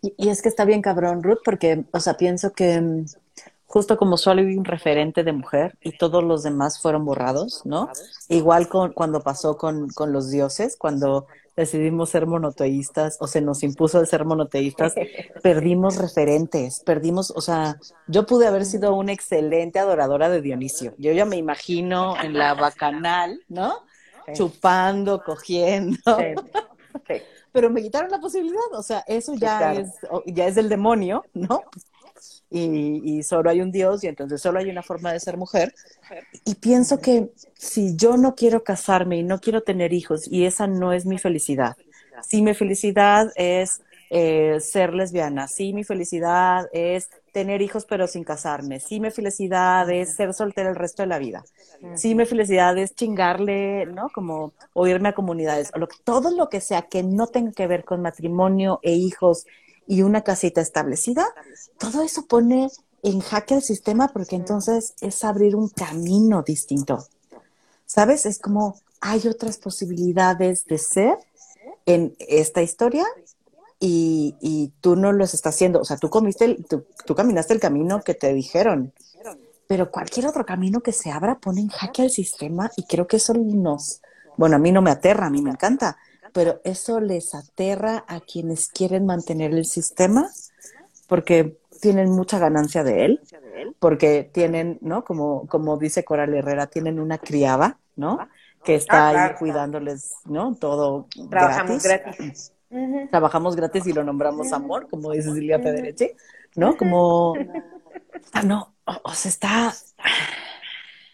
Y, 0.00 0.28
es 0.28 0.40
que 0.40 0.48
está 0.48 0.64
bien 0.64 0.82
cabrón, 0.82 1.24
Ruth, 1.24 1.40
porque, 1.44 1.84
o 1.90 1.98
sea, 1.98 2.16
pienso 2.16 2.52
que 2.52 2.80
mm, 2.80 3.06
justo 3.66 3.96
como 3.96 4.16
solo 4.16 4.40
hay 4.42 4.56
un 4.56 4.64
referente 4.64 5.24
de 5.24 5.32
mujer 5.32 5.76
y 5.80 5.98
todos 5.98 6.22
los 6.22 6.44
demás 6.44 6.80
fueron 6.80 7.04
borrados, 7.04 7.66
¿no? 7.66 7.90
Igual 8.28 8.68
con, 8.68 8.92
cuando 8.92 9.20
pasó 9.20 9.56
con, 9.56 9.88
con 9.88 10.12
los 10.12 10.30
dioses, 10.30 10.76
cuando 10.76 11.26
decidimos 11.56 12.10
ser 12.10 12.26
monoteístas 12.26 13.16
o 13.18 13.26
se 13.26 13.40
nos 13.40 13.64
impuso 13.64 14.00
el 14.00 14.06
ser 14.06 14.24
monoteístas, 14.24 14.94
perdimos 15.42 15.96
referentes, 15.96 16.84
perdimos, 16.86 17.32
o 17.32 17.40
sea, 17.40 17.80
yo 18.06 18.26
pude 18.26 18.46
haber 18.46 18.64
sido 18.64 18.94
una 18.94 19.10
excelente 19.10 19.80
adoradora 19.80 20.28
de 20.28 20.40
Dionisio. 20.40 20.94
Yo 20.98 21.10
ya 21.10 21.24
me 21.24 21.34
imagino 21.34 22.14
en 22.22 22.38
la 22.38 22.54
bacanal, 22.54 23.40
¿no? 23.48 23.87
Chupando, 24.32 25.22
cogiendo. 25.22 25.98
Pero 27.52 27.70
me 27.70 27.82
quitaron 27.82 28.10
la 28.10 28.20
posibilidad, 28.20 28.72
o 28.72 28.82
sea, 28.82 29.02
eso 29.06 29.34
ya 29.34 29.72
es 29.72 29.88
ya 30.26 30.46
es 30.46 30.56
el 30.56 30.68
demonio, 30.68 31.24
¿no? 31.32 31.62
y, 32.50 33.22
solo 33.22 33.50
hay 33.50 33.60
un 33.60 33.70
Dios 33.70 34.02
y 34.04 34.06
entonces 34.06 34.40
solo 34.40 34.58
hay 34.58 34.70
una 34.70 34.82
forma 34.82 35.12
de 35.12 35.20
ser 35.20 35.36
mujer. 35.36 35.74
Y 36.44 36.54
pienso 36.56 36.98
que 36.98 37.30
si 37.54 37.96
yo 37.96 38.16
no 38.16 38.34
quiero 38.34 38.64
casarme 38.64 39.18
y 39.18 39.22
no 39.22 39.40
quiero 39.40 39.62
tener 39.62 39.92
hijos 39.92 40.26
y 40.30 40.44
esa 40.44 40.66
no 40.66 40.92
es 40.92 41.04
mi 41.04 41.18
felicidad, 41.18 41.76
si 42.22 42.42
mi 42.42 42.54
felicidad 42.54 43.30
es 43.36 43.82
eh, 44.10 44.58
ser 44.60 44.94
lesbiana, 44.94 45.48
si 45.48 45.72
mi 45.72 45.84
felicidad 45.84 46.68
es 46.72 47.10
tener 47.32 47.62
hijos 47.62 47.84
pero 47.84 48.06
sin 48.06 48.24
casarme, 48.24 48.80
si 48.80 49.00
mi 49.00 49.10
felicidad 49.10 49.88
es 49.90 50.14
ser 50.14 50.34
soltera 50.34 50.70
el 50.70 50.76
resto 50.76 51.02
de 51.02 51.08
la 51.08 51.18
vida, 51.18 51.44
si 51.94 52.14
mi 52.14 52.24
felicidad 52.24 52.76
es 52.78 52.94
chingarle, 52.94 53.86
¿no? 53.86 54.08
Como 54.10 54.52
o 54.72 54.86
irme 54.86 55.10
a 55.10 55.14
comunidades, 55.14 55.70
o 55.74 55.78
lo, 55.78 55.88
todo 56.04 56.30
lo 56.30 56.48
que 56.48 56.60
sea 56.60 56.82
que 56.82 57.02
no 57.02 57.26
tenga 57.26 57.52
que 57.52 57.66
ver 57.66 57.84
con 57.84 58.02
matrimonio 58.02 58.80
e 58.82 58.92
hijos 58.92 59.46
y 59.86 60.02
una 60.02 60.22
casita 60.22 60.60
establecida, 60.60 61.26
todo 61.78 62.02
eso 62.02 62.26
pone 62.26 62.68
en 63.02 63.20
jaque 63.20 63.54
al 63.54 63.62
sistema 63.62 64.08
porque 64.08 64.36
entonces 64.36 64.94
es 65.00 65.24
abrir 65.24 65.56
un 65.56 65.68
camino 65.68 66.42
distinto. 66.42 67.06
¿Sabes? 67.86 68.26
Es 68.26 68.38
como 68.38 68.76
hay 69.00 69.26
otras 69.28 69.58
posibilidades 69.58 70.64
de 70.66 70.78
ser 70.78 71.18
en 71.86 72.14
esta 72.18 72.62
historia 72.62 73.06
y, 73.80 74.36
y 74.40 74.72
tú 74.80 74.96
no 74.96 75.12
los 75.12 75.34
estás 75.34 75.54
haciendo. 75.54 75.80
O 75.80 75.84
sea, 75.84 75.96
tú, 75.96 76.10
comiste 76.10 76.56
tú, 76.68 76.84
tú, 77.06 77.14
caminaste 77.14 77.54
el 77.54 77.60
camino 77.60 78.02
que 78.02 78.14
te 78.14 78.32
dijeron, 78.32 78.92
pero 79.66 79.90
cualquier 79.90 80.26
otro 80.26 80.44
camino 80.44 80.80
que 80.80 80.92
se 80.92 81.10
abra 81.10 81.38
pone 81.38 81.60
en 81.60 81.68
jaque 81.68 82.02
al 82.02 82.10
sistema 82.10 82.70
y 82.76 82.84
creo 82.84 83.06
que 83.06 83.16
eso 83.18 83.34
nos, 83.34 84.00
bueno, 84.36 84.56
a 84.56 84.58
mí 84.58 84.72
no 84.72 84.82
me 84.82 84.90
aterra, 84.90 85.26
a 85.26 85.30
mí 85.30 85.42
me 85.42 85.50
encanta, 85.50 85.98
pero 86.32 86.60
eso 86.64 87.00
les 87.00 87.34
aterra 87.34 88.04
a 88.08 88.20
quienes 88.20 88.68
quieren 88.68 89.06
mantener 89.06 89.52
el 89.52 89.66
sistema 89.66 90.30
porque 91.06 91.58
tienen 91.80 92.10
mucha 92.10 92.38
ganancia 92.38 92.82
de 92.82 93.04
él, 93.04 93.20
porque 93.78 94.28
tienen, 94.32 94.78
¿no? 94.80 95.04
Como, 95.04 95.46
como 95.46 95.76
dice 95.76 96.04
Coral 96.04 96.34
Herrera, 96.34 96.66
tienen 96.66 96.98
una 96.98 97.18
criada, 97.18 97.78
¿no? 97.96 98.28
Que 98.64 98.74
está 98.74 99.08
ah, 99.08 99.24
ahí 99.26 99.34
cuidándoles, 99.38 100.14
¿no? 100.24 100.54
Todo 100.56 101.06
Trabajamos 101.30 101.82
gratis. 101.82 102.52
Trabajamos 103.10 103.56
gratis 103.56 103.86
y 103.86 103.92
lo 103.92 104.04
nombramos 104.04 104.52
amor, 104.52 104.88
como 104.88 105.12
dice 105.12 105.32
Silvia 105.32 105.58
Federici, 105.58 106.10
¿no? 106.54 106.76
Como, 106.76 107.34
ah, 108.32 108.42
no, 108.42 108.74
o 108.84 109.12
sea, 109.14 109.30
está, 109.30 109.74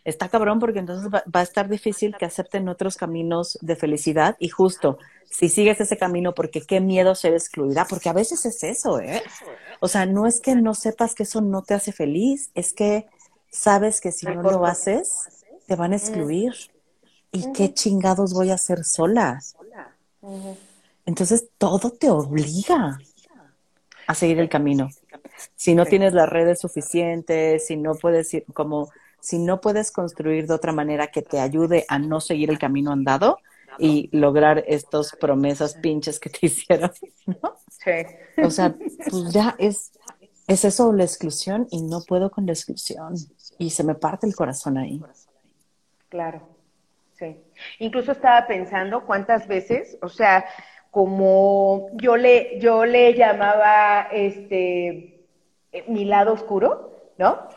está 0.05 0.28
cabrón 0.28 0.59
porque 0.59 0.80
entonces 0.80 1.09
va, 1.12 1.22
a 1.32 1.42
estar 1.42 1.68
difícil 1.68 2.16
que 2.16 2.24
acepten 2.24 2.68
otros 2.68 2.96
caminos 2.96 3.57
de 3.62 3.76
felicidad 3.76 4.36
y 4.40 4.48
justo 4.48 4.98
si 5.30 5.48
sigues 5.48 5.80
ese 5.80 5.96
camino 5.96 6.34
porque 6.34 6.61
qué 6.61 6.80
miedo 6.80 7.14
ser 7.14 7.34
excluida, 7.34 7.86
porque 7.88 8.09
a 8.09 8.12
veces 8.12 8.44
es 8.46 8.62
eso, 8.62 9.00
¿eh? 9.00 9.22
O 9.80 9.88
sea, 9.88 10.07
no 10.07 10.26
es 10.26 10.40
que 10.40 10.55
no 10.55 10.74
sepas 10.74 11.14
que 11.14 11.22
eso 11.22 11.40
no 11.40 11.62
te 11.62 11.74
hace 11.74 11.92
feliz, 11.92 12.50
es 12.55 12.72
que 12.72 13.07
sabes 13.50 14.00
que 14.00 14.12
si 14.12 14.26
no 14.26 14.42
lo 14.42 14.66
haces, 14.66 15.46
te 15.66 15.76
van 15.76 15.92
a 15.92 15.96
excluir. 15.96 16.52
¿Y 17.32 17.50
qué 17.52 17.74
chingados 17.74 18.32
voy 18.32 18.50
a 18.50 18.55
hacer 18.55 18.84
sola? 18.84 19.40
Entonces 21.07 21.48
todo 21.59 21.90
te 21.90 22.11
obliga 22.11 22.98
a 24.07 24.14
seguir 24.14 24.38
el 24.38 24.48
camino. 24.48 24.88
Si 25.57 25.74
no 25.74 25.84
tienes 25.84 26.12
las 26.12 26.28
redes 26.28 26.61
suficientes, 26.61 27.66
si 27.66 27.76
no 27.76 27.94
puedes 27.94 28.32
ir 28.34 28.44
como 28.52 28.90
si 29.24 29.38
no 29.38 29.62
puedes 29.62 29.90
construir 29.90 30.46
de 30.46 30.52
otra 30.52 30.72
manera 30.72 31.07
que 31.07 31.22
te 31.22 31.40
ayude 31.40 31.86
a 31.88 31.98
no 31.98 32.20
seguir 32.20 32.50
el 32.50 32.59
camino 32.59 32.92
andado 32.92 33.38
y 33.78 34.11
lograr 34.12 34.62
estas 34.66 35.16
promesas 35.18 35.76
pinches 35.76 36.20
que 36.20 36.28
te 36.28 36.38
hicieron, 36.42 36.92
¿no? 37.26 37.57
Sí. 37.70 38.42
O 38.42 38.50
sea, 38.50 38.74
pues 38.74 39.32
ya 39.32 39.57
es, 39.59 39.92
es 40.46 40.66
eso 40.66 40.92
la 40.92 41.05
exclusión 41.05 41.66
y 41.70 41.80
no 41.80 42.02
puedo 42.02 42.30
con 42.30 42.44
la 42.44 42.52
exclusión. 42.52 43.14
Y 43.59 43.70
se 43.70 43.82
me 43.82 43.94
parte 43.94 44.26
el 44.26 44.34
corazón 44.34 44.76
ahí. 44.76 45.02
Claro, 46.11 46.46
sí. 47.18 47.38
Incluso 47.78 48.12
estaba 48.12 48.46
pensando 48.46 49.07
cuántas 49.07 49.48
veces, 49.48 49.96
o 50.02 50.09
sea, 50.11 50.44
como 50.95 51.90
yo 51.95 52.16
le, 52.16 52.59
yo 52.61 52.86
le 52.86 53.14
llamaba 53.14 54.09
este 54.12 55.26
mi 55.88 56.05
lado 56.05 56.32
oscuro, 56.32 56.92
¿no? 57.18 57.49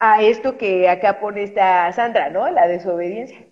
a 0.00 0.22
esto 0.22 0.56
que 0.56 0.88
acá 0.88 1.20
pone 1.20 1.42
esta 1.44 1.92
Sandra, 1.92 2.30
¿no? 2.30 2.50
La 2.50 2.66
desobediencia. 2.66 3.46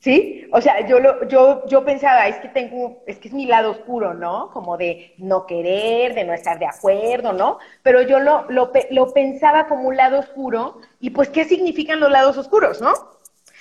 ¿Sí? 0.00 0.48
O 0.52 0.60
sea, 0.60 0.84
yo, 0.88 0.98
lo, 0.98 1.28
yo, 1.28 1.64
yo 1.68 1.84
pensaba, 1.84 2.26
es 2.26 2.36
que 2.40 2.48
tengo, 2.48 3.04
es 3.06 3.18
que 3.18 3.28
es 3.28 3.34
mi 3.34 3.46
lado 3.46 3.70
oscuro, 3.70 4.14
¿no? 4.14 4.50
Como 4.50 4.76
de 4.76 5.14
no 5.18 5.46
querer, 5.46 6.14
de 6.14 6.24
no 6.24 6.32
estar 6.34 6.58
de 6.58 6.66
acuerdo, 6.66 7.32
¿no? 7.32 7.58
Pero 7.84 8.02
yo 8.02 8.18
lo, 8.18 8.50
lo, 8.50 8.72
lo 8.90 9.14
pensaba 9.14 9.68
como 9.68 9.88
un 9.88 9.96
lado 9.96 10.18
oscuro, 10.18 10.80
y 10.98 11.10
pues, 11.10 11.28
¿qué 11.28 11.44
significan 11.44 12.00
los 12.00 12.10
lados 12.10 12.36
oscuros, 12.36 12.80
no? 12.80 12.92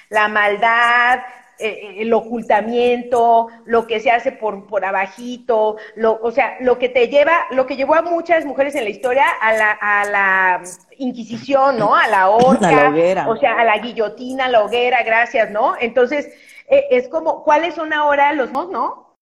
La 0.10 0.28
maldad, 0.28 1.20
eh, 1.62 1.96
el 2.02 2.14
ocultamiento, 2.14 3.48
lo 3.66 3.86
que 3.88 4.00
se 4.00 4.12
hace 4.12 4.32
por, 4.32 4.68
por 4.68 4.84
abajito, 4.84 5.78
lo, 5.96 6.20
o 6.22 6.32
sea, 6.32 6.58
lo 6.60 6.80
que 6.80 6.90
te 6.90 7.08
lleva, 7.08 7.46
lo 7.52 7.66
que 7.66 7.76
llevó 7.76 7.96
a 7.96 8.02
muchas 8.02 8.46
mujeres 8.46 8.76
en 8.76 8.84
la 8.84 8.90
historia 8.90 9.26
a 9.42 9.54
la, 9.54 9.72
a 9.72 10.06
la 10.06 10.64
Inquisición, 10.98 11.78
¿no? 11.78 11.96
A 11.96 12.08
la 12.08 12.30
horca, 12.32 13.26
o 13.28 13.38
sea, 13.38 13.54
a 13.60 13.64
la 13.64 13.78
guillotina, 13.78 14.46
a 14.46 14.50
la 14.50 14.64
hoguera, 14.64 15.04
gracias, 15.04 15.52
¿no? 15.52 15.76
Entonces, 15.80 16.28
eh, 16.68 16.88
es 16.92 17.08
como, 17.08 17.44
¿cuáles 17.44 17.76
son 17.76 17.94
ahora 17.94 18.34
los 18.34 18.52
no, 18.52 18.68
no? 18.68 19.18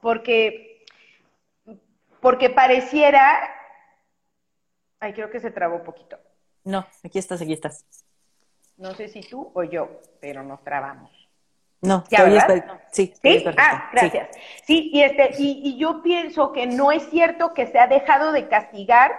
Porque, 0.00 0.84
porque 2.20 2.50
pareciera, 2.50 3.48
ay, 5.00 5.12
creo 5.12 5.30
que 5.30 5.40
se 5.40 5.50
trabó 5.50 5.76
un 5.76 5.84
poquito. 5.84 6.18
No, 6.64 6.86
aquí 7.04 7.18
estás, 7.18 7.40
aquí 7.40 7.52
estás. 7.52 7.84
No 8.76 8.94
sé 8.94 9.08
si 9.08 9.20
tú 9.20 9.50
o 9.54 9.62
yo, 9.62 10.00
pero 10.20 10.42
nos 10.42 10.62
trabamos. 10.62 11.10
No, 11.86 12.04
¿Ya, 12.08 12.46
sí, 12.90 13.14
¿Sí? 13.22 13.44
Ah, 13.56 13.90
gracias. 13.92 14.28
Sí. 14.64 14.90
y, 14.92 15.02
este, 15.02 15.30
y, 15.38 15.60
y 15.64 15.78
yo 15.78 16.02
pienso 16.02 16.52
que 16.52 16.66
no 16.66 16.92
es 16.92 17.08
cierto 17.10 17.54
que 17.54 17.66
se 17.66 17.78
ha 17.78 17.86
dejado 17.86 18.32
de 18.32 18.48
castigar, 18.48 19.12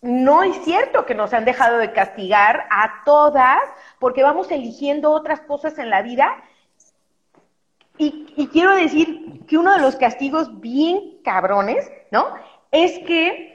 no 0.00 0.42
es 0.42 0.56
cierto 0.64 1.06
que 1.06 1.14
nos 1.14 1.32
han 1.32 1.44
dejado 1.44 1.78
de 1.78 1.92
castigar 1.92 2.66
a 2.70 3.02
todas, 3.04 3.60
porque 3.98 4.22
vamos 4.22 4.50
eligiendo 4.50 5.12
otras 5.12 5.40
cosas 5.40 5.78
en 5.78 5.90
la 5.90 6.02
vida. 6.02 6.42
Y, 7.98 8.32
y 8.36 8.48
quiero 8.48 8.74
decir 8.74 9.44
que 9.46 9.58
uno 9.58 9.72
de 9.72 9.80
los 9.80 9.96
castigos 9.96 10.60
bien 10.60 11.20
cabrones, 11.22 11.90
¿no? 12.10 12.26
Es 12.70 12.98
que 13.00 13.52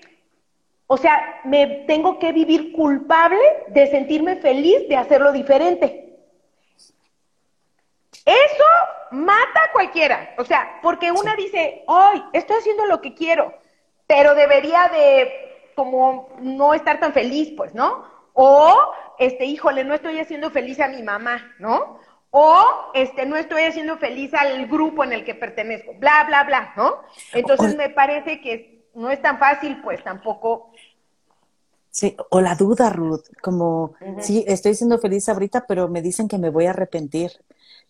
o 0.87 0.95
sea, 0.95 1.41
me 1.43 1.83
tengo 1.85 2.17
que 2.17 2.31
vivir 2.31 2.71
culpable 2.71 3.41
de 3.67 3.87
sentirme 3.87 4.37
feliz 4.37 4.87
de 4.87 4.95
hacerlo 4.95 5.33
diferente. 5.33 6.06
Eso 8.27 8.63
mata 9.11 9.61
a 9.65 9.71
cualquiera. 9.71 10.35
O 10.37 10.43
sea, 10.43 10.79
porque 10.83 11.13
una 11.13 11.33
dice, 11.37 11.85
ay, 11.87 12.21
estoy 12.33 12.57
haciendo 12.57 12.85
lo 12.85 12.99
que 12.99 13.13
quiero, 13.13 13.53
pero 14.05 14.35
debería 14.35 14.89
de 14.89 15.31
como 15.75 16.35
no 16.41 16.73
estar 16.73 16.99
tan 16.99 17.13
feliz, 17.13 17.53
pues, 17.55 17.73
¿no? 17.73 18.03
O, 18.33 18.75
este, 19.17 19.45
híjole, 19.45 19.85
no 19.85 19.93
estoy 19.93 20.19
haciendo 20.19 20.51
feliz 20.51 20.81
a 20.81 20.89
mi 20.89 21.03
mamá, 21.03 21.55
¿no? 21.59 21.99
O, 22.31 22.91
este, 22.93 23.25
no 23.25 23.37
estoy 23.37 23.63
haciendo 23.63 23.97
feliz 23.97 24.33
al 24.33 24.67
grupo 24.67 25.05
en 25.05 25.13
el 25.13 25.23
que 25.23 25.33
pertenezco, 25.33 25.93
bla, 25.97 26.25
bla, 26.25 26.43
bla, 26.43 26.73
¿no? 26.75 27.03
Entonces 27.31 27.77
me 27.77 27.89
parece 27.89 28.41
que 28.41 28.89
no 28.93 29.09
es 29.09 29.21
tan 29.21 29.39
fácil, 29.39 29.81
pues, 29.81 30.03
tampoco 30.03 30.73
Sí, 31.89 32.15
o 32.29 32.41
la 32.41 32.53
duda, 32.53 32.91
Ruth, 32.91 33.23
como, 33.41 33.93
sí, 34.19 34.45
estoy 34.47 34.75
siendo 34.75 34.99
feliz 34.99 35.27
ahorita, 35.29 35.65
pero 35.65 35.87
me 35.87 36.03
dicen 36.03 36.27
que 36.27 36.37
me 36.37 36.51
voy 36.51 36.67
a 36.67 36.69
arrepentir 36.69 37.31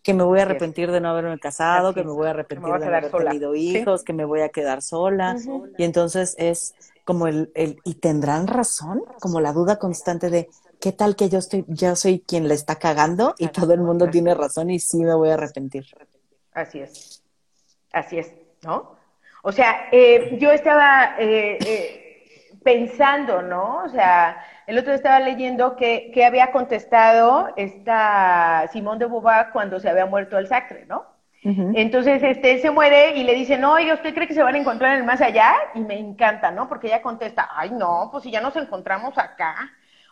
que 0.08 0.14
me 0.14 0.24
voy 0.24 0.39
a 0.39 0.43
arrepentir 0.43 0.89
de 0.89 1.01
no 1.01 1.10
haberme 1.10 1.38
casado, 1.38 1.93
que 1.93 2.01
me 2.01 2.14
voy 2.14 2.28
a 2.28 2.30
arrepentir 2.30 2.72
de 2.72 2.80
no 2.80 2.86
haber 2.86 3.12
tenido 3.12 3.55
hijos, 3.55 4.05
que 4.05 4.14
me 4.14 4.24
voy 4.24 4.39
a 4.39 4.47
quedar 4.47 4.82
sola. 4.82 5.36
Y 5.78 5.84
entonces 5.84 6.34
es 6.38 6.76
como 7.03 7.28
el, 7.28 7.51
el, 7.55 7.82
y 7.84 7.95
tendrán 7.95 8.47
razón, 8.47 9.03
como 9.20 9.41
la 9.41 9.51
duda 9.51 9.78
constante 9.80 10.30
de 10.30 10.47
qué 10.80 10.93
tal 10.93 11.18
que 11.18 11.28
yo 11.28 11.39
estoy, 11.39 11.66
yo 11.68 11.97
soy 11.97 12.22
quien 12.22 12.47
le 12.47 12.53
está 12.53 12.76
cagando 12.76 13.36
y 13.38 13.49
todo 13.49 13.74
el 13.74 13.82
mundo 13.82 14.10
tiene 14.10 14.34
razón 14.34 14.70
y 14.70 14.80
sí 14.80 15.03
me 15.03 15.14
voy 15.14 15.28
a 15.28 15.34
arrepentir. 15.34 15.86
Así 16.53 16.80
es, 16.80 17.22
así 17.91 18.20
es, 18.20 18.32
¿no? 18.64 18.95
O 19.43 19.51
sea, 19.51 19.89
eh, 19.91 20.38
yo 20.39 20.51
estaba 20.51 21.18
eh, 21.20 21.58
eh, 21.66 22.53
pensando, 22.64 23.41
¿no? 23.41 23.84
O 23.84 23.89
sea, 23.89 24.41
el 24.68 24.78
otro 24.78 24.93
estaba 24.93 25.20
leyendo 25.22 25.78
que, 25.78 26.11
que 26.13 26.26
había 26.26 26.51
contestado 26.51 27.53
esta 27.55 28.68
Simón 28.74 28.99
de 28.99 29.05
Beauvoir 29.05 29.51
cuando 29.51 29.80
se 29.80 29.89
había 29.89 30.05
muerto 30.05 30.38
el 30.38 30.47
Sacre, 30.47 30.86
¿no? 30.86 31.05
Entonces, 31.43 32.22
este, 32.24 32.59
se 32.59 32.72
muere 32.72 33.15
y 33.15 33.24
le 33.24 33.34
dicen, 33.34 33.61
no, 33.61 33.74
oye, 33.74 33.93
¿usted 33.93 34.13
cree 34.13 34.28
que 34.28 34.34
se 34.34 34.43
van 34.43 34.55
a 34.55 34.57
encontrar 34.57 34.93
en 34.93 34.99
el 34.99 35.05
más 35.05 35.22
allá? 35.22 35.55
Y 35.76 35.80
me 35.80 35.97
encanta, 35.97 36.51
¿no? 36.51 36.68
Porque 36.68 36.88
ella 36.88 37.01
contesta, 37.01 37.49
ay, 37.55 37.70
no, 37.72 38.09
pues 38.11 38.26
si 38.26 38.32
ya 38.32 38.41
nos 38.41 38.55
encontramos 38.57 39.18
acá. 39.18 39.55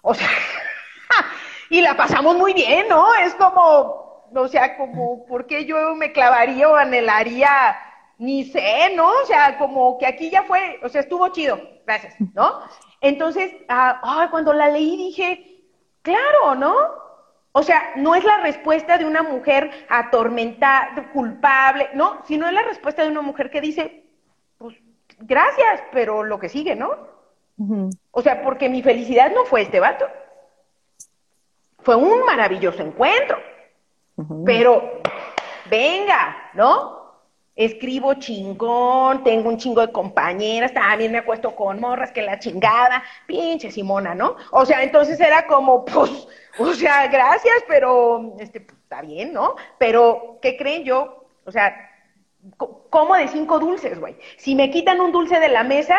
O 0.01 0.13
sea, 0.13 0.29
y 1.69 1.81
la 1.81 1.97
pasamos 1.97 2.37
muy 2.37 2.53
bien, 2.53 2.87
¿no? 2.87 3.13
Es 3.15 3.35
como, 3.35 4.29
o 4.33 4.47
sea, 4.47 4.77
como, 4.77 5.25
¿por 5.25 5.45
qué 5.45 5.65
yo 5.65 5.93
me 5.95 6.13
clavaría 6.13 6.69
o 6.69 6.75
anhelaría? 6.75 7.75
Ni 8.17 8.45
sé, 8.45 8.93
¿no? 8.95 9.09
O 9.09 9.25
sea, 9.25 9.57
como 9.57 9.97
que 9.97 10.07
aquí 10.07 10.29
ya 10.29 10.43
fue, 10.43 10.79
o 10.83 10.87
sea, 10.87 11.01
estuvo 11.01 11.27
chido, 11.29 11.59
gracias, 11.85 12.15
¿no? 12.33 12.61
Entonces, 13.05 13.53
ah, 13.69 14.27
cuando 14.31 14.51
la 14.51 14.67
leí 14.67 14.97
dije, 14.97 15.61
claro, 16.01 16.55
¿no? 16.55 16.75
O 17.51 17.61
sea, 17.61 17.93
no 17.97 18.15
es 18.15 18.23
la 18.23 18.37
respuesta 18.39 18.97
de 18.97 19.05
una 19.05 19.21
mujer 19.21 19.69
atormentada, 19.89 21.11
culpable, 21.13 21.89
no, 21.93 22.23
sino 22.25 22.47
es 22.47 22.53
la 22.53 22.63
respuesta 22.63 23.03
de 23.03 23.09
una 23.09 23.21
mujer 23.21 23.51
que 23.51 23.61
dice, 23.61 24.05
pues 24.57 24.75
gracias, 25.19 25.83
pero 25.91 26.23
lo 26.23 26.39
que 26.39 26.49
sigue, 26.49 26.75
¿no? 26.75 26.97
O 28.09 28.23
sea, 28.23 28.41
porque 28.41 28.69
mi 28.69 28.81
felicidad 28.81 29.31
no 29.35 29.45
fue 29.45 29.61
este 29.61 29.79
vato. 29.79 30.07
Fue 31.83 31.95
un 31.95 32.25
maravilloso 32.25 32.81
encuentro. 32.81 33.37
Pero, 34.47 35.01
venga, 35.69 36.49
¿no? 36.55 37.04
Escribo 37.55 38.15
chingón, 38.15 39.23
tengo 39.23 39.49
un 39.49 39.57
chingo 39.57 39.81
de 39.81 39.91
compañeras, 39.91 40.73
también 40.73 41.11
me 41.11 41.19
acuesto 41.19 41.55
con 41.55 41.79
morras 41.79 42.11
que 42.11 42.21
la 42.21 42.37
chingada, 42.37 43.03
pinche 43.25 43.71
Simona, 43.71 44.13
¿no? 44.13 44.35
O 44.51 44.65
sea, 44.65 44.83
entonces 44.83 45.19
era 45.19 45.47
como, 45.47 45.85
pues, 45.85 46.27
o 46.59 46.73
sea, 46.73 47.07
gracias, 47.07 47.63
pero, 47.67 48.35
este, 48.39 48.61
pues, 48.61 48.77
está 48.79 49.01
bien, 49.01 49.31
¿no? 49.33 49.55
Pero, 49.77 50.39
¿qué 50.41 50.57
creen 50.57 50.83
yo? 50.83 51.27
O 51.45 51.51
sea, 51.51 51.73
como 52.89 53.15
de 53.15 53.27
cinco 53.27 53.59
dulces, 53.59 53.99
güey. 53.99 54.17
Si 54.37 54.55
me 54.55 54.69
quitan 54.69 54.99
un 54.99 55.11
dulce 55.11 55.39
de 55.39 55.49
la 55.49 55.63
mesa, 55.63 55.97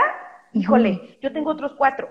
híjole, 0.52 1.18
yo 1.20 1.32
tengo 1.32 1.50
otros 1.50 1.72
cuatro. 1.76 2.08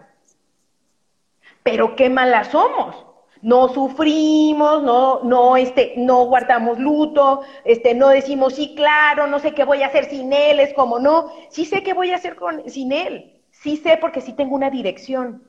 Pero 1.63 1.95
qué 1.95 2.09
malas 2.09 2.47
somos 2.49 3.04
no 3.45 3.69
sufrimos, 3.69 4.81
no, 4.81 5.19
no, 5.21 5.55
este, 5.55 5.93
no 5.97 6.25
guardamos 6.25 6.79
luto, 6.79 7.41
este, 7.63 7.93
no 7.93 8.09
decimos, 8.09 8.55
sí, 8.55 8.73
claro, 8.75 9.27
no 9.27 9.37
sé 9.37 9.53
qué 9.53 9.63
voy 9.63 9.83
a 9.83 9.85
hacer 9.85 10.05
sin 10.05 10.33
él, 10.33 10.59
es 10.59 10.73
como, 10.73 10.97
no, 10.97 11.31
sí 11.49 11.63
sé 11.63 11.83
qué 11.83 11.93
voy 11.93 12.09
a 12.09 12.15
hacer 12.15 12.35
con, 12.35 12.67
sin 12.67 12.91
él, 12.91 13.39
sí 13.51 13.77
sé 13.77 13.97
porque 13.97 14.21
sí 14.21 14.33
tengo 14.33 14.55
una 14.55 14.71
dirección 14.71 15.43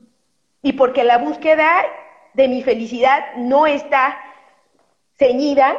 y 0.61 0.73
porque 0.73 1.03
la 1.03 1.17
búsqueda 1.17 1.67
de 2.35 2.47
mi 2.47 2.61
felicidad 2.61 3.33
no 3.37 3.65
está 3.65 4.19
ceñida 5.17 5.75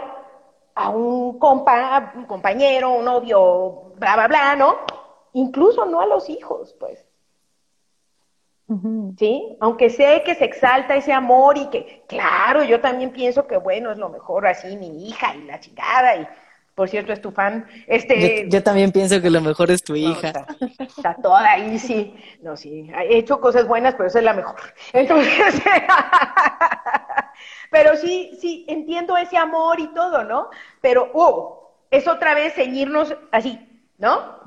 a 0.75 0.91
un, 0.91 1.39
compa, 1.39 2.15
un 2.17 2.25
compañero, 2.25 2.95
un 2.95 3.05
novio, 3.05 3.93
bla, 3.95 4.17
bla, 4.17 4.27
bla, 4.27 4.57
¿no? 4.57 4.75
Incluso 5.35 5.87
no 5.87 6.01
a 6.01 6.07
los 6.07 6.29
hijos, 6.29 6.75
pues. 6.81 7.08
¿Sí? 9.19 9.57
Aunque 9.61 9.89
sé 9.89 10.23
que 10.27 10.35
se 10.35 10.45
exalta 10.45 10.95
ese 10.95 11.13
amor 11.13 11.57
y 11.57 11.71
que, 11.71 12.05
claro, 12.07 12.63
yo 12.63 12.81
también 12.81 13.11
pienso 13.11 13.47
que, 13.47 13.57
bueno, 13.57 13.91
es 13.91 13.99
lo 13.99 14.11
mejor 14.11 14.47
así, 14.47 14.77
mi 14.77 15.09
hija 15.09 15.35
y 15.35 15.45
la 15.45 15.59
chingada, 15.59 16.17
y 16.17 16.29
por 16.75 16.89
cierto 16.89 17.13
es 17.15 17.21
tu 17.23 17.31
fan. 17.31 17.67
Este, 17.87 18.47
yo, 18.49 18.63
también 18.63 18.93
pienso 18.93 19.23
que 19.23 19.31
lo 19.31 19.41
mejor 19.41 19.71
es 19.71 19.83
tu 19.83 19.97
hija. 19.97 20.47
Está, 20.79 21.15
toda 21.15 21.51
ahí, 21.51 21.79
sí. 21.79 22.15
No, 22.43 22.59
sí, 22.59 22.91
he 23.09 23.17
hecho 23.17 23.41
cosas 23.41 23.67
buenas, 23.67 23.95
pero 23.95 24.09
esa 24.09 24.19
es 24.19 24.25
la 24.25 24.35
mejor. 24.35 24.61
Entonces, 24.93 25.63
pero 27.71 27.97
sí, 27.97 28.37
sí, 28.39 28.67
entiendo 28.69 29.17
ese 29.17 29.39
amor 29.39 29.81
y 29.81 29.89
todo, 29.95 30.25
¿no? 30.25 30.51
Pero, 30.83 31.11
oh, 31.15 31.73
es 31.91 32.07
otra 32.07 32.35
vez 32.35 32.53
ceñirnos 32.55 33.17
así, 33.33 33.59
¿no? 33.97 34.41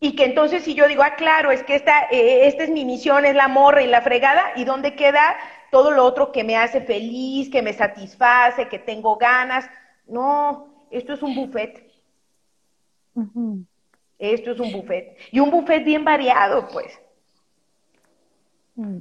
Y 0.00 0.16
que 0.16 0.24
entonces 0.24 0.64
si 0.64 0.74
yo 0.74 0.86
digo, 0.86 1.02
ah, 1.02 1.14
claro, 1.16 1.50
es 1.50 1.62
que 1.62 1.74
esta, 1.74 2.04
eh, 2.10 2.46
esta 2.46 2.64
es 2.64 2.70
mi 2.70 2.84
misión, 2.84 3.24
es 3.24 3.34
la 3.34 3.48
morra 3.48 3.82
y 3.82 3.86
la 3.86 4.02
fregada, 4.02 4.52
¿y 4.56 4.64
dónde 4.64 4.96
queda 4.96 5.36
todo 5.70 5.90
lo 5.90 6.04
otro 6.04 6.30
que 6.30 6.44
me 6.44 6.56
hace 6.56 6.80
feliz, 6.82 7.50
que 7.50 7.62
me 7.62 7.72
satisface, 7.72 8.68
que 8.68 8.78
tengo 8.78 9.16
ganas? 9.16 9.64
No, 10.06 10.86
esto 10.90 11.14
es 11.14 11.22
un 11.22 11.34
buffet. 11.34 11.90
Esto 14.18 14.50
es 14.52 14.60
un 14.60 14.72
buffet. 14.72 15.16
Y 15.32 15.40
un 15.40 15.50
buffet 15.50 15.84
bien 15.84 16.04
variado, 16.04 16.68
pues. 16.68 16.92
Mm. 18.74 18.98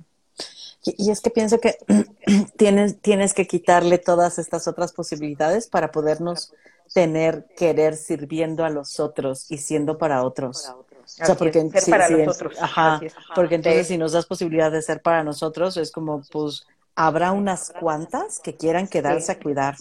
Y, 0.86 1.12
es 1.12 1.22
que 1.22 1.30
pienso 1.30 1.60
que 1.60 1.78
tienes, 2.58 3.00
tienes 3.02 3.34
que 3.34 3.48
quitarle 3.48 3.98
todas 3.98 4.40
estas 4.40 4.68
otras 4.68 4.94
posibilidades 4.94 5.68
para 5.68 5.92
podernos 5.92 6.54
tener 6.94 7.46
querer 7.56 7.96
sirviendo 7.96 8.66
a 8.66 8.70
los 8.70 9.00
otros 9.00 9.50
y 9.50 9.58
siendo 9.58 9.98
para 9.98 10.24
otros. 10.24 10.70
O 10.70 11.26
sea, 11.26 11.36
porque, 11.36 11.70
ser 11.70 11.92
para 11.92 12.10
nosotros. 12.10 12.56
Ajá, 12.62 13.02
porque 13.36 13.56
entonces 13.56 13.88
si 13.88 13.98
nos 13.98 14.14
das 14.14 14.26
posibilidad 14.26 14.72
de 14.72 14.82
ser 14.82 15.02
para 15.02 15.24
nosotros, 15.24 15.78
es 15.78 15.92
como, 15.92 16.22
pues, 16.32 16.66
habrá 16.96 17.32
unas 17.32 17.72
cuantas 17.80 18.40
que 18.40 18.56
quieran 18.56 18.88
quedarse 18.88 19.32
a 19.32 19.40
cuidar, 19.40 19.76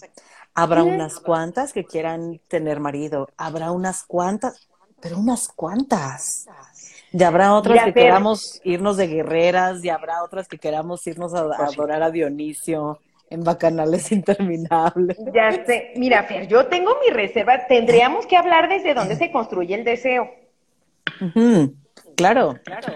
habrá 0.53 0.83
unas 0.83 1.19
cuantas 1.19 1.73
que 1.73 1.85
quieran 1.85 2.39
tener 2.47 2.79
marido, 2.79 3.29
habrá 3.37 3.71
unas 3.71 4.03
cuantas, 4.03 4.67
pero 4.99 5.17
unas 5.17 5.47
cuantas. 5.47 6.47
Y 7.11 7.23
habrá 7.23 7.53
otras 7.53 7.85
que 7.85 7.93
queramos 7.93 8.59
irnos 8.63 8.97
de 8.97 9.07
guerreras, 9.07 9.83
y 9.83 9.89
habrá 9.89 10.23
otras 10.23 10.47
que 10.47 10.57
queramos 10.57 11.05
irnos 11.07 11.33
a, 11.33 11.41
adorar 11.41 12.03
a 12.03 12.11
Dionisio 12.11 12.99
en 13.33 13.43
bacanales 13.43 14.11
interminables. 14.11 15.17
Ya 15.33 15.51
sé, 15.65 15.93
mira, 15.95 16.23
Fer, 16.23 16.47
yo 16.47 16.67
tengo 16.67 16.97
mi 17.03 17.11
reserva, 17.11 17.67
tendríamos 17.67 18.27
que 18.27 18.37
hablar 18.37 18.69
desde 18.69 18.93
dónde 18.93 19.15
se 19.15 19.31
construye 19.31 19.75
el 19.75 19.83
deseo. 19.83 20.29
Claro, 22.15 22.59
claro. 22.63 22.93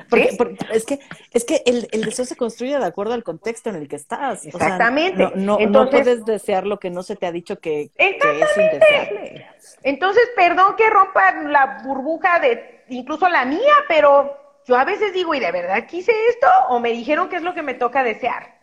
es 0.72 0.86
que, 0.86 1.00
es 1.34 1.44
que 1.44 1.64
el, 1.66 2.04
deseo 2.06 2.26
se 2.26 2.36
construye 2.36 2.78
de 2.78 2.86
acuerdo 2.86 3.14
al 3.14 3.24
contexto 3.24 3.70
en 3.70 3.78
el 3.78 3.88
que 3.88 3.96
estás. 3.96 4.46
Exactamente. 4.46 5.32
no, 5.36 5.58
no, 5.58 5.90
puedes 5.90 6.24
desear 6.24 6.68
lo 6.68 6.78
que 6.80 6.92
no 6.92 7.02
se 7.02 7.16
te 7.16 7.26
ha 7.26 7.32
dicho 7.32 7.60
que, 7.60 7.90
es 7.96 8.58
indeseable. 8.58 9.48
Entonces, 9.82 10.24
perdón 10.36 10.76
que 10.78 10.90
rompa 10.90 11.34
la 11.44 11.82
burbuja 11.84 12.40
de 12.40 12.84
incluso 12.90 13.28
la 13.28 13.46
mía, 13.46 13.74
pero 13.88 14.38
yo 14.66 14.76
a 14.76 14.86
veces 14.86 15.14
digo, 15.14 15.34
¿y 15.34 15.40
de 15.40 15.52
verdad 15.52 15.88
quise 15.88 16.12
esto? 16.30 16.48
¿O 16.70 16.80
me 16.80 16.92
dijeron 16.92 17.28
qué 17.30 17.38
es 17.38 17.44
lo 17.44 17.56
que 17.56 17.64
me 17.64 17.74
toca 17.74 18.04
desear? 18.04 18.57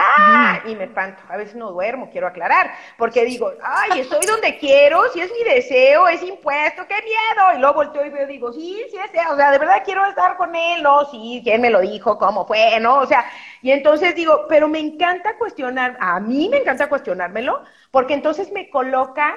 ¡Ah! 0.00 0.60
Y 0.64 0.76
me 0.76 0.84
espanto. 0.84 1.20
A 1.28 1.36
veces 1.36 1.56
no 1.56 1.72
duermo, 1.72 2.08
quiero 2.10 2.28
aclarar. 2.28 2.70
Porque 2.96 3.24
digo, 3.24 3.52
ay, 3.62 4.00
estoy 4.00 4.24
donde 4.26 4.56
quiero, 4.58 5.02
si 5.12 5.20
es 5.20 5.30
mi 5.32 5.42
deseo, 5.42 6.06
es 6.06 6.22
impuesto, 6.22 6.86
qué 6.86 6.94
miedo. 7.02 7.56
Y 7.56 7.58
luego 7.58 7.74
volteo 7.74 8.06
y 8.06 8.10
veo, 8.10 8.26
digo, 8.26 8.52
sí, 8.52 8.84
sí 8.90 8.96
es, 8.96 9.10
o 9.30 9.36
sea, 9.36 9.50
de 9.50 9.58
verdad 9.58 9.82
quiero 9.84 10.06
estar 10.06 10.36
con 10.36 10.54
él, 10.54 10.82
no, 10.82 11.04
sí, 11.10 11.40
quién 11.42 11.60
me 11.60 11.70
lo 11.70 11.80
dijo, 11.80 12.16
cómo 12.16 12.46
fue, 12.46 12.78
¿no? 12.80 12.98
O 12.98 13.06
sea, 13.06 13.24
y 13.60 13.72
entonces 13.72 14.14
digo, 14.14 14.46
pero 14.48 14.68
me 14.68 14.78
encanta 14.78 15.36
cuestionar, 15.36 15.96
a 16.00 16.20
mí 16.20 16.48
me 16.48 16.58
encanta 16.58 16.88
cuestionármelo, 16.88 17.62
porque 17.90 18.14
entonces 18.14 18.52
me 18.52 18.70
coloca 18.70 19.36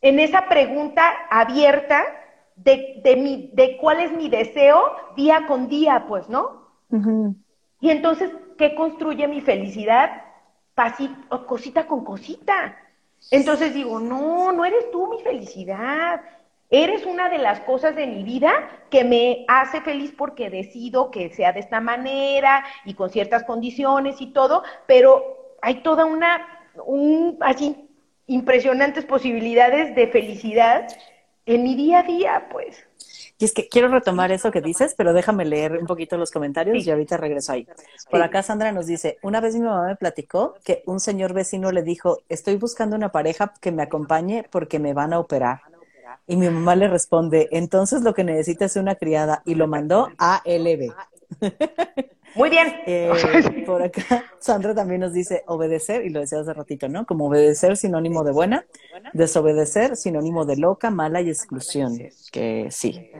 en 0.00 0.20
esa 0.20 0.48
pregunta 0.48 1.14
abierta 1.30 2.02
de, 2.56 3.00
de, 3.04 3.16
mi, 3.16 3.50
de 3.52 3.76
cuál 3.76 4.00
es 4.00 4.12
mi 4.12 4.28
deseo 4.28 4.96
día 5.16 5.46
con 5.46 5.68
día, 5.68 6.06
pues, 6.08 6.28
¿no? 6.28 6.66
Y 7.80 7.90
entonces 7.90 8.30
¿qué 8.58 8.74
construye 8.74 9.26
mi 9.26 9.40
felicidad? 9.40 10.22
Cosita 11.46 11.86
con 11.86 12.04
cosita. 12.04 12.76
Entonces 13.30 13.74
digo, 13.74 13.98
no, 13.98 14.52
no 14.52 14.64
eres 14.64 14.90
tú 14.90 15.08
mi 15.08 15.22
felicidad. 15.22 16.20
Eres 16.70 17.06
una 17.06 17.30
de 17.30 17.38
las 17.38 17.60
cosas 17.60 17.96
de 17.96 18.06
mi 18.06 18.22
vida 18.22 18.52
que 18.90 19.02
me 19.02 19.46
hace 19.48 19.80
feliz 19.80 20.12
porque 20.16 20.50
decido 20.50 21.10
que 21.10 21.30
sea 21.30 21.52
de 21.52 21.60
esta 21.60 21.80
manera 21.80 22.64
y 22.84 22.92
con 22.92 23.08
ciertas 23.08 23.44
condiciones 23.44 24.20
y 24.20 24.26
todo, 24.26 24.62
pero 24.86 25.54
hay 25.62 25.82
toda 25.82 26.04
una, 26.04 26.46
un, 26.84 27.38
así, 27.40 27.88
impresionantes 28.26 29.06
posibilidades 29.06 29.94
de 29.94 30.08
felicidad 30.08 30.86
en 31.46 31.62
mi 31.62 31.74
día 31.74 32.00
a 32.00 32.02
día, 32.02 32.48
pues. 32.50 32.87
Y 33.38 33.44
es 33.44 33.52
que 33.52 33.68
quiero 33.68 33.88
retomar 33.88 34.32
eso 34.32 34.50
que 34.50 34.60
dices, 34.60 34.94
pero 34.96 35.12
déjame 35.12 35.44
leer 35.44 35.78
un 35.78 35.86
poquito 35.86 36.16
los 36.16 36.32
comentarios 36.32 36.84
y 36.84 36.90
ahorita 36.90 37.16
regreso 37.16 37.52
ahí. 37.52 37.68
Por 38.10 38.20
acá 38.20 38.42
Sandra 38.42 38.72
nos 38.72 38.86
dice, 38.86 39.18
una 39.22 39.40
vez 39.40 39.54
mi 39.54 39.60
mamá 39.60 39.86
me 39.86 39.96
platicó 39.96 40.54
que 40.64 40.82
un 40.86 40.98
señor 40.98 41.32
vecino 41.32 41.70
le 41.70 41.82
dijo, 41.82 42.18
estoy 42.28 42.56
buscando 42.56 42.96
una 42.96 43.12
pareja 43.12 43.54
que 43.60 43.70
me 43.70 43.82
acompañe 43.82 44.44
porque 44.50 44.80
me 44.80 44.92
van 44.92 45.12
a 45.12 45.20
operar. 45.20 45.60
Y 46.26 46.36
mi 46.36 46.50
mamá 46.50 46.74
le 46.74 46.88
responde, 46.88 47.48
entonces 47.52 48.02
lo 48.02 48.12
que 48.12 48.24
necesita 48.24 48.64
es 48.64 48.74
una 48.74 48.96
criada 48.96 49.42
y 49.44 49.54
lo 49.54 49.68
mandó 49.68 50.10
a 50.18 50.42
LB. 50.44 50.92
Muy 52.34 52.50
bien. 52.50 52.74
Eh, 52.86 53.10
por 53.66 53.82
acá, 53.82 54.24
Sandra 54.38 54.74
también 54.74 55.00
nos 55.00 55.12
dice 55.12 55.42
obedecer, 55.46 56.04
y 56.04 56.10
lo 56.10 56.20
decía 56.20 56.40
hace 56.40 56.52
ratito, 56.52 56.88
¿no? 56.88 57.06
Como 57.06 57.26
obedecer 57.26 57.76
sinónimo 57.76 58.24
de 58.24 58.32
buena, 58.32 58.64
desobedecer 59.12 59.96
sinónimo 59.96 60.44
de 60.44 60.56
loca, 60.56 60.90
mala 60.90 61.20
y 61.20 61.28
exclusión, 61.28 61.98
que 62.32 62.68
sí. 62.70 63.10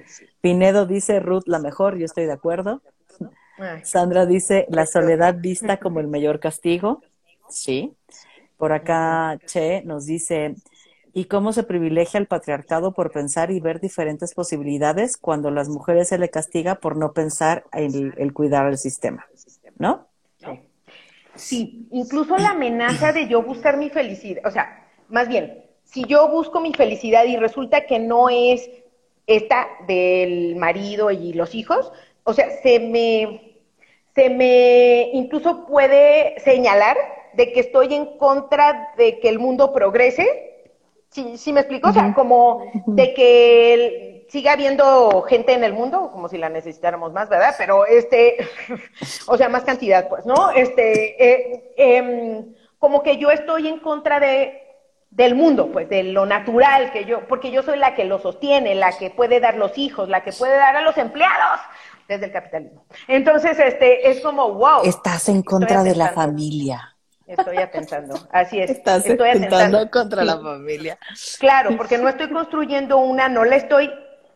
Pinedo 0.40 0.86
dice 0.86 1.20
Ruth 1.20 1.44
la 1.46 1.58
mejor, 1.58 1.98
yo 1.98 2.04
estoy 2.04 2.26
de 2.26 2.32
acuerdo. 2.32 2.82
Sandra 3.82 4.24
dice, 4.24 4.66
la 4.68 4.86
soledad 4.86 5.34
vista 5.38 5.78
como 5.78 6.00
el 6.00 6.06
mayor 6.06 6.38
castigo. 6.38 7.02
Sí. 7.48 7.92
Por 8.56 8.72
acá, 8.72 9.38
Che 9.46 9.82
nos 9.84 10.06
dice, 10.06 10.54
¿y 11.18 11.24
cómo 11.24 11.52
se 11.52 11.64
privilegia 11.64 12.18
el 12.18 12.28
patriarcado 12.28 12.92
por 12.92 13.10
pensar 13.10 13.50
y 13.50 13.58
ver 13.58 13.80
diferentes 13.80 14.34
posibilidades 14.34 15.16
cuando 15.16 15.50
las 15.50 15.68
mujeres 15.68 16.10
se 16.10 16.18
le 16.18 16.30
castiga 16.30 16.76
por 16.76 16.96
no 16.96 17.12
pensar 17.12 17.64
en 17.72 18.14
el, 18.16 18.32
cuidar 18.32 18.68
el 18.68 18.78
sistema? 18.78 19.26
¿No? 19.78 20.06
Sí, 21.34 21.88
incluso 21.90 22.36
la 22.38 22.50
amenaza 22.50 23.12
de 23.12 23.26
yo 23.26 23.42
buscar 23.42 23.78
mi 23.78 23.90
felicidad, 23.90 24.46
o 24.46 24.50
sea, 24.52 24.86
más 25.08 25.26
bien, 25.26 25.64
si 25.82 26.04
yo 26.04 26.28
busco 26.28 26.60
mi 26.60 26.72
felicidad 26.72 27.24
y 27.24 27.36
resulta 27.36 27.84
que 27.86 27.98
no 27.98 28.28
es 28.28 28.70
esta 29.26 29.66
del 29.88 30.54
marido 30.54 31.10
y 31.10 31.32
los 31.32 31.52
hijos, 31.56 31.92
o 32.22 32.32
sea, 32.32 32.48
se 32.62 32.78
me, 32.78 33.58
se 34.14 34.30
me 34.30 35.10
incluso 35.14 35.66
puede 35.66 36.38
señalar 36.40 36.96
de 37.34 37.52
que 37.52 37.58
estoy 37.60 37.92
en 37.94 38.18
contra 38.18 38.92
de 38.96 39.18
que 39.18 39.28
el 39.28 39.40
mundo 39.40 39.72
progrese. 39.72 40.57
¿Sí, 41.10 41.52
me 41.52 41.60
explico? 41.60 41.88
O 41.88 41.92
sea, 41.92 42.12
como 42.14 42.70
de 42.86 43.14
que 43.14 44.26
siga 44.28 44.52
habiendo 44.52 45.22
gente 45.22 45.54
en 45.54 45.64
el 45.64 45.72
mundo, 45.72 46.10
como 46.12 46.28
si 46.28 46.38
la 46.38 46.48
necesitáramos 46.48 47.12
más, 47.12 47.28
¿verdad? 47.28 47.54
Pero 47.56 47.86
este, 47.86 48.36
o 49.26 49.36
sea, 49.36 49.48
más 49.48 49.64
cantidad, 49.64 50.08
pues, 50.08 50.26
¿no? 50.26 50.50
Este, 50.50 51.24
eh, 51.24 51.74
em, 51.76 52.54
como 52.78 53.02
que 53.02 53.16
yo 53.16 53.30
estoy 53.30 53.68
en 53.68 53.80
contra 53.80 54.20
de 54.20 54.64
del 55.10 55.34
mundo, 55.34 55.72
pues, 55.72 55.88
de 55.88 56.02
lo 56.02 56.26
natural 56.26 56.92
que 56.92 57.06
yo, 57.06 57.26
porque 57.26 57.50
yo 57.50 57.62
soy 57.62 57.78
la 57.78 57.94
que 57.94 58.04
lo 58.04 58.18
sostiene, 58.18 58.74
la 58.74 58.92
que 58.92 59.08
puede 59.08 59.40
dar 59.40 59.56
los 59.56 59.78
hijos, 59.78 60.08
la 60.10 60.22
que 60.22 60.32
puede 60.32 60.54
dar 60.54 60.76
a 60.76 60.82
los 60.82 60.98
empleados 60.98 61.60
desde 62.06 62.26
el 62.26 62.32
capitalismo. 62.32 62.84
Entonces, 63.06 63.58
este, 63.58 64.10
es 64.10 64.20
como, 64.20 64.52
wow. 64.52 64.82
Estás 64.84 65.28
en 65.30 65.42
contra 65.42 65.82
de 65.82 65.94
la 65.94 66.08
familia. 66.08 66.97
Estoy 67.28 67.58
atentando, 67.58 68.14
así 68.32 68.58
es. 68.58 68.70
Estás 68.70 69.04
estoy 69.04 69.28
atentando 69.28 69.90
contra 69.90 70.24
la 70.24 70.40
familia. 70.40 70.98
Claro, 71.38 71.76
porque 71.76 71.98
no 71.98 72.08
estoy 72.08 72.30
construyendo 72.30 72.96
una, 72.98 73.28
no 73.28 73.44
la 73.44 73.56
estoy, 73.56 73.92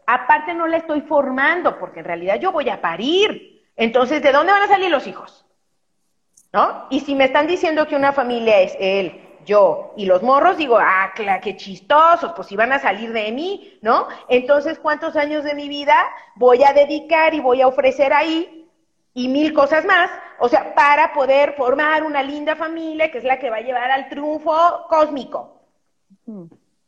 aparte 0.07 0.53
no 0.53 0.67
la 0.67 0.77
estoy 0.77 1.01
formando, 1.01 1.79
porque 1.79 2.01
en 2.01 2.05
realidad 2.05 2.39
yo 2.39 2.53
voy 2.53 2.69
a 2.69 2.83
parir. 2.83 3.65
Entonces, 3.77 4.23
¿de 4.23 4.31
dónde 4.31 4.53
van 4.53 4.63
a 4.63 4.69
salir 4.69 4.91
los 4.91 5.07
hijos? 5.07 5.47
¿No? 6.53 6.87
Y 6.91 7.01
si 7.01 7.15
me 7.15 7.25
están 7.25 7.47
diciendo 7.47 7.87
que 7.87 7.97
una 7.97 8.13
familia 8.13 8.61
es 8.61 8.77
él, 8.79 9.23
yo 9.47 9.95
y 9.97 10.05
los 10.05 10.23
morros, 10.23 10.59
digo, 10.59 10.77
ah, 10.79 11.13
claro, 11.15 11.41
qué 11.43 11.57
chistosos, 11.57 12.33
pues 12.37 12.47
si 12.49 12.57
van 12.57 12.73
a 12.73 12.79
salir 12.79 13.11
de 13.15 13.33
mí, 13.33 13.79
¿no? 13.81 14.07
Entonces, 14.29 14.79
¿cuántos 14.79 15.17
años 15.17 15.45
de 15.45 15.55
mi 15.55 15.69
vida 15.71 15.97
voy 16.37 16.63
a 16.63 16.75
dedicar 16.75 17.33
y 17.33 17.41
voy 17.41 17.63
a 17.63 17.67
ofrecer 17.69 18.13
ahí 18.13 18.62
y 19.15 19.29
mil 19.29 19.53
cosas 19.53 19.85
más, 19.85 20.11
o 20.39 20.49
sea, 20.49 20.75
para 20.75 21.13
poder 21.13 21.55
formar 21.55 22.03
una 22.03 22.23
linda 22.23 22.57
familia 22.57 23.11
que 23.11 23.19
es 23.19 23.25
la 23.25 23.39
que 23.39 23.51
va 23.51 23.57
a 23.57 23.63
llevar 23.63 23.91
al 23.91 24.09
triunfo 24.09 24.55
cósmico. 24.89 25.61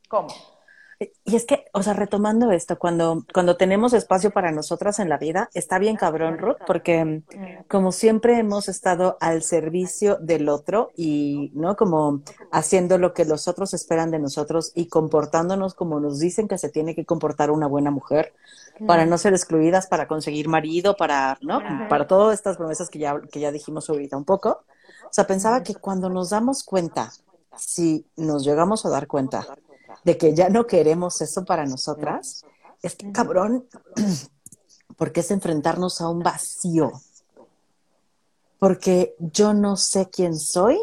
¿Cómo? 0.09 0.29
Y 1.25 1.37
es 1.37 1.45
que, 1.45 1.65
o 1.73 1.83
sea, 1.83 1.93
retomando 1.93 2.51
esto, 2.53 2.79
cuando, 2.79 3.25
cuando 3.33 3.57
tenemos 3.57 3.93
espacio 3.93 4.31
para 4.31 4.53
nosotras 4.53 5.01
en 5.01 5.09
la 5.09 5.19
vida, 5.19 5.51
está 5.53 5.79
bien 5.79 5.97
cabrón, 5.97 6.39
Ruth, 6.39 6.59
porque 6.67 7.05
mm, 7.05 7.23
como 7.69 7.93
siempre 7.93 8.39
hemos 8.39 8.69
estado 8.69 9.19
al 9.21 9.43
servicio 9.43 10.17
del 10.21 10.49
otro 10.49 10.93
y, 10.97 11.51
¿no? 11.55 11.77
Como 11.77 12.23
haciendo 12.53 12.99
lo 12.99 13.13
que 13.13 13.25
los 13.25 13.49
otros 13.49 13.75
esperan 13.75 14.11
de 14.11 14.21
nosotros 14.21 14.73
y 14.75 14.89
comportándonos 14.89 15.75
como 15.75 15.99
nos 15.99 16.21
dicen 16.21 16.49
que 16.49 16.59
se 16.59 16.69
tiene 16.69 16.95
que 16.95 17.05
comportar 17.05 17.51
una 17.51 17.67
buena 17.67 17.91
mujer 17.91 18.33
para 18.87 19.07
no 19.07 19.19
ser 19.19 19.33
excluidas, 19.33 19.87
para 19.87 20.09
conseguir 20.09 20.49
marido, 20.49 20.97
para, 20.97 21.39
¿no? 21.41 21.61
Para 21.89 22.07
todas 22.07 22.35
estas 22.35 22.57
promesas 22.57 22.91
que 22.91 22.99
ya, 22.99 23.21
que 23.21 23.41
ya 23.41 23.53
dijimos 23.53 23.89
ahorita 23.89 24.17
un 24.17 24.25
poco. 24.25 24.65
O 25.05 25.13
sea, 25.13 25.27
pensaba 25.27 25.63
que 25.63 25.75
cuando 25.75 26.09
nos 26.09 26.31
damos 26.31 26.65
cuenta, 26.65 27.13
si 27.57 28.07
nos 28.17 28.45
llegamos 28.45 28.85
a 28.85 28.91
dar 28.91 29.07
cuenta 29.07 29.47
de 30.03 30.19
que 30.19 30.35
ya 30.35 30.49
no 30.49 30.67
queremos 30.67 31.21
eso 31.21 31.45
para 31.45 31.67
nosotras, 31.67 32.45
es 32.83 32.95
que 32.97 33.11
cabrón, 33.13 33.67
porque 34.97 35.21
es 35.21 35.31
enfrentarnos 35.31 36.01
a 36.01 36.09
un 36.09 36.21
vacío. 36.21 36.93
Porque 38.59 39.15
yo 39.19 39.53
no 39.55 39.77
sé 39.77 40.09
quién 40.11 40.39
soy 40.39 40.81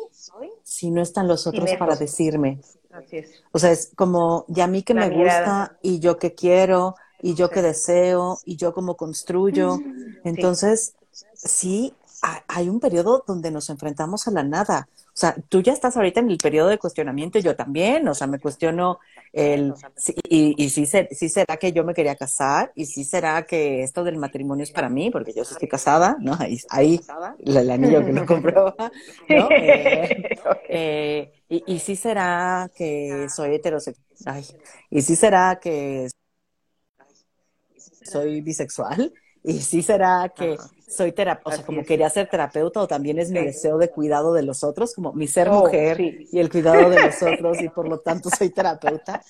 si 0.63 0.91
no 0.91 1.01
están 1.01 1.27
los 1.27 1.47
otros 1.47 1.69
para 1.77 1.95
decirme. 1.95 2.61
Así 2.91 3.17
es. 3.17 3.43
O 3.51 3.59
sea, 3.59 3.71
es 3.71 3.91
como, 3.95 4.45
y 4.47 4.61
a 4.61 4.67
mí 4.67 4.83
que 4.83 4.93
me 4.93 5.09
gusta, 5.09 5.77
y 5.81 5.99
yo 5.99 6.17
que 6.17 6.35
quiero, 6.35 6.95
y 7.21 7.35
yo 7.35 7.49
que 7.49 7.61
deseo, 7.61 8.39
y 8.45 8.55
yo 8.57 8.73
como 8.73 8.95
construyo. 8.95 9.79
Entonces, 10.23 10.95
sí, 11.33 11.93
hay 12.47 12.69
un 12.69 12.79
periodo 12.79 13.23
donde 13.25 13.51
nos 13.51 13.69
enfrentamos 13.69 14.27
a 14.27 14.31
la 14.31 14.43
nada. 14.43 14.87
O 15.07 15.17
sea, 15.21 15.35
tú 15.49 15.61
ya 15.61 15.73
estás 15.73 15.97
ahorita 15.97 16.19
en 16.19 16.29
el 16.29 16.37
periodo 16.37 16.69
de 16.69 16.77
cuestionamiento, 16.77 17.39
yo 17.39 17.55
también, 17.55 18.07
o 18.07 18.13
sea, 18.13 18.27
me 18.27 18.39
cuestiono 18.39 18.99
el, 19.33 19.73
y, 20.29 20.55
y 20.63 20.69
sí, 20.69 20.85
sí, 20.85 21.29
será 21.29 21.57
que 21.57 21.73
yo 21.73 21.83
me 21.83 21.93
quería 21.93 22.15
casar, 22.15 22.71
y 22.75 22.85
sí 22.85 23.03
será 23.03 23.43
que 23.43 23.83
esto 23.83 24.03
del 24.03 24.17
matrimonio 24.17 24.63
es 24.63 24.71
para 24.71 24.87
mí, 24.87 25.09
porque 25.09 25.33
yo 25.33 25.41
estoy 25.41 25.67
casada, 25.67 26.15
¿no? 26.19 26.37
Ahí, 26.39 26.59
ahí 26.69 27.01
el, 27.39 27.69
anillo 27.69 28.05
que 28.05 28.13
lo 28.13 28.25
compró, 28.25 28.75
¿no? 29.27 29.49
Eh, 29.49 30.29
eh, 30.69 31.31
y, 31.49 31.63
y 31.73 31.79
sí 31.79 31.95
será 31.95 32.69
que 32.73 33.27
soy 33.29 33.55
heterosexual, 33.55 34.45
y 34.89 35.01
sí 35.01 35.15
será 35.15 35.59
que 35.61 36.07
soy 38.01 38.41
bisexual, 38.41 39.13
y 39.43 39.59
sí 39.59 39.81
será 39.81 40.31
que 40.35 40.57
soy 40.87 41.13
terapeuta, 41.13 41.49
o 41.49 41.55
sea, 41.55 41.65
como 41.65 41.83
quería 41.83 42.09
ser 42.09 42.29
terapeuta 42.29 42.81
o 42.81 42.87
también 42.87 43.17
es 43.17 43.31
mi 43.31 43.39
deseo 43.39 43.77
de 43.77 43.89
cuidado 43.89 44.33
de 44.33 44.43
los 44.43 44.63
otros, 44.63 44.93
como 44.93 45.13
mi 45.13 45.27
ser 45.27 45.49
oh, 45.49 45.61
mujer 45.61 46.01
y 46.01 46.37
el 46.37 46.49
cuidado 46.49 46.89
de 46.89 47.01
los 47.01 47.15
otros 47.23 47.61
y 47.61 47.69
por 47.69 47.87
lo 47.87 47.99
tanto 47.99 48.29
soy 48.29 48.49
terapeuta. 48.49 49.23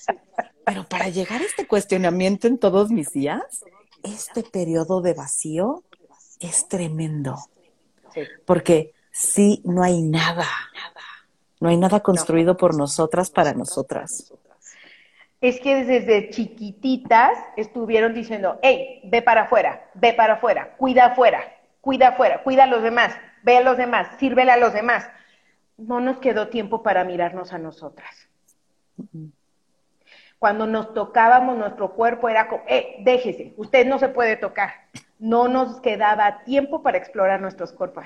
Pero 0.66 0.86
para 0.86 1.10
llegar 1.10 1.42
a 1.42 1.46
este 1.46 1.68
cuestionamiento 1.68 2.48
en 2.48 2.58
todos 2.58 2.90
mis 2.90 3.12
días, 3.12 3.64
este 4.04 4.44
periodo 4.44 5.02
de 5.02 5.14
vacío 5.14 5.84
es 6.40 6.68
tremendo. 6.68 7.38
Porque 8.46 8.94
sí, 9.12 9.62
no 9.64 9.84
hay 9.84 10.02
nada. 10.02 10.48
No 11.60 11.70
hay 11.70 11.78
nada 11.78 12.00
construido 12.00 12.58
por 12.58 12.76
nosotras 12.76 13.30
para 13.30 13.54
nosotras 13.54 14.34
es 15.42 15.60
que 15.60 15.84
desde 15.84 16.30
chiquititas 16.30 17.32
estuvieron 17.58 18.14
diciendo, 18.14 18.60
hey, 18.62 19.02
ve 19.06 19.24
para 19.24 19.44
afuera, 19.44 19.90
ve 19.96 20.14
para 20.14 20.34
afuera, 20.34 20.76
cuida 20.78 21.08
afuera, 21.08 21.42
cuida 21.82 22.10
afuera, 22.10 22.44
cuida 22.44 22.66
a 22.66 22.68
los 22.68 22.84
demás, 22.84 23.16
ve 23.42 23.58
a 23.58 23.62
los 23.62 23.76
demás, 23.76 24.08
sírvele 24.20 24.52
a 24.52 24.58
los 24.58 24.72
demás. 24.72 25.10
No 25.78 26.00
nos 26.00 26.20
quedó 26.20 26.50
tiempo 26.50 26.84
para 26.84 27.04
mirarnos 27.04 27.54
a 27.54 27.58
nosotras. 27.58 28.30
Cuando 30.38 30.68
nos 30.68 30.94
tocábamos 30.94 31.58
nuestro 31.58 31.94
cuerpo 31.94 32.30
era 32.30 32.48
como, 32.48 32.64
eh, 32.68 32.98
déjese, 33.00 33.54
usted 33.58 33.88
no 33.88 33.98
se 33.98 34.10
puede 34.10 34.38
tocar. 34.38 34.70
No 35.18 35.48
nos 35.48 35.82
quedaba 35.82 36.44
tiempo 36.44 36.84
para 36.84 37.00
explorar 37.00 37.42
nuestros 37.42 37.72
cuerpos. 37.72 38.06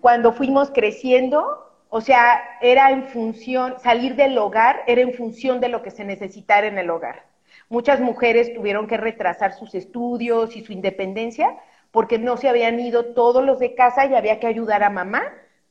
Cuando 0.00 0.32
fuimos 0.32 0.70
creciendo, 0.70 1.73
o 1.96 2.00
sea, 2.00 2.42
era 2.60 2.90
en 2.90 3.06
función, 3.06 3.78
salir 3.78 4.16
del 4.16 4.36
hogar 4.36 4.82
era 4.88 5.00
en 5.00 5.14
función 5.14 5.60
de 5.60 5.68
lo 5.68 5.80
que 5.80 5.92
se 5.92 6.04
necesitara 6.04 6.66
en 6.66 6.76
el 6.76 6.90
hogar. 6.90 7.26
Muchas 7.68 8.00
mujeres 8.00 8.52
tuvieron 8.52 8.88
que 8.88 8.96
retrasar 8.96 9.52
sus 9.52 9.76
estudios 9.76 10.56
y 10.56 10.64
su 10.64 10.72
independencia 10.72 11.56
porque 11.92 12.18
no 12.18 12.36
se 12.36 12.48
habían 12.48 12.80
ido 12.80 13.14
todos 13.14 13.44
los 13.44 13.60
de 13.60 13.76
casa 13.76 14.06
y 14.06 14.14
había 14.16 14.40
que 14.40 14.48
ayudar 14.48 14.82
a 14.82 14.90
mamá 14.90 15.22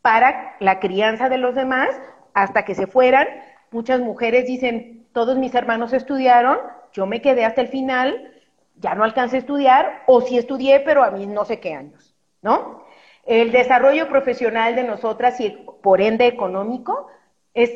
para 0.01 0.55
la 0.61 0.80
crianza 0.80 1.28
de 1.28 1.39
los 1.39 1.55
demás 1.55 1.89
hasta 2.34 2.63
que 2.63 2.74
se 2.74 2.88
fueran. 2.88 3.28
Muchas 3.71 3.99
mujeres 3.99 4.47
dicen, 4.47 5.05
todos 5.11 5.38
mis 5.38 5.53
hermanos 5.53 5.91
estudiaron, 5.91 6.57
yo 6.93 7.05
me 7.05 7.21
quedé 7.21 7.43
hasta 7.43 7.59
el 7.59 7.67
final, 7.67 8.32
ya 8.78 8.95
no 8.95 9.03
alcancé 9.03 9.36
a 9.36 9.39
estudiar, 9.39 10.03
o 10.07 10.21
sí 10.21 10.38
estudié, 10.38 10.80
pero 10.80 11.03
a 11.03 11.11
mí 11.11 11.28
no 11.28 11.43
sé 11.43 11.59
qué 11.59 11.74
años, 11.74 12.15
¿no? 12.41 12.82
El 13.26 13.51
desarrollo 13.51 14.09
profesional 14.09 14.76
de 14.76 14.84
nosotras 14.84 15.39
y 15.39 15.49
por 15.82 16.01
ende 16.01 16.28
económico 16.28 17.07
es, 17.53 17.71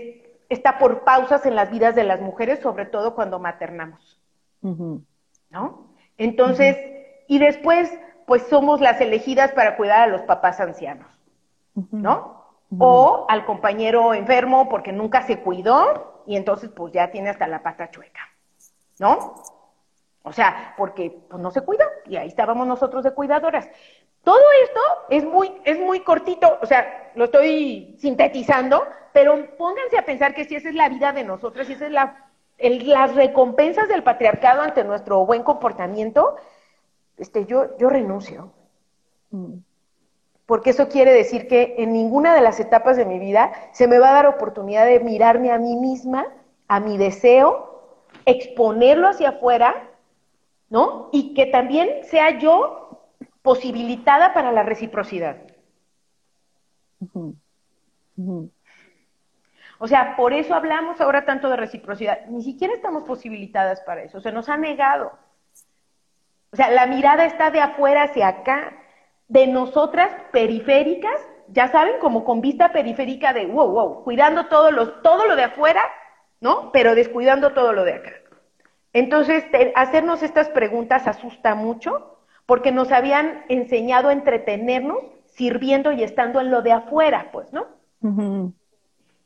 está 0.50 0.78
por 0.78 1.04
pausas 1.04 1.46
en 1.46 1.56
las 1.56 1.72
vidas 1.72 1.96
de 1.96 2.04
las 2.04 2.20
mujeres, 2.20 2.60
sobre 2.60 2.86
todo 2.86 3.16
cuando 3.16 3.40
maternamos. 3.40 4.20
¿No? 5.50 5.88
Entonces, 6.18 6.76
y 7.28 7.40
después, 7.40 7.92
pues 8.26 8.44
somos 8.48 8.82
las 8.82 9.00
elegidas 9.00 9.52
para 9.54 9.78
cuidar 9.78 10.02
a 10.02 10.08
los 10.08 10.22
papás 10.24 10.60
ancianos, 10.60 11.08
¿no? 11.92 12.44
O 12.78 13.26
al 13.30 13.46
compañero 13.46 14.14
enfermo 14.14 14.68
porque 14.68 14.92
nunca 14.92 15.22
se 15.22 15.40
cuidó 15.40 16.24
y 16.28 16.36
entonces 16.36 16.70
pues 16.70 16.92
ya 16.92 17.10
tiene 17.12 17.30
hasta 17.30 17.48
la 17.48 17.64
pata 17.64 17.90
chueca, 17.90 18.20
¿no? 19.00 19.36
O 20.24 20.34
sea, 20.34 20.74
porque 20.78 21.22
pues 21.30 21.42
no 21.42 21.52
se 21.52 21.62
cuidó 21.62 21.86
y 22.06 22.18
ahí 22.18 22.28
estábamos 22.28 22.68
nosotros 22.68 23.06
de 23.06 23.14
cuidadoras. 23.14 23.70
Todo 24.28 24.44
esto 24.62 24.82
es 25.08 25.24
muy, 25.24 25.54
es 25.64 25.80
muy 25.80 26.02
cortito, 26.02 26.60
o 26.62 26.66
sea, 26.66 27.14
lo 27.16 27.24
estoy 27.24 27.96
sintetizando, 27.98 28.84
pero 29.14 29.56
pónganse 29.56 29.98
a 29.98 30.04
pensar 30.04 30.34
que 30.34 30.44
si 30.44 30.56
esa 30.56 30.68
es 30.68 30.76
la 30.76 30.90
vida 30.90 31.14
de 31.14 31.24
nosotros, 31.24 31.66
si 31.66 31.72
esa 31.72 31.86
es 31.86 31.94
la, 31.94 32.26
las 32.60 33.16
recompensas 33.16 33.88
del 33.88 34.04
patriarcado 34.04 34.64
ante 34.64 34.84
nuestro 34.84 35.26
buen 35.26 35.44
comportamiento, 35.44 36.36
este, 37.18 37.46
yo, 37.46 37.78
yo 37.78 37.90
renuncio. 37.90 38.52
Mm. 39.32 39.60
Porque 40.46 40.72
eso 40.72 40.90
quiere 40.90 41.14
decir 41.14 41.48
que 41.48 41.76
en 41.78 41.94
ninguna 41.94 42.36
de 42.36 42.42
las 42.42 42.60
etapas 42.60 42.98
de 42.98 43.06
mi 43.06 43.20
vida 43.20 43.54
se 43.72 43.88
me 43.88 43.98
va 43.98 44.10
a 44.10 44.16
dar 44.16 44.28
oportunidad 44.28 44.86
de 44.86 45.00
mirarme 45.00 45.54
a 45.54 45.58
mí 45.58 45.78
misma, 45.78 46.28
a 46.68 46.82
mi 46.82 46.98
deseo, 46.98 48.04
exponerlo 48.26 49.08
hacia 49.08 49.30
afuera, 49.30 49.90
¿no? 50.70 51.08
Y 51.14 51.34
que 51.34 51.46
también 51.46 52.04
sea 52.04 52.38
yo 52.40 52.87
posibilitada 53.48 54.34
para 54.34 54.52
la 54.52 54.62
reciprocidad. 54.62 55.38
O 59.80 59.88
sea, 59.88 60.18
por 60.18 60.34
eso 60.34 60.54
hablamos 60.54 61.00
ahora 61.00 61.24
tanto 61.24 61.50
de 61.50 61.56
reciprocidad. 61.56 62.26
Ni 62.26 62.44
siquiera 62.44 62.74
estamos 62.74 63.04
posibilitadas 63.04 63.80
para 63.80 64.04
eso, 64.04 64.20
se 64.20 64.34
nos 64.34 64.50
ha 64.50 64.58
negado. 64.58 65.14
O 66.52 66.58
sea, 66.58 66.70
la 66.72 66.88
mirada 66.88 67.24
está 67.24 67.50
de 67.50 67.62
afuera 67.62 68.04
hacia 68.04 68.28
acá, 68.28 68.74
de 69.30 69.48
nosotras 69.48 70.12
periféricas, 70.34 71.22
ya 71.48 71.70
saben, 71.70 72.02
como 72.02 72.26
con 72.26 72.42
vista 72.42 72.74
periférica 72.74 73.32
de 73.32 73.46
wow, 73.46 73.72
wow, 73.72 74.04
cuidando 74.04 74.48
todo 74.48 74.72
lo, 74.72 74.96
todo 74.96 75.26
lo 75.26 75.38
de 75.38 75.46
afuera, 75.46 75.84
¿no? 76.42 76.74
Pero 76.74 76.96
descuidando 76.96 77.54
todo 77.54 77.72
lo 77.72 77.86
de 77.86 77.94
acá. 77.94 78.12
Entonces, 78.92 79.46
hacernos 79.76 80.22
estas 80.22 80.50
preguntas 80.50 81.08
asusta 81.08 81.56
mucho 81.56 82.17
porque 82.48 82.72
nos 82.72 82.92
habían 82.92 83.44
enseñado 83.50 84.10
a 84.10 84.14
entretenernos 84.14 84.98
sirviendo 85.26 85.92
y 85.92 86.02
estando 86.02 86.42
en 86.42 86.50
lo 86.50 86.64
de 86.64 86.72
afuera, 86.72 87.30
pues, 87.32 87.54
¿no? 87.54 87.68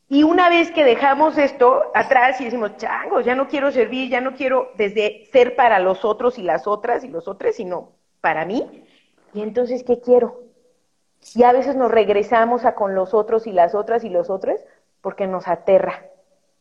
Y 0.10 0.24
una 0.24 0.50
vez 0.50 0.72
que 0.72 0.84
dejamos 0.84 1.38
esto 1.38 1.84
atrás 1.94 2.42
y 2.42 2.46
decimos, 2.46 2.76
changos, 2.76 3.24
ya 3.24 3.34
no 3.34 3.48
quiero 3.48 3.72
servir, 3.72 4.10
ya 4.10 4.20
no 4.20 4.34
quiero 4.34 4.72
desde 4.76 5.26
ser 5.32 5.56
para 5.56 5.80
los 5.80 6.04
otros 6.04 6.38
y 6.38 6.42
las 6.42 6.68
otras 6.68 7.06
y 7.06 7.08
los 7.08 7.30
otros, 7.30 7.56
sino 7.56 7.94
para 8.20 8.44
mí, 8.44 8.84
y 9.34 9.42
entonces, 9.42 9.84
¿qué 9.84 10.02
quiero? 10.02 10.42
Y 11.36 11.44
a 11.44 11.54
veces 11.54 11.76
nos 11.76 11.92
regresamos 11.92 12.66
a 12.66 12.76
con 12.76 12.96
los 12.96 13.14
otros 13.14 13.48
y 13.48 13.54
las 13.54 13.76
otras 13.76 14.04
y 14.04 14.10
los 14.10 14.30
otros 14.30 14.60
porque 15.02 15.28
nos 15.28 15.48
aterra. 15.48 16.06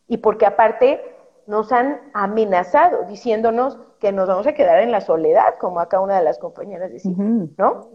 Y 0.07 0.19
porque 0.19 0.47
aparte 0.47 1.03
nos 1.47 1.73
han 1.73 2.01
amenazado 2.15 3.05
diciéndonos 3.05 3.79
que 4.01 4.13
nos 4.13 4.27
vamos 4.27 4.47
a 4.47 4.55
quedar 4.55 4.81
en 4.81 4.91
la 4.91 5.01
soledad, 5.01 5.57
como 5.61 5.81
acá 5.81 6.01
una 6.01 6.17
de 6.17 6.25
las 6.25 6.39
compañeras 6.39 6.91
decía, 6.91 7.13
¿no? 7.17 7.89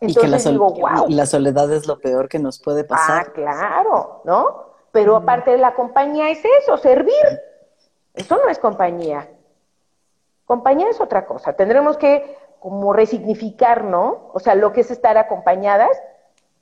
Entonces 0.00 0.42
y 0.42 0.44
que 0.46 0.52
digo, 0.52 0.70
wow. 0.70 1.06
La 1.08 1.26
soledad 1.26 1.70
es 1.72 1.86
lo 1.86 1.98
peor 1.98 2.28
que 2.28 2.38
nos 2.38 2.58
puede 2.58 2.84
pasar. 2.84 3.26
Ah, 3.28 3.32
claro, 3.32 4.22
¿no? 4.24 4.66
Pero 4.92 5.16
aparte 5.16 5.50
de 5.50 5.58
la 5.58 5.74
compañía 5.74 6.30
es 6.30 6.42
eso, 6.62 6.78
servir. 6.78 7.12
Eso 8.14 8.36
no 8.42 8.48
es 8.48 8.58
compañía. 8.58 9.28
Compañía 10.46 10.88
es 10.88 11.00
otra 11.00 11.26
cosa. 11.26 11.52
Tendremos 11.52 11.98
que 11.98 12.36
como 12.58 12.92
resignificar, 12.94 13.84
¿no? 13.84 14.30
O 14.32 14.40
sea, 14.40 14.54
lo 14.54 14.72
que 14.72 14.80
es 14.80 14.90
estar 14.90 15.18
acompañadas 15.18 15.90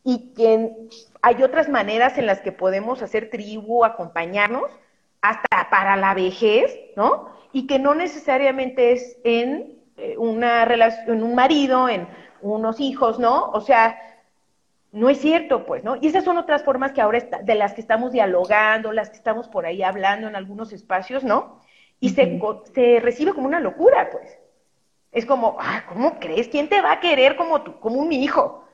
y 0.03 0.35
que 0.35 0.89
hay 1.23 1.43
otras 1.43 1.69
maneras 1.69 2.19
en 2.19 2.27
las 2.27 2.41
que 2.41 2.53
podemos 2.53 3.03
hacer 3.03 3.31
tribu, 3.31 3.85
acompañarnos, 3.85 4.65
hasta 5.25 5.71
para 5.71 5.97
la 5.97 6.13
vejez, 6.13 6.79
¿no? 6.97 7.31
Y 7.53 7.67
que 7.67 7.79
no 7.79 7.95
necesariamente 7.95 8.93
es 8.93 9.17
en 9.25 9.79
eh, 9.97 10.17
una 10.19 10.67
relación, 10.67 11.17
en 11.17 11.23
un 11.23 11.35
marido, 11.35 11.89
en 11.89 12.07
unos 12.43 12.79
hijos, 12.79 13.19
¿no? 13.19 13.49
O 13.51 13.63
sea, 13.63 13.99
no 14.93 15.09
es 15.09 15.19
cierto, 15.19 15.65
pues, 15.65 15.83
¿no? 15.83 15.97
Y 15.99 16.09
esas 16.09 16.25
son 16.25 16.37
otras 16.37 16.63
formas 16.63 16.93
que 16.93 17.01
ahora 17.01 17.21
de 17.43 17.55
las 17.55 17.73
que 17.73 17.81
estamos 17.81 18.13
dialogando, 18.13 18.93
las 18.93 19.09
que 19.09 19.17
estamos 19.17 19.49
por 19.49 19.65
ahí 19.65 19.83
hablando 19.83 20.29
en 20.29 20.37
algunos 20.37 20.75
espacios, 20.75 21.25
¿no? 21.25 21.61
Y 22.01 22.11
se, 22.11 22.39
se 22.75 23.01
recibe 23.01 23.33
como 23.33 23.47
una 23.47 23.61
locura, 23.61 24.11
pues. 24.13 24.39
Es 25.11 25.25
como, 25.25 25.57
ah, 25.59 25.85
¿cómo 25.89 26.19
crees? 26.19 26.49
¿Quién 26.49 26.69
te 26.69 26.83
va 26.83 26.93
a 26.93 27.01
querer 27.01 27.37
como 27.37 27.63
tú, 27.63 27.81
como 27.81 27.99
un 27.99 28.13
hijo? 28.13 28.67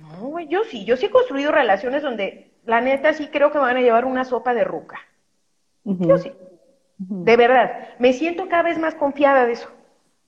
No, 0.00 0.40
yo 0.40 0.64
sí, 0.64 0.84
yo 0.84 0.96
sí 0.96 1.06
he 1.06 1.10
construido 1.10 1.52
relaciones 1.52 2.02
donde, 2.02 2.50
la 2.64 2.80
neta, 2.80 3.12
sí 3.12 3.28
creo 3.28 3.52
que 3.52 3.58
me 3.58 3.64
van 3.64 3.76
a 3.76 3.80
llevar 3.80 4.06
una 4.06 4.24
sopa 4.24 4.54
de 4.54 4.64
ruca. 4.64 4.98
Yo 5.84 6.18
sí. 6.18 6.32
De 6.98 7.36
verdad, 7.36 7.88
me 7.98 8.12
siento 8.12 8.48
cada 8.48 8.62
vez 8.62 8.78
más 8.78 8.94
confiada 8.94 9.46
de 9.46 9.52
eso. 9.52 9.70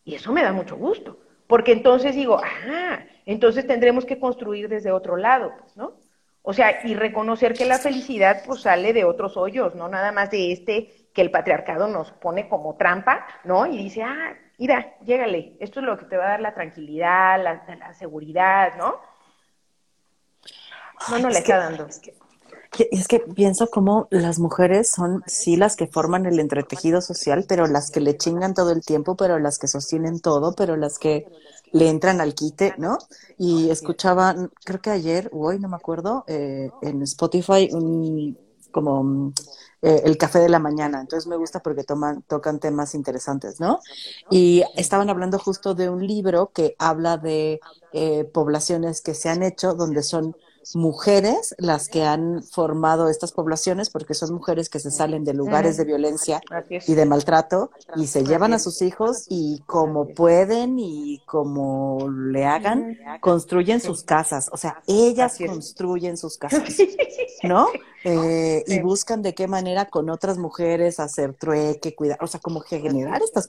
Y 0.05 0.15
eso 0.15 0.33
me 0.33 0.43
da 0.43 0.53
mucho 0.53 0.77
gusto. 0.77 1.19
Porque 1.47 1.73
entonces 1.73 2.15
digo, 2.15 2.41
ah, 2.43 3.01
entonces 3.25 3.67
tendremos 3.67 4.05
que 4.05 4.19
construir 4.19 4.69
desde 4.69 4.93
otro 4.93 5.17
lado, 5.17 5.53
pues, 5.61 5.77
¿no? 5.77 5.95
O 6.43 6.53
sea, 6.53 6.87
y 6.87 6.95
reconocer 6.95 7.55
que 7.55 7.65
la 7.65 7.79
felicidad 7.79 8.43
pues 8.47 8.63
sale 8.63 8.93
de 8.93 9.05
otros 9.05 9.37
hoyos, 9.37 9.75
no 9.75 9.89
nada 9.89 10.13
más 10.13 10.31
de 10.31 10.53
este 10.53 11.09
que 11.13 11.21
el 11.21 11.33
patriarcado 11.33 11.89
nos 11.89 12.13
pone 12.13 12.49
como 12.49 12.77
trampa, 12.77 13.27
¿no? 13.43 13.67
Y 13.67 13.77
dice, 13.77 14.03
ah, 14.03 14.37
mira, 14.59 14.97
llégale, 15.01 15.57
esto 15.59 15.81
es 15.81 15.87
lo 15.87 15.99
que 15.99 16.05
te 16.05 16.17
va 16.17 16.27
a 16.27 16.31
dar 16.31 16.41
la 16.41 16.55
tranquilidad, 16.55 17.43
la, 17.43 17.95
seguridad, 17.95 18.77
¿no? 18.77 19.01
No, 21.11 21.19
no 21.19 21.29
le 21.31 21.39
está 21.39 21.59
dando. 21.59 21.87
Es 21.87 21.99
que, 21.99 22.15
es 22.91 23.09
que 23.09 23.21
pienso 23.21 23.69
como 23.69 24.09
las 24.11 24.39
mujeres 24.39 24.91
son 24.91 25.23
sí 25.27 25.57
las 25.57 25.77
que 25.77 25.87
forman 25.87 26.27
el 26.27 26.41
entretejido 26.41 27.01
social, 27.01 27.45
pero 27.49 27.67
las 27.67 27.91
que 27.91 28.01
le 28.01 28.17
chingan 28.17 28.55
todo 28.55 28.73
el 28.73 28.85
tiempo, 28.85 29.17
pero 29.17 29.39
las 29.39 29.59
que 29.59 29.69
sostienen 29.69 30.21
todo, 30.21 30.55
pero 30.55 30.77
las 30.77 30.99
que 30.99 31.27
le 31.73 31.89
entran 31.89 32.21
al 32.21 32.35
quite, 32.35 32.75
¿no? 32.79 32.99
Y 33.39 33.71
escuchaba, 33.71 34.35
creo 34.65 34.81
que 34.81 34.91
ayer 34.91 35.29
o 35.33 35.49
hoy, 35.49 35.59
no 35.59 35.69
me 35.69 35.77
acuerdo, 35.77 36.25
eh, 36.27 36.71
en 36.83 37.03
Spotify, 37.03 37.69
un, 37.73 38.39
como 38.71 39.33
eh, 39.83 40.03
el 40.05 40.17
café 40.17 40.39
de 40.39 40.49
la 40.49 40.59
mañana. 40.59 41.01
Entonces 41.01 41.27
me 41.27 41.37
gusta 41.37 41.61
porque 41.61 41.85
toman, 41.85 42.23
tocan 42.23 42.59
temas 42.61 42.95
interesantes, 42.95 43.61
¿no? 43.61 43.81
Y 44.31 44.65
estaban 44.75 45.11
hablando 45.11 45.39
justo 45.39 45.75
de 45.75 45.89
un 45.89 46.07
libro 46.07 46.51
que 46.53 46.77
habla 46.79 47.17
de 47.19 47.61
eh, 47.93 48.25
poblaciones 48.25 49.01
que 49.01 49.15
se 49.15 49.29
han 49.29 49.43
hecho 49.43 49.75
donde 49.75 50.03
son 50.03 50.37
mujeres 50.75 51.55
las 51.59 51.89
que 51.89 52.03
han 52.03 52.43
formado 52.43 53.09
estas 53.09 53.33
poblaciones, 53.33 53.91
porque 53.91 54.15
son 54.15 54.35
mujeres 54.35 54.69
que 54.69 54.81
se 54.81 54.91
salen 54.91 55.25
de 55.25 55.35
lugares 55.35 55.77
de 55.77 55.85
violencia 55.85 56.41
y 56.87 56.95
de 56.95 57.07
maltrato 57.07 57.71
y 57.95 58.07
se 58.07 58.25
llevan 58.25 58.53
a 58.53 58.59
sus 58.59 58.83
hijos 58.83 59.27
y 59.29 59.63
como 59.67 60.09
pueden 60.09 60.79
y 60.79 61.23
como 61.27 62.09
le 62.11 62.47
hagan, 62.47 62.99
construyen 63.21 63.81
sus 63.81 64.03
casas. 64.03 64.49
O 64.53 64.57
sea, 64.57 64.83
ellas 64.87 65.39
construyen 65.47 66.17
sus 66.17 66.39
casas, 66.39 66.77
¿no? 67.43 67.69
Eh, 68.03 68.65
y 68.67 68.81
buscan 68.81 69.23
de 69.23 69.35
qué 69.35 69.47
manera 69.49 69.87
con 69.87 70.11
otras 70.11 70.39
mujeres 70.39 71.01
hacer 71.01 71.35
trueque, 71.35 71.95
cuidar, 71.95 72.19
o 72.23 72.27
sea, 72.27 72.41
como 72.41 72.61
generar 72.61 73.23
estas 73.23 73.47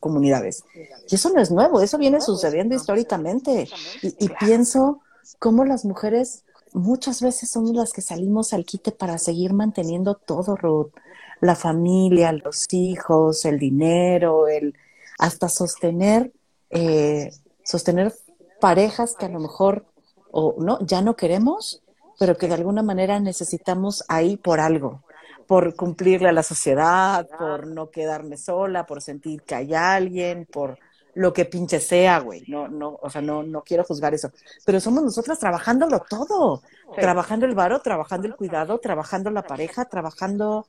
comunidades. 0.00 0.64
Y 1.08 1.14
eso 1.14 1.30
no 1.30 1.40
es 1.40 1.50
nuevo, 1.50 1.80
eso 1.80 1.98
viene 1.98 2.20
sucediendo 2.20 2.74
históricamente. 2.74 3.68
Y, 4.02 4.24
y 4.24 4.28
pienso 4.40 5.00
cómo 5.38 5.64
las 5.64 5.84
mujeres 5.84 6.44
muchas 6.72 7.20
veces 7.22 7.50
somos 7.50 7.72
las 7.74 7.92
que 7.92 8.02
salimos 8.02 8.52
al 8.52 8.64
quite 8.64 8.92
para 8.92 9.18
seguir 9.18 9.52
manteniendo 9.52 10.14
todo, 10.14 10.56
Ruth. 10.56 10.92
La 11.40 11.54
familia, 11.54 12.32
los 12.32 12.66
hijos, 12.72 13.44
el 13.44 13.58
dinero, 13.58 14.48
el 14.48 14.74
hasta 15.18 15.48
sostener, 15.48 16.32
eh, 16.70 17.30
sostener 17.64 18.12
parejas 18.60 19.14
que 19.18 19.26
a 19.26 19.28
lo 19.28 19.40
mejor 19.40 19.86
o 20.30 20.56
no, 20.58 20.78
ya 20.80 21.00
no 21.02 21.16
queremos, 21.16 21.82
pero 22.18 22.36
que 22.36 22.48
de 22.48 22.54
alguna 22.54 22.82
manera 22.82 23.20
necesitamos 23.20 24.04
ahí 24.08 24.36
por 24.36 24.60
algo, 24.60 25.02
por 25.46 25.74
cumplirle 25.76 26.28
a 26.28 26.32
la 26.32 26.42
sociedad, 26.42 27.26
por 27.38 27.66
no 27.66 27.90
quedarme 27.90 28.36
sola, 28.36 28.86
por 28.86 29.00
sentir 29.00 29.42
que 29.42 29.54
hay 29.54 29.74
alguien, 29.74 30.46
por 30.50 30.78
lo 31.18 31.32
que 31.32 31.46
pinche 31.46 31.80
sea, 31.80 32.20
güey. 32.20 32.44
No, 32.46 32.68
no, 32.68 32.96
o 33.02 33.10
sea, 33.10 33.20
no, 33.20 33.42
no 33.42 33.62
quiero 33.64 33.82
juzgar 33.82 34.14
eso. 34.14 34.30
Pero 34.64 34.78
somos 34.78 35.02
nosotras 35.02 35.36
trabajándolo 35.40 36.00
todo. 36.08 36.62
Trabajando 36.94 37.44
el 37.44 37.56
varo, 37.56 37.80
trabajando 37.80 38.28
el 38.28 38.36
cuidado, 38.36 38.78
trabajando 38.78 39.28
la 39.30 39.42
pareja, 39.42 39.86
trabajando. 39.86 40.64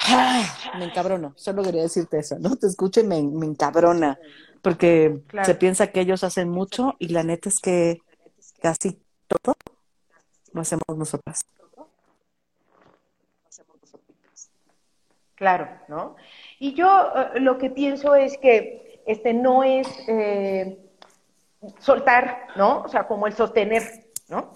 ¡Ah! 0.00 0.44
Me 0.78 0.84
encabrono. 0.84 1.32
Solo 1.36 1.62
quería 1.62 1.82
decirte 1.82 2.18
eso, 2.18 2.38
¿no? 2.38 2.56
Te 2.56 2.66
escucho 2.66 3.00
y 3.00 3.04
me, 3.04 3.22
me 3.22 3.46
encabrona. 3.46 4.18
Porque 4.60 5.22
se 5.42 5.54
piensa 5.54 5.86
que 5.86 6.00
ellos 6.00 6.22
hacen 6.22 6.50
mucho 6.50 6.94
y 6.98 7.08
la 7.08 7.22
neta 7.22 7.48
es 7.48 7.60
que 7.60 8.02
casi 8.60 9.00
todo 9.26 9.54
lo 10.52 10.60
hacemos 10.60 10.84
nosotras. 10.98 11.46
Claro, 15.34 15.68
¿no? 15.88 16.16
Y 16.58 16.74
yo 16.74 17.10
eh, 17.14 17.40
lo 17.40 17.56
que 17.56 17.70
pienso 17.70 18.14
es 18.14 18.36
que 18.36 18.87
este 19.08 19.34
no 19.34 19.64
es 19.64 19.88
eh, 20.06 20.78
soltar, 21.80 22.46
¿no? 22.56 22.82
O 22.82 22.88
sea, 22.88 23.06
como 23.06 23.26
el 23.26 23.34
sostener, 23.34 23.82
¿no? 24.28 24.52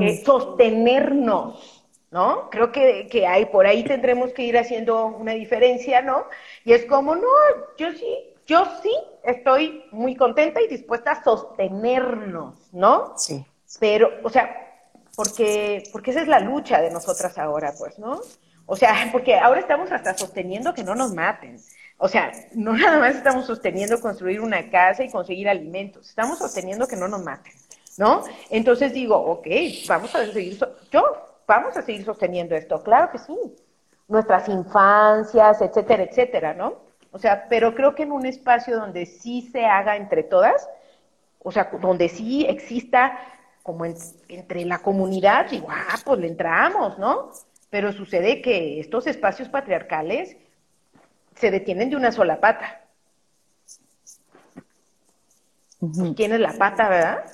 Eh, 0.00 0.22
sostenernos, 0.24 1.84
¿no? 2.10 2.48
Creo 2.50 2.72
que, 2.72 3.06
que 3.08 3.26
hay, 3.26 3.46
por 3.46 3.66
ahí 3.66 3.84
tendremos 3.84 4.32
que 4.32 4.42
ir 4.42 4.58
haciendo 4.58 5.06
una 5.06 5.32
diferencia, 5.32 6.02
¿no? 6.02 6.24
Y 6.64 6.72
es 6.72 6.86
como, 6.86 7.14
no, 7.14 7.28
yo 7.76 7.92
sí, 7.92 8.34
yo 8.46 8.66
sí 8.82 8.90
estoy 9.22 9.84
muy 9.92 10.16
contenta 10.16 10.60
y 10.60 10.68
dispuesta 10.68 11.12
a 11.12 11.22
sostenernos, 11.22 12.54
¿no? 12.72 13.12
Sí. 13.16 13.44
Pero, 13.80 14.08
o 14.22 14.30
sea, 14.30 14.64
porque, 15.14 15.84
porque 15.92 16.10
esa 16.10 16.22
es 16.22 16.28
la 16.28 16.40
lucha 16.40 16.80
de 16.80 16.90
nosotras 16.90 17.38
ahora, 17.38 17.74
pues, 17.78 17.98
¿no? 17.98 18.20
O 18.66 18.76
sea, 18.76 18.94
porque 19.12 19.38
ahora 19.38 19.60
estamos 19.60 19.92
hasta 19.92 20.16
sosteniendo 20.16 20.72
que 20.72 20.84
no 20.84 20.94
nos 20.94 21.12
maten, 21.12 21.58
O 21.98 22.08
sea, 22.08 22.32
no 22.54 22.72
nada 22.76 22.98
más 22.98 23.16
estamos 23.16 23.46
sosteniendo 23.46 24.00
construir 24.00 24.40
una 24.40 24.70
casa 24.70 25.04
y 25.04 25.10
conseguir 25.10 25.48
alimentos, 25.48 26.08
estamos 26.08 26.38
sosteniendo 26.38 26.86
que 26.86 26.96
no 26.96 27.08
nos 27.08 27.22
maten, 27.22 27.52
¿no? 27.98 28.24
Entonces 28.50 28.92
digo, 28.92 29.16
ok, 29.16 29.46
vamos 29.88 30.14
a 30.14 30.26
seguir, 30.26 30.58
yo, 30.90 31.02
vamos 31.46 31.76
a 31.76 31.82
seguir 31.82 32.04
sosteniendo 32.04 32.54
esto, 32.54 32.82
claro 32.82 33.10
que 33.10 33.18
sí, 33.18 33.36
nuestras 34.08 34.48
infancias, 34.48 35.60
etcétera, 35.60 36.02
etcétera, 36.02 36.54
¿no? 36.54 36.84
O 37.10 37.18
sea, 37.18 37.46
pero 37.48 37.74
creo 37.74 37.94
que 37.94 38.02
en 38.02 38.12
un 38.12 38.26
espacio 38.26 38.76
donde 38.76 39.06
sí 39.06 39.48
se 39.52 39.64
haga 39.64 39.96
entre 39.96 40.24
todas, 40.24 40.68
o 41.38 41.52
sea, 41.52 41.70
donde 41.80 42.08
sí 42.08 42.44
exista 42.48 43.18
como 43.62 43.84
entre 43.84 44.64
la 44.64 44.80
comunidad, 44.80 45.48
digo, 45.48 45.68
ah, 45.70 45.96
pues 46.04 46.20
le 46.20 46.26
entramos, 46.26 46.98
¿no? 46.98 47.30
Pero 47.70 47.92
sucede 47.92 48.42
que 48.42 48.80
estos 48.80 49.06
espacios 49.06 49.48
patriarcales 49.48 50.36
se 51.36 51.50
detienen 51.50 51.90
de 51.90 51.96
una 51.96 52.12
sola 52.12 52.40
pata. 52.40 52.80
Tienes 56.16 56.40
la 56.40 56.52
pata, 56.52 56.88
¿verdad? 56.88 57.24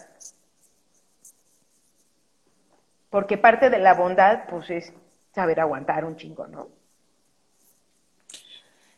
Porque 3.11 3.39
parte 3.39 3.71
de 3.71 3.79
la 3.79 3.95
bondad, 3.95 4.45
pues, 4.49 4.71
es 4.71 4.93
saber 5.35 5.61
aguantar 5.61 6.05
un 6.05 6.17
chingo, 6.17 6.47
¿no? 6.47 6.69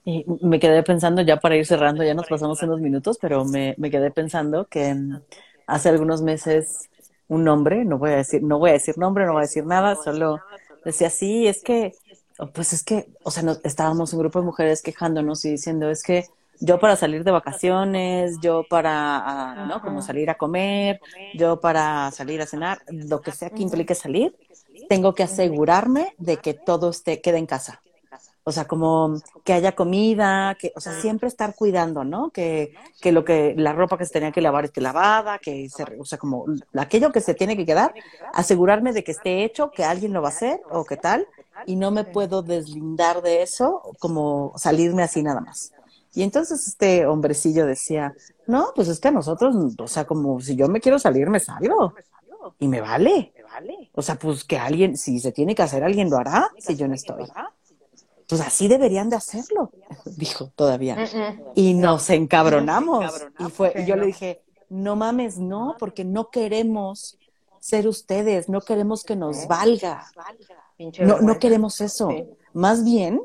Y 0.05 0.25
me 0.41 0.59
quedé 0.59 0.83
pensando, 0.83 1.23
ya 1.23 1.39
para 1.39 1.57
ir 1.57 1.67
cerrando, 1.67 2.03
ya 2.03 2.15
nos 2.15 2.27
pasamos 2.27 2.63
unos 2.63 2.81
minutos, 2.81 3.19
pero 3.21 3.45
me, 3.45 3.75
me 3.79 3.91
quedé 3.91 4.11
pensando 4.11 4.67
que 4.67 4.93
mm, 4.95 5.21
hace 5.67 5.89
algunos 5.91 6.23
meses 6.23 6.91
un 7.29 7.47
hombre, 7.49 7.85
no 7.85 7.99
voy 7.99 8.11
a 8.11 8.17
decir, 8.17 8.43
no 8.43 8.59
voy 8.59 8.71
a 8.71 8.75
decir 8.75 8.99
nombre, 8.99 9.25
no 9.25 9.33
voy 9.33 9.41
a 9.41 9.43
decir 9.43 9.65
nada, 9.65 9.95
solo 9.95 10.41
decía, 10.85 11.09
sí, 11.09 11.47
es 11.47 11.63
que 11.63 11.93
pues 12.51 12.73
es 12.73 12.83
que, 12.83 13.09
o 13.23 13.31
sea, 13.31 13.45
estábamos 13.65 14.13
un 14.13 14.21
grupo 14.21 14.41
de 14.41 14.47
mujeres 14.47 14.83
quejándonos 14.83 15.45
y 15.45 15.51
diciendo, 15.51 15.91
es 15.91 16.03
que 16.03 16.27
yo 16.61 16.79
para 16.79 16.97
salir 16.97 17.25
de 17.25 17.31
vacaciones, 17.31 18.39
yo 18.41 18.65
para, 18.69 19.19
ah, 19.19 19.67
¿no? 19.67 19.81
Como 19.81 20.01
salir 20.01 20.31
a 20.31 20.37
comer, 20.37 21.01
yo 21.35 21.61
para 21.61 22.11
salir 22.13 22.41
a 22.41 22.47
cenar, 22.47 22.83
lo 22.89 23.21
que 23.21 23.33
sea 23.33 23.51
que 23.51 23.63
implique 23.63 23.95
salir, 23.95 24.37
tengo 24.89 25.15
que 25.15 25.25
asegurarme 25.25 26.15
de 26.19 26.37
que 26.37 26.55
todo 26.55 26.91
esté, 26.91 27.21
quede 27.21 27.39
en 27.39 27.47
casa. 27.47 27.83
O 28.45 28.51
sea, 28.51 28.65
como 28.65 29.21
que 29.45 29.53
haya 29.53 29.73
comida, 29.73 30.57
que, 30.59 30.73
o 30.75 30.81
sea, 30.81 30.93
siempre 30.95 31.29
estar 31.29 31.55
cuidando, 31.55 32.03
¿no? 32.03 32.31
Que, 32.31 32.75
que 33.01 33.13
lo 33.13 33.25
que, 33.25 33.55
la 33.57 33.73
ropa 33.73 33.99
que 33.99 34.05
se 34.05 34.13
tenía 34.13 34.33
que 34.33 34.41
lavar 34.41 34.65
esté 34.65 34.81
lavada, 34.81 35.39
que 35.39 35.69
se, 35.69 35.85
o 35.99 36.05
sea, 36.05 36.19
como 36.19 36.47
aquello 36.77 37.13
que 37.13 37.21
se 37.21 37.35
tiene 37.35 37.57
que 37.57 37.67
quedar, 37.67 37.95
asegurarme 38.35 38.93
de 38.93 39.05
que 39.05 39.13
esté 39.13 39.45
hecho, 39.45 39.71
que 39.71 39.85
alguien 39.85 40.13
lo 40.13 40.23
va 40.23 40.29
a 40.29 40.33
hacer 40.33 40.61
o 40.71 40.85
qué 40.85 40.97
tal, 40.97 41.27
y 41.67 41.77
no 41.77 41.91
me 41.91 42.05
puedo 42.05 42.43
deslindar 42.43 43.23
de 43.23 43.43
eso 43.43 43.83
como 43.99 44.53
salirme 44.57 45.03
así 45.03 45.23
nada 45.23 45.41
más. 45.41 45.73
Y 46.15 46.23
entonces 46.23 46.67
este 46.67 47.07
hombrecillo 47.07 47.67
decía, 47.67 48.15
no, 48.47 48.73
pues 48.75 48.89
es 48.89 49.01
que 49.01 49.09
a 49.09 49.13
nosotros, 49.13 49.55
o 49.79 49.89
sea, 49.89 50.05
como 50.05 50.41
si 50.41 50.57
yo 50.57 50.69
me 50.69 50.81
quiero 50.81 50.99
salir, 50.99 51.29
me 51.31 51.41
salgo. 51.41 51.95
Y 52.59 52.69
me 52.69 52.81
vale. 52.81 53.33
O 53.95 54.03
sea, 54.03 54.17
pues 54.17 54.45
que 54.45 54.59
alguien, 54.59 54.97
si 54.97 55.21
se 55.21 55.33
tiene 55.33 55.55
que 55.55 55.63
hacer, 55.63 55.85
alguien 55.85 56.11
lo 56.11 56.19
hará 56.19 56.51
si 56.59 56.77
yo 56.77 56.89
no 56.89 56.95
estoy. 56.95 57.25
Pues 58.29 58.41
así 58.41 58.69
deberían 58.69 59.11
de 59.11 59.17
hacerlo, 59.17 59.71
dijo 60.17 60.51
todavía. 60.55 60.97
Y 61.55 61.75
nos 61.75 62.09
encabronamos. 62.11 63.13
Y 63.39 63.45
fue, 63.51 63.85
yo 63.87 63.97
le 63.97 64.07
dije, 64.07 64.43
no 64.69 64.97
mames, 64.97 65.39
no, 65.39 65.77
porque 65.79 66.05
no 66.05 66.31
queremos 66.31 67.19
ser 67.61 67.87
ustedes, 67.87 68.49
no 68.49 68.61
queremos 68.61 69.05
que 69.05 69.17
nos 69.17 69.47
valga. 69.47 70.05
No, 71.01 71.21
no 71.21 71.39
queremos 71.39 71.81
eso. 71.81 72.09
Más 72.53 72.85
bien, 72.85 73.21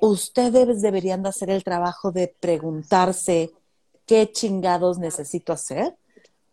ustedes 0.00 0.82
deberían 0.82 1.22
de 1.22 1.28
hacer 1.28 1.50
el 1.50 1.62
trabajo 1.62 2.10
de 2.10 2.34
preguntarse 2.40 3.52
qué 4.06 4.30
chingados 4.32 4.98
necesito 4.98 5.52
hacer, 5.52 5.96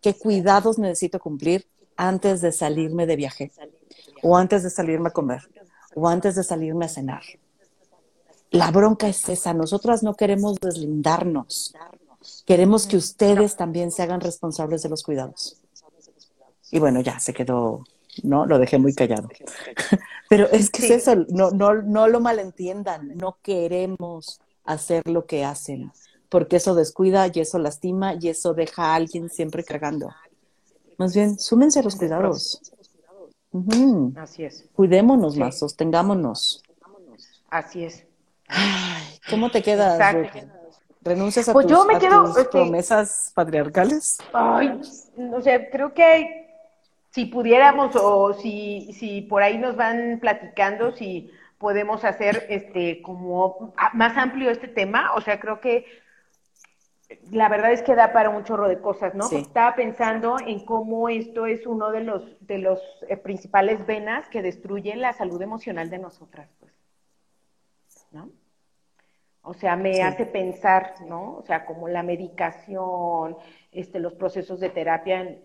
qué 0.00 0.14
cuidados 0.14 0.78
necesito 0.78 1.18
cumplir 1.18 1.66
antes 1.96 2.40
de 2.40 2.52
salirme 2.52 3.06
de 3.06 3.16
viaje, 3.16 3.52
o 4.22 4.36
antes 4.36 4.62
de 4.62 4.70
salirme 4.70 5.08
a 5.08 5.12
comer, 5.12 5.42
o 5.94 6.08
antes 6.08 6.34
de 6.34 6.44
salirme 6.44 6.84
a 6.84 6.88
cenar. 6.88 7.22
La 8.50 8.70
bronca 8.70 9.08
es 9.08 9.28
esa, 9.28 9.52
nosotras 9.54 10.02
no 10.02 10.14
queremos 10.14 10.56
deslindarnos, 10.60 11.74
queremos 12.44 12.86
que 12.86 12.96
ustedes 12.96 13.56
también 13.56 13.90
se 13.90 14.02
hagan 14.02 14.20
responsables 14.20 14.82
de 14.82 14.88
los 14.88 15.02
cuidados. 15.02 15.56
Y 16.70 16.78
bueno, 16.78 17.00
ya 17.00 17.20
se 17.20 17.32
quedó 17.32 17.84
¿no? 18.22 18.46
Lo 18.46 18.58
dejé 18.58 18.78
muy 18.78 18.94
callado. 18.94 19.28
Pero 20.28 20.48
es 20.50 20.70
que 20.70 20.84
es 20.84 20.90
eso, 20.90 21.16
no, 21.28 21.50
no, 21.50 21.82
no 21.82 22.08
lo 22.08 22.20
malentiendan, 22.20 23.16
no 23.16 23.38
queremos 23.42 24.40
hacer 24.64 25.06
lo 25.08 25.26
que 25.26 25.44
hacen, 25.44 25.92
porque 26.28 26.56
eso 26.56 26.74
descuida 26.74 27.26
y 27.32 27.40
eso 27.40 27.58
lastima 27.58 28.14
y 28.18 28.28
eso 28.28 28.54
deja 28.54 28.92
a 28.92 28.94
alguien 28.94 29.28
siempre 29.28 29.64
cargando. 29.64 30.10
Más 30.96 31.14
bien, 31.14 31.38
súmense 31.38 31.80
a 31.80 31.82
los 31.82 31.96
cuidados. 31.96 32.60
Así 34.16 34.44
es. 34.44 34.64
Cuidémonos 34.74 35.36
más, 35.36 35.58
sostengámonos. 35.58 36.62
Así 37.50 37.84
es. 37.84 38.04
¿Cómo 39.30 39.50
te 39.50 39.62
quedas? 39.62 40.00
¿Renuncias 41.02 41.48
a, 41.48 41.52
pues 41.52 41.66
tus, 41.66 41.86
me 41.86 41.98
quedo, 41.98 42.32
tus 42.32 42.46
promesas 42.46 43.30
patriarcales? 43.34 44.18
Ay, 44.32 44.80
o 45.32 45.40
sea, 45.42 45.70
creo 45.70 45.92
que 45.92 46.43
si 47.14 47.26
pudiéramos 47.26 47.94
o 47.94 48.32
si, 48.32 48.92
si 48.92 49.22
por 49.22 49.44
ahí 49.44 49.56
nos 49.56 49.76
van 49.76 50.18
platicando, 50.20 50.90
si 50.90 51.30
podemos 51.58 52.04
hacer 52.04 52.44
este 52.48 53.02
como 53.02 53.72
más 53.92 54.16
amplio 54.16 54.50
este 54.50 54.66
tema, 54.66 55.14
o 55.14 55.20
sea, 55.20 55.38
creo 55.38 55.60
que 55.60 55.86
la 57.30 57.48
verdad 57.48 57.70
es 57.70 57.82
que 57.82 57.94
da 57.94 58.12
para 58.12 58.30
un 58.30 58.42
chorro 58.42 58.66
de 58.66 58.80
cosas, 58.80 59.14
¿no? 59.14 59.30
Estaba 59.30 59.76
pensando 59.76 60.38
en 60.44 60.64
cómo 60.64 61.08
esto 61.08 61.46
es 61.46 61.68
uno 61.68 61.92
de 61.92 62.00
los 62.00 62.36
de 62.40 62.58
los 62.58 62.80
eh, 63.08 63.16
principales 63.16 63.86
venas 63.86 64.28
que 64.28 64.42
destruyen 64.42 65.00
la 65.00 65.12
salud 65.12 65.40
emocional 65.40 65.90
de 65.90 65.98
nosotras, 65.98 66.50
pues. 66.58 66.72
¿No? 68.10 68.28
O 69.46 69.52
sea, 69.52 69.76
me 69.76 70.02
hace 70.02 70.24
pensar, 70.24 70.94
¿no? 71.06 71.36
O 71.36 71.42
sea, 71.42 71.66
como 71.66 71.86
la 71.86 72.02
medicación, 72.02 73.36
este, 73.72 74.00
los 74.00 74.14
procesos 74.14 74.58
de 74.58 74.70
terapia 74.70 75.38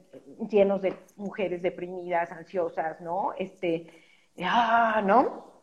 llenos 0.49 0.81
de 0.81 0.93
mujeres 1.17 1.61
deprimidas, 1.61 2.31
ansiosas, 2.31 3.01
¿no? 3.01 3.33
Este, 3.37 3.87
ah, 4.41 5.01
¿no? 5.05 5.61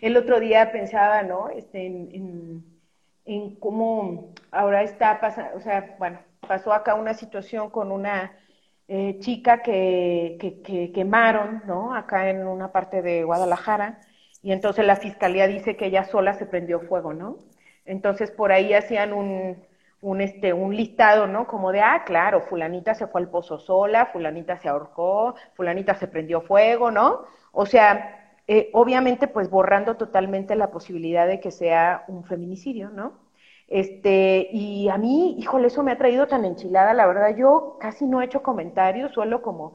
El 0.00 0.16
otro 0.16 0.40
día 0.40 0.72
pensaba, 0.72 1.22
¿no? 1.22 1.50
Este, 1.50 1.84
en, 1.84 2.64
en, 3.26 3.56
cómo 3.56 4.32
ahora 4.50 4.82
está 4.82 5.20
pasando, 5.20 5.58
o 5.58 5.60
sea, 5.60 5.94
bueno, 5.98 6.20
pasó 6.48 6.72
acá 6.72 6.94
una 6.94 7.12
situación 7.12 7.68
con 7.68 7.92
una 7.92 8.32
eh, 8.88 9.18
chica 9.18 9.62
que, 9.62 10.38
que, 10.40 10.62
que, 10.62 10.90
quemaron, 10.92 11.62
¿no? 11.66 11.94
Acá 11.94 12.30
en 12.30 12.46
una 12.46 12.72
parte 12.72 13.02
de 13.02 13.24
Guadalajara, 13.24 14.00
y 14.46 14.52
entonces 14.52 14.86
la 14.86 14.94
fiscalía 14.94 15.48
dice 15.48 15.76
que 15.76 15.86
ella 15.86 16.04
sola 16.04 16.32
se 16.34 16.46
prendió 16.46 16.78
fuego, 16.78 17.12
¿no? 17.12 17.38
Entonces 17.84 18.30
por 18.30 18.52
ahí 18.52 18.74
hacían 18.74 19.12
un, 19.12 19.56
un, 20.00 20.20
este, 20.20 20.52
un 20.52 20.76
listado, 20.76 21.26
¿no? 21.26 21.48
Como 21.48 21.72
de, 21.72 21.80
ah, 21.80 22.04
claro, 22.06 22.40
fulanita 22.42 22.94
se 22.94 23.08
fue 23.08 23.22
al 23.22 23.28
pozo 23.28 23.58
sola, 23.58 24.06
fulanita 24.06 24.56
se 24.56 24.68
ahorcó, 24.68 25.34
fulanita 25.54 25.96
se 25.96 26.06
prendió 26.06 26.42
fuego, 26.42 26.92
¿no? 26.92 27.24
O 27.50 27.66
sea, 27.66 28.38
eh, 28.46 28.70
obviamente, 28.72 29.26
pues 29.26 29.50
borrando 29.50 29.96
totalmente 29.96 30.54
la 30.54 30.70
posibilidad 30.70 31.26
de 31.26 31.40
que 31.40 31.50
sea 31.50 32.04
un 32.06 32.22
feminicidio, 32.22 32.90
¿no? 32.90 33.14
Este, 33.66 34.48
y 34.52 34.88
a 34.88 34.96
mí, 34.96 35.34
híjole, 35.40 35.66
eso 35.66 35.82
me 35.82 35.90
ha 35.90 35.98
traído 35.98 36.28
tan 36.28 36.44
enchilada, 36.44 36.94
la 36.94 37.06
verdad, 37.08 37.36
yo 37.36 37.78
casi 37.80 38.06
no 38.06 38.22
he 38.22 38.26
hecho 38.26 38.44
comentarios, 38.44 39.12
suelo 39.12 39.42
como, 39.42 39.74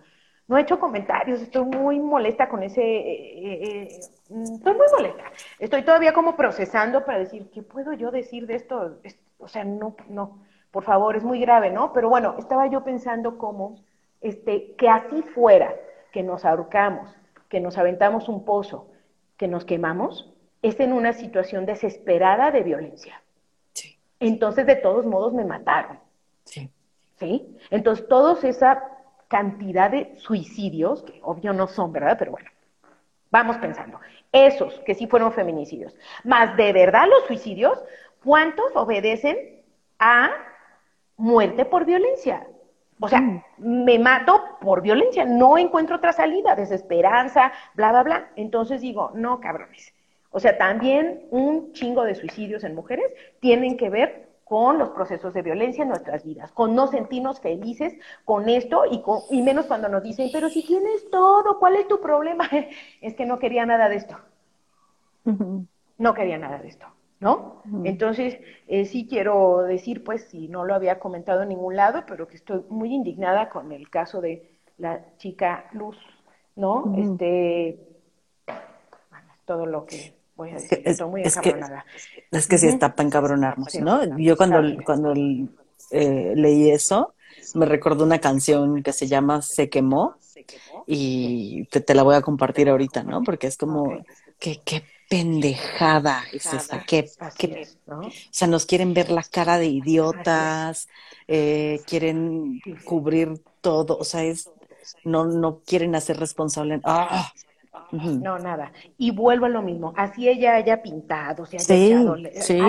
no 0.51 0.57
he 0.57 0.63
hecho 0.63 0.81
comentarios, 0.81 1.41
estoy 1.41 1.63
muy 1.63 1.97
molesta 1.97 2.49
con 2.49 2.61
ese, 2.61 2.81
eh, 2.83 3.63
eh, 3.63 3.87
estoy 3.87 4.73
muy 4.73 4.87
molesta, 4.91 5.23
estoy 5.57 5.81
todavía 5.83 6.11
como 6.11 6.35
procesando 6.35 7.05
para 7.05 7.19
decir, 7.19 7.49
¿qué 7.53 7.63
puedo 7.63 7.93
yo 7.93 8.11
decir 8.11 8.47
de 8.47 8.55
esto? 8.55 8.97
o 9.37 9.47
sea, 9.47 9.63
no, 9.63 9.95
no, 10.09 10.43
por 10.69 10.83
favor, 10.83 11.15
es 11.15 11.23
muy 11.23 11.39
grave, 11.39 11.71
¿no? 11.71 11.93
Pero 11.93 12.09
bueno, 12.09 12.35
estaba 12.37 12.67
yo 12.67 12.83
pensando 12.83 13.37
cómo, 13.37 13.77
este, 14.19 14.75
que 14.75 14.89
así 14.89 15.21
fuera, 15.21 15.73
que 16.11 16.21
nos 16.21 16.43
ahorcamos, 16.43 17.15
que 17.47 17.61
nos 17.61 17.77
aventamos 17.77 18.27
un 18.27 18.43
pozo, 18.43 18.89
que 19.37 19.47
nos 19.47 19.63
quemamos, 19.63 20.33
es 20.61 20.77
en 20.81 20.91
una 20.91 21.13
situación 21.13 21.65
desesperada 21.65 22.51
de 22.51 22.63
violencia. 22.63 23.23
Sí. 23.71 23.97
Entonces, 24.19 24.65
de 24.65 24.75
todos 24.75 25.05
modos, 25.05 25.31
me 25.31 25.45
mataron. 25.45 25.97
Sí. 26.43 26.69
¿Sí? 27.15 27.57
Entonces, 27.69 28.05
toda 28.09 28.37
esa 28.45 28.83
cantidad 29.31 29.89
de 29.89 30.15
suicidios, 30.17 31.01
que 31.01 31.19
obvio 31.23 31.53
no 31.53 31.65
son, 31.65 31.91
¿verdad? 31.91 32.17
Pero 32.19 32.31
bueno, 32.31 32.51
vamos 33.31 33.57
pensando. 33.57 33.99
Esos 34.31 34.79
que 34.81 34.93
sí 34.93 35.07
fueron 35.07 35.33
feminicidios, 35.33 35.95
más 36.23 36.55
de 36.55 36.71
verdad 36.71 37.07
los 37.09 37.25
suicidios, 37.25 37.83
¿Cuántos 38.23 38.75
obedecen 38.75 39.63
a 39.97 40.31
muerte 41.17 41.65
por 41.65 41.85
violencia? 41.85 42.47
O 42.99 43.07
sea, 43.07 43.19
mm. 43.19 43.43
me 43.57 43.97
mato 43.97 44.43
por 44.61 44.81
violencia, 44.81 45.25
no 45.25 45.57
encuentro 45.57 45.95
otra 45.95 46.13
salida, 46.13 46.55
desesperanza, 46.55 47.51
bla, 47.73 47.91
bla, 47.91 48.03
bla. 48.03 48.31
Entonces 48.35 48.81
digo, 48.81 49.11
no, 49.15 49.39
cabrones. 49.39 49.93
O 50.29 50.39
sea, 50.39 50.57
también 50.57 51.25
un 51.31 51.73
chingo 51.73 52.03
de 52.03 52.13
suicidios 52.13 52.63
en 52.63 52.75
mujeres 52.75 53.11
tienen 53.39 53.75
que 53.75 53.89
ver 53.89 54.29
con 54.51 54.77
los 54.77 54.89
procesos 54.89 55.33
de 55.33 55.43
violencia 55.43 55.83
en 55.83 55.87
nuestras 55.87 56.25
vidas, 56.25 56.51
con 56.51 56.75
no 56.75 56.87
sentirnos 56.87 57.39
felices 57.39 57.93
con 58.25 58.49
esto 58.49 58.83
y, 58.91 59.01
con, 59.01 59.21
y 59.29 59.41
menos 59.41 59.65
cuando 59.65 59.87
nos 59.87 60.03
dicen, 60.03 60.27
pero 60.33 60.49
si 60.49 60.67
tienes 60.67 61.09
todo, 61.09 61.57
¿cuál 61.57 61.77
es 61.77 61.87
tu 61.87 62.01
problema? 62.01 62.49
es 63.01 63.15
que 63.15 63.25
no 63.25 63.39
quería 63.39 63.65
nada 63.65 63.87
de 63.87 63.95
esto. 63.95 64.17
No 65.97 66.13
quería 66.13 66.37
nada 66.37 66.57
de 66.57 66.67
esto, 66.67 66.85
¿no? 67.21 67.63
Entonces, 67.85 68.39
eh, 68.67 68.83
sí 68.83 69.07
quiero 69.07 69.59
decir, 69.59 70.03
pues, 70.03 70.25
si 70.25 70.49
no 70.49 70.65
lo 70.65 70.75
había 70.75 70.99
comentado 70.99 71.43
en 71.43 71.49
ningún 71.49 71.77
lado, 71.77 72.03
pero 72.05 72.27
que 72.27 72.35
estoy 72.35 72.65
muy 72.67 72.93
indignada 72.93 73.47
con 73.47 73.71
el 73.71 73.89
caso 73.89 74.19
de 74.19 74.59
la 74.77 75.15
chica 75.15 75.69
Luz, 75.71 75.95
¿no? 76.57 76.93
Este, 76.97 77.79
bueno, 78.47 79.27
todo 79.45 79.65
lo 79.65 79.85
que 79.85 80.20
es, 80.45 80.67
que, 80.67 80.81
es, 82.31 82.47
que, 82.47 82.57
sí 82.57 82.67
está 82.67 82.95
para 82.95 83.07
encabronarnos, 83.07 83.75
¿no? 83.75 84.17
Yo 84.17 84.35
cuando, 84.37 84.61
cuando 84.83 85.13
eh, 85.91 86.33
leí 86.35 86.71
eso, 86.71 87.13
me 87.53 87.65
recordó 87.65 88.03
una 88.03 88.19
canción 88.19 88.81
que 88.83 88.93
se 88.93 89.07
llama 89.07 89.41
Se 89.41 89.69
quemó 89.69 90.15
y 90.87 91.65
te, 91.65 91.93
la 91.93 92.03
voy 92.03 92.15
a 92.15 92.21
compartir 92.21 92.69
ahorita, 92.69 93.03
¿no? 93.03 93.23
Porque 93.23 93.47
es 93.47 93.57
como, 93.57 94.03
qué, 94.39 94.61
qué 94.63 94.83
pendejada 95.09 96.23
es 96.31 96.53
esa, 96.53 96.83
qué, 96.85 97.09
o 97.87 98.09
sea, 98.29 98.47
nos 98.47 98.65
quieren 98.65 98.93
ver 98.93 99.11
la 99.11 99.23
cara 99.23 99.57
de 99.57 99.67
idiotas, 99.67 100.87
eh, 101.27 101.81
quieren 101.85 102.61
cubrir 102.85 103.41
todo, 103.59 103.97
o 103.97 104.05
sea, 104.05 104.23
es, 104.23 104.49
no, 105.03 105.25
no 105.25 105.59
quieren 105.65 105.95
hacer 105.95 106.17
responsable. 106.17 106.79
¡Ah! 106.83 107.31
No, 107.91 108.37
nada. 108.37 108.71
Y 108.97 109.11
vuelvo 109.11 109.45
a 109.45 109.49
lo 109.49 109.61
mismo. 109.61 109.93
Así 109.95 110.27
ella 110.27 110.55
haya 110.55 110.81
pintado, 110.81 111.45
se 111.45 111.57
haya 111.57 111.75
echado. 111.75 112.15
Sí. 112.41 112.59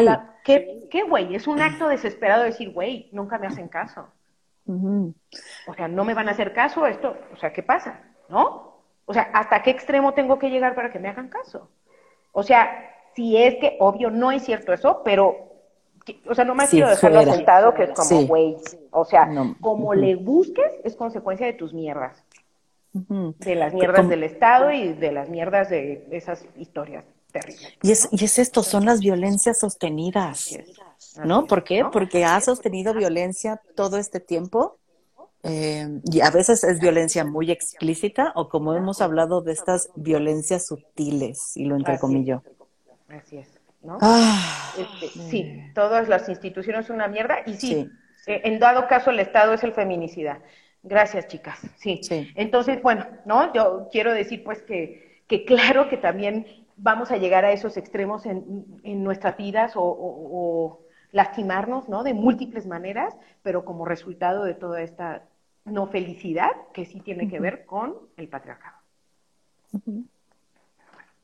¿Qué, 0.44 1.02
güey? 1.08 1.34
Es 1.34 1.46
un 1.46 1.60
acto 1.60 1.88
desesperado 1.88 2.44
decir, 2.44 2.72
güey, 2.72 3.08
nunca 3.12 3.38
me 3.38 3.46
hacen 3.46 3.68
caso. 3.68 4.08
O 4.66 5.74
sea, 5.74 5.88
no 5.88 6.04
me 6.04 6.14
van 6.14 6.28
a 6.28 6.32
hacer 6.32 6.52
caso 6.52 6.86
esto. 6.86 7.16
O 7.32 7.36
sea, 7.36 7.52
¿qué 7.52 7.62
pasa? 7.62 8.00
¿No? 8.28 8.72
O 9.04 9.12
sea, 9.12 9.30
¿hasta 9.32 9.62
qué 9.62 9.70
extremo 9.70 10.14
tengo 10.14 10.38
que 10.38 10.50
llegar 10.50 10.74
para 10.74 10.92
que 10.92 10.98
me 10.98 11.08
hagan 11.08 11.28
caso? 11.28 11.68
O 12.32 12.42
sea, 12.42 12.90
si 13.14 13.36
es 13.36 13.56
que, 13.56 13.76
obvio, 13.80 14.10
no 14.10 14.30
es 14.30 14.44
cierto 14.44 14.72
eso, 14.72 15.02
pero, 15.04 15.52
o 16.28 16.34
sea, 16.34 16.44
no 16.44 16.54
me 16.54 16.66
quiero 16.68 16.88
dejarlo 16.88 17.22
sentado 17.24 17.74
que 17.74 17.84
es 17.84 17.90
como, 17.90 18.26
güey, 18.26 18.56
o 18.90 19.04
sea, 19.04 19.28
como 19.60 19.94
le 19.94 20.14
busques, 20.14 20.80
es 20.84 20.96
consecuencia 20.96 21.46
de 21.46 21.52
tus 21.54 21.74
mierdas 21.74 22.24
de 22.92 23.54
las 23.54 23.72
mierdas 23.72 24.08
del 24.08 24.22
Estado 24.22 24.70
y 24.70 24.92
de 24.92 25.12
las 25.12 25.28
mierdas 25.28 25.70
de 25.70 26.06
esas 26.10 26.44
historias 26.56 27.04
terribles. 27.32 27.72
Y 27.82 27.90
es, 27.90 28.08
y 28.12 28.24
es 28.24 28.38
esto, 28.38 28.62
son 28.62 28.84
las 28.84 29.00
violencias 29.00 29.58
sostenidas, 29.58 30.58
¿no? 31.24 31.46
¿Por 31.46 31.64
qué? 31.64 31.84
Porque 31.90 32.24
ha 32.24 32.40
sostenido 32.40 32.94
violencia 32.94 33.60
todo 33.74 33.98
este 33.98 34.20
tiempo. 34.20 34.78
Eh, 35.44 36.00
y 36.04 36.20
a 36.20 36.30
veces 36.30 36.62
es 36.62 36.78
violencia 36.78 37.24
muy 37.24 37.50
explícita 37.50 38.30
o 38.36 38.48
como 38.48 38.74
hemos 38.74 39.00
hablado 39.00 39.40
de 39.40 39.52
estas 39.52 39.90
violencias 39.96 40.66
sutiles, 40.66 41.56
y 41.56 41.64
lo 41.64 41.74
entrecomillo. 41.74 42.44
Así 43.08 43.38
es, 43.38 43.48
¿no? 43.82 43.98
Ah. 44.00 44.72
Este, 44.78 45.08
sí, 45.08 45.64
todas 45.74 46.08
las 46.08 46.28
instituciones 46.28 46.86
son 46.86 46.96
una 46.96 47.08
mierda 47.08 47.38
y 47.44 47.54
sí, 47.54 47.88
eh, 48.28 48.42
en 48.44 48.60
dado 48.60 48.86
caso 48.86 49.10
el 49.10 49.18
Estado 49.18 49.52
es 49.52 49.64
el 49.64 49.72
feminicida. 49.72 50.40
Gracias, 50.82 51.28
chicas. 51.28 51.60
Sí. 51.76 52.00
Entonces, 52.34 52.82
bueno, 52.82 53.06
¿no? 53.24 53.52
Yo 53.52 53.88
quiero 53.92 54.12
decir 54.12 54.42
pues 54.42 54.62
que, 54.62 55.22
que 55.28 55.44
claro 55.44 55.88
que 55.88 55.96
también 55.96 56.46
vamos 56.76 57.10
a 57.12 57.16
llegar 57.16 57.44
a 57.44 57.52
esos 57.52 57.76
extremos 57.76 58.26
en, 58.26 58.80
en 58.82 59.04
nuestras 59.04 59.36
vidas 59.36 59.72
o, 59.76 60.80
lastimarnos, 61.12 61.90
¿no? 61.90 62.02
De 62.04 62.14
múltiples 62.14 62.66
maneras, 62.66 63.14
pero 63.42 63.66
como 63.66 63.84
resultado 63.84 64.44
de 64.44 64.54
toda 64.54 64.80
esta 64.80 65.24
no 65.66 65.86
felicidad 65.86 66.50
que 66.72 66.86
sí 66.86 67.00
tiene 67.00 67.28
que 67.28 67.38
ver 67.38 67.66
con 67.66 67.94
el 68.16 68.28
patriarcado. 68.28 68.78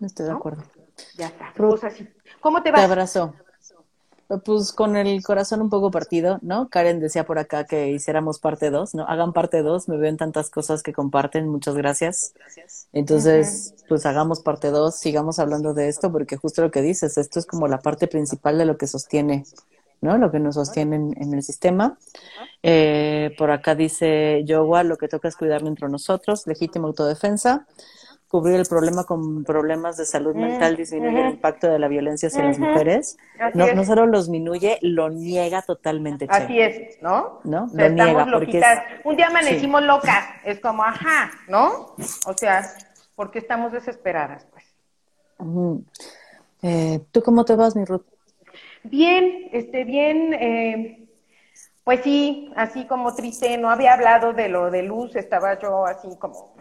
Estoy 0.01 0.27
de 0.27 0.33
acuerdo. 0.33 0.63
Ya 1.17 1.29
está. 1.29 1.53
Pues. 1.57 2.05
¿Cómo 2.41 2.63
te 2.63 2.71
vas? 2.71 2.81
Te 2.83 2.87
abrazo. 2.87 3.35
Pues 4.45 4.73
con 4.73 4.97
el 4.97 5.23
corazón 5.23 5.63
un 5.63 5.71
poco 5.71 5.91
partido, 5.91 6.39
¿no? 6.43 6.69
Karen 6.69 7.01
decía 7.01 7.25
por 7.25 7.39
acá 7.39 7.65
que 7.65 7.89
hiciéramos 7.89 8.39
parte 8.39 8.69
2, 8.69 8.95
¿no? 8.95 9.05
Hagan 9.05 9.33
parte 9.33 9.63
2, 9.63 9.89
me 9.89 9.97
ven 9.97 10.19
tantas 10.19 10.51
cosas 10.51 10.83
que 10.83 10.93
comparten, 10.93 11.49
muchas 11.49 11.75
gracias. 11.75 12.35
Entonces, 12.93 13.75
pues 13.89 14.05
hagamos 14.05 14.41
parte 14.41 14.69
2, 14.69 14.95
sigamos 14.95 15.39
hablando 15.39 15.73
de 15.73 15.89
esto, 15.89 16.13
porque 16.13 16.37
justo 16.37 16.61
lo 16.61 16.71
que 16.71 16.83
dices, 16.83 17.17
esto 17.17 17.39
es 17.39 17.47
como 17.47 17.69
la 17.69 17.79
parte 17.79 18.07
principal 18.07 18.59
de 18.59 18.67
lo 18.67 18.77
que 18.77 18.87
sostiene, 18.87 19.45
¿no? 20.03 20.19
Lo 20.19 20.31
que 20.31 20.41
nos 20.41 20.57
sostiene 20.57 20.97
en, 20.97 21.33
el 21.33 21.43
sistema. 21.43 21.97
Eh, 22.63 23.35
por 23.39 23.51
acá 23.51 23.75
dice 23.75 24.43
Yowa, 24.45 24.83
lo 24.83 24.99
que 24.99 25.09
toca 25.09 25.29
es 25.29 25.37
cuidarlo 25.37 25.69
entre 25.69 25.89
nosotros, 25.89 26.47
legítima 26.47 26.87
autodefensa 26.87 27.67
cubrir 28.29 28.57
el 28.57 28.67
problema 28.67 29.05
con 29.05 29.43
problemas 29.43 29.97
de 29.97 30.05
salud 30.05 30.35
mm, 30.35 30.41
mental, 30.41 30.77
disminuye 30.77 31.21
el 31.21 31.31
impacto 31.31 31.69
de 31.69 31.79
la 31.79 31.89
violencia 31.89 32.29
hacia 32.29 32.45
las 32.45 32.59
mujeres. 32.59 33.17
No, 33.55 33.73
no, 33.73 33.85
solo 33.85 34.07
los 34.07 34.27
disminuye, 34.27 34.79
lo 34.83 35.09
niega 35.09 35.63
totalmente. 35.63 36.27
Así 36.29 36.61
es, 36.61 37.01
¿no? 37.03 37.41
¿No? 37.45 37.69
lo 37.73 37.89
niega. 37.89 38.27
Porque 38.31 38.63
Un 39.05 39.17
día 39.17 39.29
amanecimos 39.29 39.83
locas, 39.83 40.25
es 40.45 40.61
como, 40.61 40.85
ajá, 40.85 41.31
¿no? 41.49 41.95
O 42.27 42.35
sea, 42.37 42.65
porque 43.17 43.39
estamos 43.39 43.73
desesperadas, 43.73 44.47
pues. 44.53 44.65
Eh, 46.63 47.01
¿Tú 47.11 47.23
cómo 47.23 47.45
te 47.45 47.57
vas, 47.57 47.75
mi 47.75 47.85
Ruth? 47.85 48.05
Bien, 48.83 49.49
este, 49.53 49.85
bien, 49.85 50.35
eh, 50.35 51.09
pues 51.85 52.01
sí, 52.03 52.53
así 52.57 52.85
como 52.87 53.15
triste, 53.15 53.57
no 53.57 53.71
había 53.71 53.95
hablado 53.95 54.35
de 54.35 54.49
lo 54.49 54.71
de 54.71 54.83
luz, 54.83 55.17
estaba 55.17 55.59
yo 55.59 55.87
así 55.87 56.09
como 56.19 56.55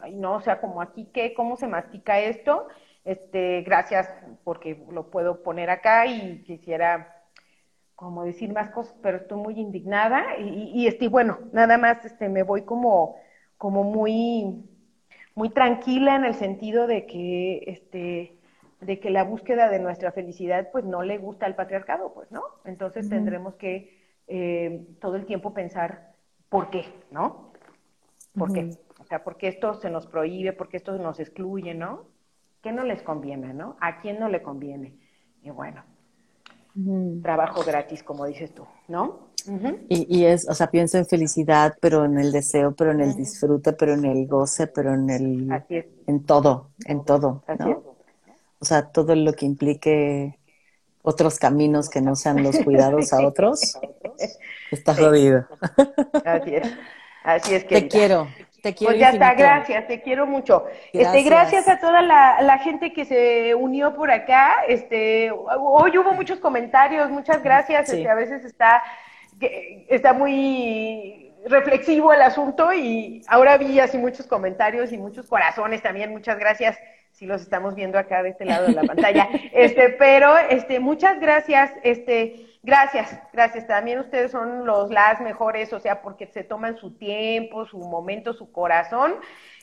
ay 0.00 0.14
no, 0.14 0.36
o 0.36 0.40
sea, 0.40 0.60
como 0.60 0.80
aquí, 0.82 1.08
¿qué? 1.12 1.34
¿Cómo 1.34 1.56
se 1.56 1.66
mastica 1.66 2.18
esto? 2.20 2.68
Este, 3.04 3.62
gracias 3.62 4.08
porque 4.44 4.84
lo 4.90 5.10
puedo 5.10 5.42
poner 5.42 5.70
acá 5.70 6.06
y 6.06 6.42
quisiera 6.42 7.16
como 7.94 8.24
decir 8.24 8.52
más 8.52 8.70
cosas, 8.70 8.94
pero 9.02 9.18
estoy 9.18 9.38
muy 9.38 9.60
indignada 9.60 10.38
y, 10.38 10.72
y 10.74 10.86
estoy, 10.86 11.08
bueno, 11.08 11.38
nada 11.52 11.76
más 11.76 12.04
este, 12.04 12.30
me 12.30 12.42
voy 12.42 12.62
como, 12.62 13.16
como 13.58 13.84
muy, 13.84 14.64
muy 15.34 15.50
tranquila 15.50 16.16
en 16.16 16.24
el 16.24 16.34
sentido 16.34 16.86
de 16.86 17.04
que, 17.04 17.62
este, 17.66 18.38
de 18.80 19.00
que 19.00 19.10
la 19.10 19.24
búsqueda 19.24 19.68
de 19.68 19.80
nuestra 19.80 20.12
felicidad, 20.12 20.70
pues 20.72 20.84
no 20.84 21.02
le 21.02 21.18
gusta 21.18 21.46
al 21.46 21.56
patriarcado, 21.56 22.14
pues, 22.14 22.30
¿no? 22.30 22.42
Entonces 22.64 23.08
tendremos 23.08 23.54
que 23.56 24.00
eh, 24.28 24.86
todo 25.00 25.16
el 25.16 25.26
tiempo 25.26 25.52
pensar 25.52 26.14
por 26.48 26.70
qué, 26.70 26.84
¿no? 27.10 27.52
¿Por 28.34 28.52
qué? 28.52 28.70
Sea, 29.10 29.24
porque 29.24 29.48
esto 29.48 29.74
se 29.74 29.90
nos 29.90 30.06
prohíbe, 30.06 30.52
porque 30.52 30.76
esto 30.76 30.96
nos 30.96 31.18
excluye, 31.20 31.74
¿no? 31.74 32.06
¿Qué 32.62 32.72
no 32.72 32.84
les 32.84 33.02
conviene, 33.02 33.52
no? 33.52 33.76
¿A 33.80 34.00
quién 34.00 34.20
no 34.20 34.28
le 34.28 34.42
conviene? 34.42 34.94
Y 35.42 35.50
bueno, 35.50 35.82
trabajo 37.22 37.62
gratis, 37.64 38.02
como 38.02 38.24
dices 38.26 38.54
tú, 38.54 38.64
¿no? 38.88 39.28
y, 39.88 40.24
es, 40.26 40.46
o 40.48 40.54
sea, 40.54 40.70
pienso 40.70 40.98
en 40.98 41.06
felicidad, 41.06 41.74
pero 41.80 42.04
en 42.04 42.18
el 42.18 42.30
deseo, 42.30 42.72
pero 42.76 42.92
en 42.92 43.00
el 43.00 43.16
disfrute, 43.16 43.72
pero 43.72 43.94
en 43.94 44.04
el 44.04 44.26
goce, 44.26 44.66
pero 44.66 44.92
en 44.92 45.08
el... 45.08 45.50
Así 45.50 45.76
es. 45.76 45.86
En 46.06 46.24
todo, 46.24 46.68
en 46.84 47.04
todo, 47.04 47.42
¿no? 47.58 47.82
O 48.58 48.64
sea, 48.64 48.92
todo 48.92 49.16
lo 49.16 49.32
que 49.32 49.46
implique 49.46 50.38
otros 51.02 51.38
caminos 51.38 51.88
que 51.88 52.02
no 52.02 52.14
sean 52.14 52.42
los 52.42 52.58
cuidados 52.58 53.12
a 53.14 53.26
otros, 53.26 53.78
está 54.70 54.94
jodido. 54.94 55.46
Así 56.24 56.54
es. 56.54 56.72
Así 57.24 57.54
es 57.54 57.64
que. 57.64 57.82
Te 57.82 57.88
quiero. 57.88 58.28
Te 58.62 58.74
quiero 58.74 58.92
pues 58.92 59.00
ya 59.00 59.10
está, 59.10 59.34
gracias, 59.34 59.86
te 59.86 60.02
quiero 60.02 60.26
mucho. 60.26 60.66
Este, 60.92 60.98
gracias. 60.98 61.16
Este, 61.16 61.30
gracias 61.30 61.68
a 61.68 61.80
toda 61.80 62.02
la, 62.02 62.58
gente 62.58 62.92
que 62.92 63.04
se 63.04 63.54
unió 63.54 63.94
por 63.94 64.10
acá. 64.10 64.64
Este, 64.68 65.30
hoy 65.30 65.96
hubo 65.96 66.12
muchos 66.12 66.38
comentarios, 66.40 67.10
muchas 67.10 67.42
gracias. 67.42 67.88
Este, 67.88 68.08
a 68.08 68.14
veces 68.14 68.44
está, 68.44 68.82
está 69.88 70.12
muy 70.12 71.32
reflexivo 71.46 72.12
el 72.12 72.20
asunto 72.20 72.72
y 72.72 73.22
ahora 73.28 73.56
vi 73.56 73.80
así 73.80 73.96
muchos 73.96 74.26
comentarios 74.26 74.92
y 74.92 74.98
muchos 74.98 75.26
corazones 75.26 75.82
también. 75.82 76.10
Muchas 76.10 76.38
gracias 76.38 76.78
si 77.12 77.26
los 77.26 77.42
estamos 77.42 77.74
viendo 77.74 77.98
acá 77.98 78.22
de 78.22 78.30
este 78.30 78.44
lado 78.44 78.66
de 78.66 78.72
la 78.72 78.82
pantalla. 78.82 79.28
Este, 79.52 79.90
pero 79.90 80.36
este, 80.38 80.80
muchas 80.80 81.20
gracias, 81.20 81.72
este, 81.82 82.46
Gracias, 82.62 83.18
gracias. 83.32 83.66
También 83.66 84.00
ustedes 84.00 84.32
son 84.32 84.66
los 84.66 84.90
las 84.90 85.18
mejores, 85.20 85.72
o 85.72 85.80
sea, 85.80 86.02
porque 86.02 86.26
se 86.26 86.44
toman 86.44 86.76
su 86.76 86.98
tiempo, 86.98 87.64
su 87.64 87.78
momento, 87.78 88.34
su 88.34 88.52
corazón. 88.52 89.14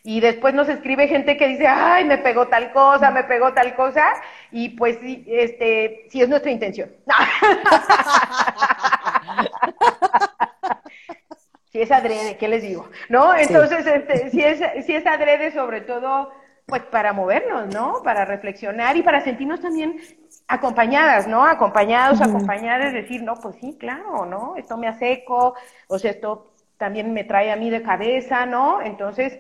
Y 0.04 0.20
después 0.20 0.56
nos 0.56 0.68
escribe 0.68 1.08
gente 1.08 1.38
que 1.38 1.48
dice, 1.48 1.68
ay, 1.68 2.06
me 2.06 2.18
pegó 2.18 2.48
tal 2.48 2.72
cosa, 2.72 3.12
me 3.12 3.24
pegó 3.26 3.54
tal 3.54 3.76
cosa. 3.76 4.04
Y 4.52 4.70
pues, 4.70 4.98
este, 5.28 6.08
sí 6.10 6.22
es 6.22 6.30
nuestra 6.30 6.50
intención. 6.50 6.92
si 11.72 11.82
es 11.82 11.92
adrede, 11.92 12.38
¿qué 12.38 12.48
les 12.48 12.64
digo? 12.64 12.90
¿No? 13.10 13.36
Entonces, 13.36 13.86
este, 13.86 14.32
si 14.32 14.42
es, 14.42 14.60
si 14.86 14.96
es 14.96 15.06
adrede, 15.06 15.52
sobre 15.52 15.82
todo, 15.82 16.32
pues 16.66 16.82
para 16.84 17.14
movernos, 17.14 17.68
¿no? 17.74 18.02
Para 18.04 18.26
reflexionar 18.26 18.98
y 18.98 19.04
para 19.04 19.22
sentirnos 19.22 19.62
también 19.62 20.00
acompañadas, 20.48 21.28
¿no? 21.28 21.46
Acompañados, 21.46 22.22
acompañadas, 22.22 22.94
decir, 22.94 23.24
no, 23.24 23.36
pues 23.36 23.58
sí, 23.60 23.78
claro, 23.78 24.26
¿no? 24.26 24.56
Esto 24.56 24.78
me 24.78 24.88
hace 24.88 25.12
eco, 25.12 25.56
o 25.88 26.00
sea, 26.00 26.12
esto 26.12 26.54
también 26.78 27.14
me 27.14 27.24
trae 27.24 27.52
a 27.52 27.56
mí 27.56 27.70
de 27.70 27.82
cabeza, 27.82 28.46
¿no? 28.46 28.82
Entonces, 28.82 29.38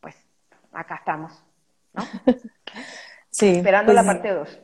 pues 0.00 0.16
acá 0.72 0.96
estamos, 0.96 1.44
¿no? 1.92 2.02
Sí. 3.30 3.56
Esperando 3.56 3.92
la 3.92 4.02
pues, 4.02 4.16
parte 4.16 4.32
2. 4.32 4.60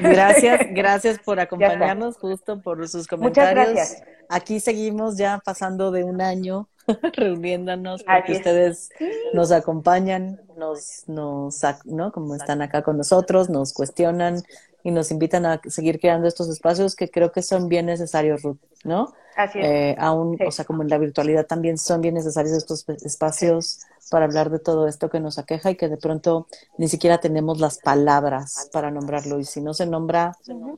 Gracias, 0.00 0.60
gracias 0.70 1.18
por 1.18 1.38
acompañarnos, 1.38 2.16
justo 2.16 2.60
por 2.60 2.88
sus 2.88 3.06
comentarios. 3.06 3.68
Muchas 3.68 3.74
gracias. 3.74 4.04
Aquí 4.28 4.60
seguimos 4.60 5.16
ya 5.18 5.40
pasando 5.44 5.90
de 5.90 6.02
un 6.02 6.20
año 6.20 6.68
reuniéndonos 7.12 8.02
porque 8.02 8.32
ustedes 8.32 8.90
nos 9.34 9.52
acompañan, 9.52 10.40
nos, 10.56 11.04
nos, 11.06 11.60
¿no? 11.84 12.12
Como 12.12 12.34
están 12.34 12.62
acá 12.62 12.82
con 12.82 12.96
nosotros, 12.96 13.50
nos 13.50 13.72
cuestionan 13.72 14.42
y 14.84 14.90
nos 14.90 15.10
invitan 15.10 15.46
a 15.46 15.60
seguir 15.68 16.00
creando 16.00 16.28
estos 16.28 16.48
espacios 16.48 16.96
que 16.96 17.10
creo 17.10 17.32
que 17.32 17.42
son 17.42 17.68
bien 17.68 17.86
necesarios, 17.86 18.42
Ruth, 18.42 18.58
¿no? 18.84 19.12
Así 19.36 19.58
es. 19.60 19.64
Eh, 19.64 19.96
aún, 19.98 20.36
o 20.46 20.50
sea, 20.50 20.64
como 20.64 20.82
en 20.82 20.88
la 20.88 20.98
virtualidad 20.98 21.46
también 21.46 21.78
son 21.78 22.00
bien 22.00 22.14
necesarios 22.14 22.56
estos 22.56 22.86
espacios 22.88 23.80
para 24.10 24.26
hablar 24.26 24.50
de 24.50 24.58
todo 24.58 24.88
esto 24.88 25.08
que 25.08 25.20
nos 25.20 25.38
aqueja 25.38 25.70
y 25.70 25.76
que 25.76 25.88
de 25.88 25.96
pronto 25.96 26.46
ni 26.76 26.88
siquiera 26.88 27.18
tenemos 27.18 27.60
las 27.60 27.78
palabras 27.78 28.68
para 28.72 28.90
nombrarlo 28.90 29.38
y 29.38 29.44
si 29.44 29.60
no 29.60 29.72
se 29.72 29.86
nombra, 29.86 30.36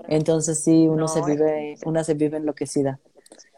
entonces 0.09 0.62
sí 0.62 0.86
uno 0.86 1.09
se 1.09 1.22
vive, 1.22 1.76
una 1.85 2.05
se 2.05 2.14
vive 2.14 2.36
enloquecida. 2.36 3.01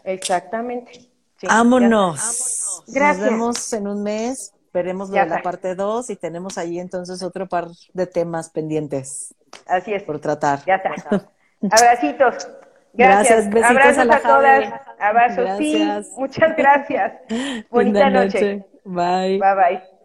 Exactamente. 0.05 1.11
Vámonos. 1.43 2.83
Gracias. 2.87 3.19
Nos 3.19 3.31
vemos 3.31 3.73
en 3.73 3.89
un 3.89 4.03
mes. 4.03 4.53
Veremos 4.73 5.09
lo 5.09 5.17
de 5.17 5.27
la 5.27 5.43
parte 5.43 5.75
2 5.75 6.11
y 6.11 6.17
tenemos 6.17 6.59
ahí 6.59 6.79
entonces 6.79 7.23
otro 7.23 7.49
par 7.49 7.69
de 7.95 8.07
temas 8.07 8.51
pendientes. 8.51 9.35
Así 9.67 9.95
es. 9.95 10.03
Por 10.03 10.19
tratar. 10.21 10.61
Ya 10.67 10.77
está. 10.77 11.29
Abracitos. 11.71 12.49
Gracias. 12.93 13.51
Besitos 13.51 13.99
Abrazos 13.99 14.11
a, 14.11 14.21
todas. 14.21 14.73
Abrazos, 14.99 15.59
sí. 15.59 15.89
Muchas 16.17 16.57
gracias. 16.57 17.13
Bonita 17.71 18.11
noche. 18.11 18.65
Bye. 18.85 19.39
Bye 19.39 19.55
bye. 19.55 19.96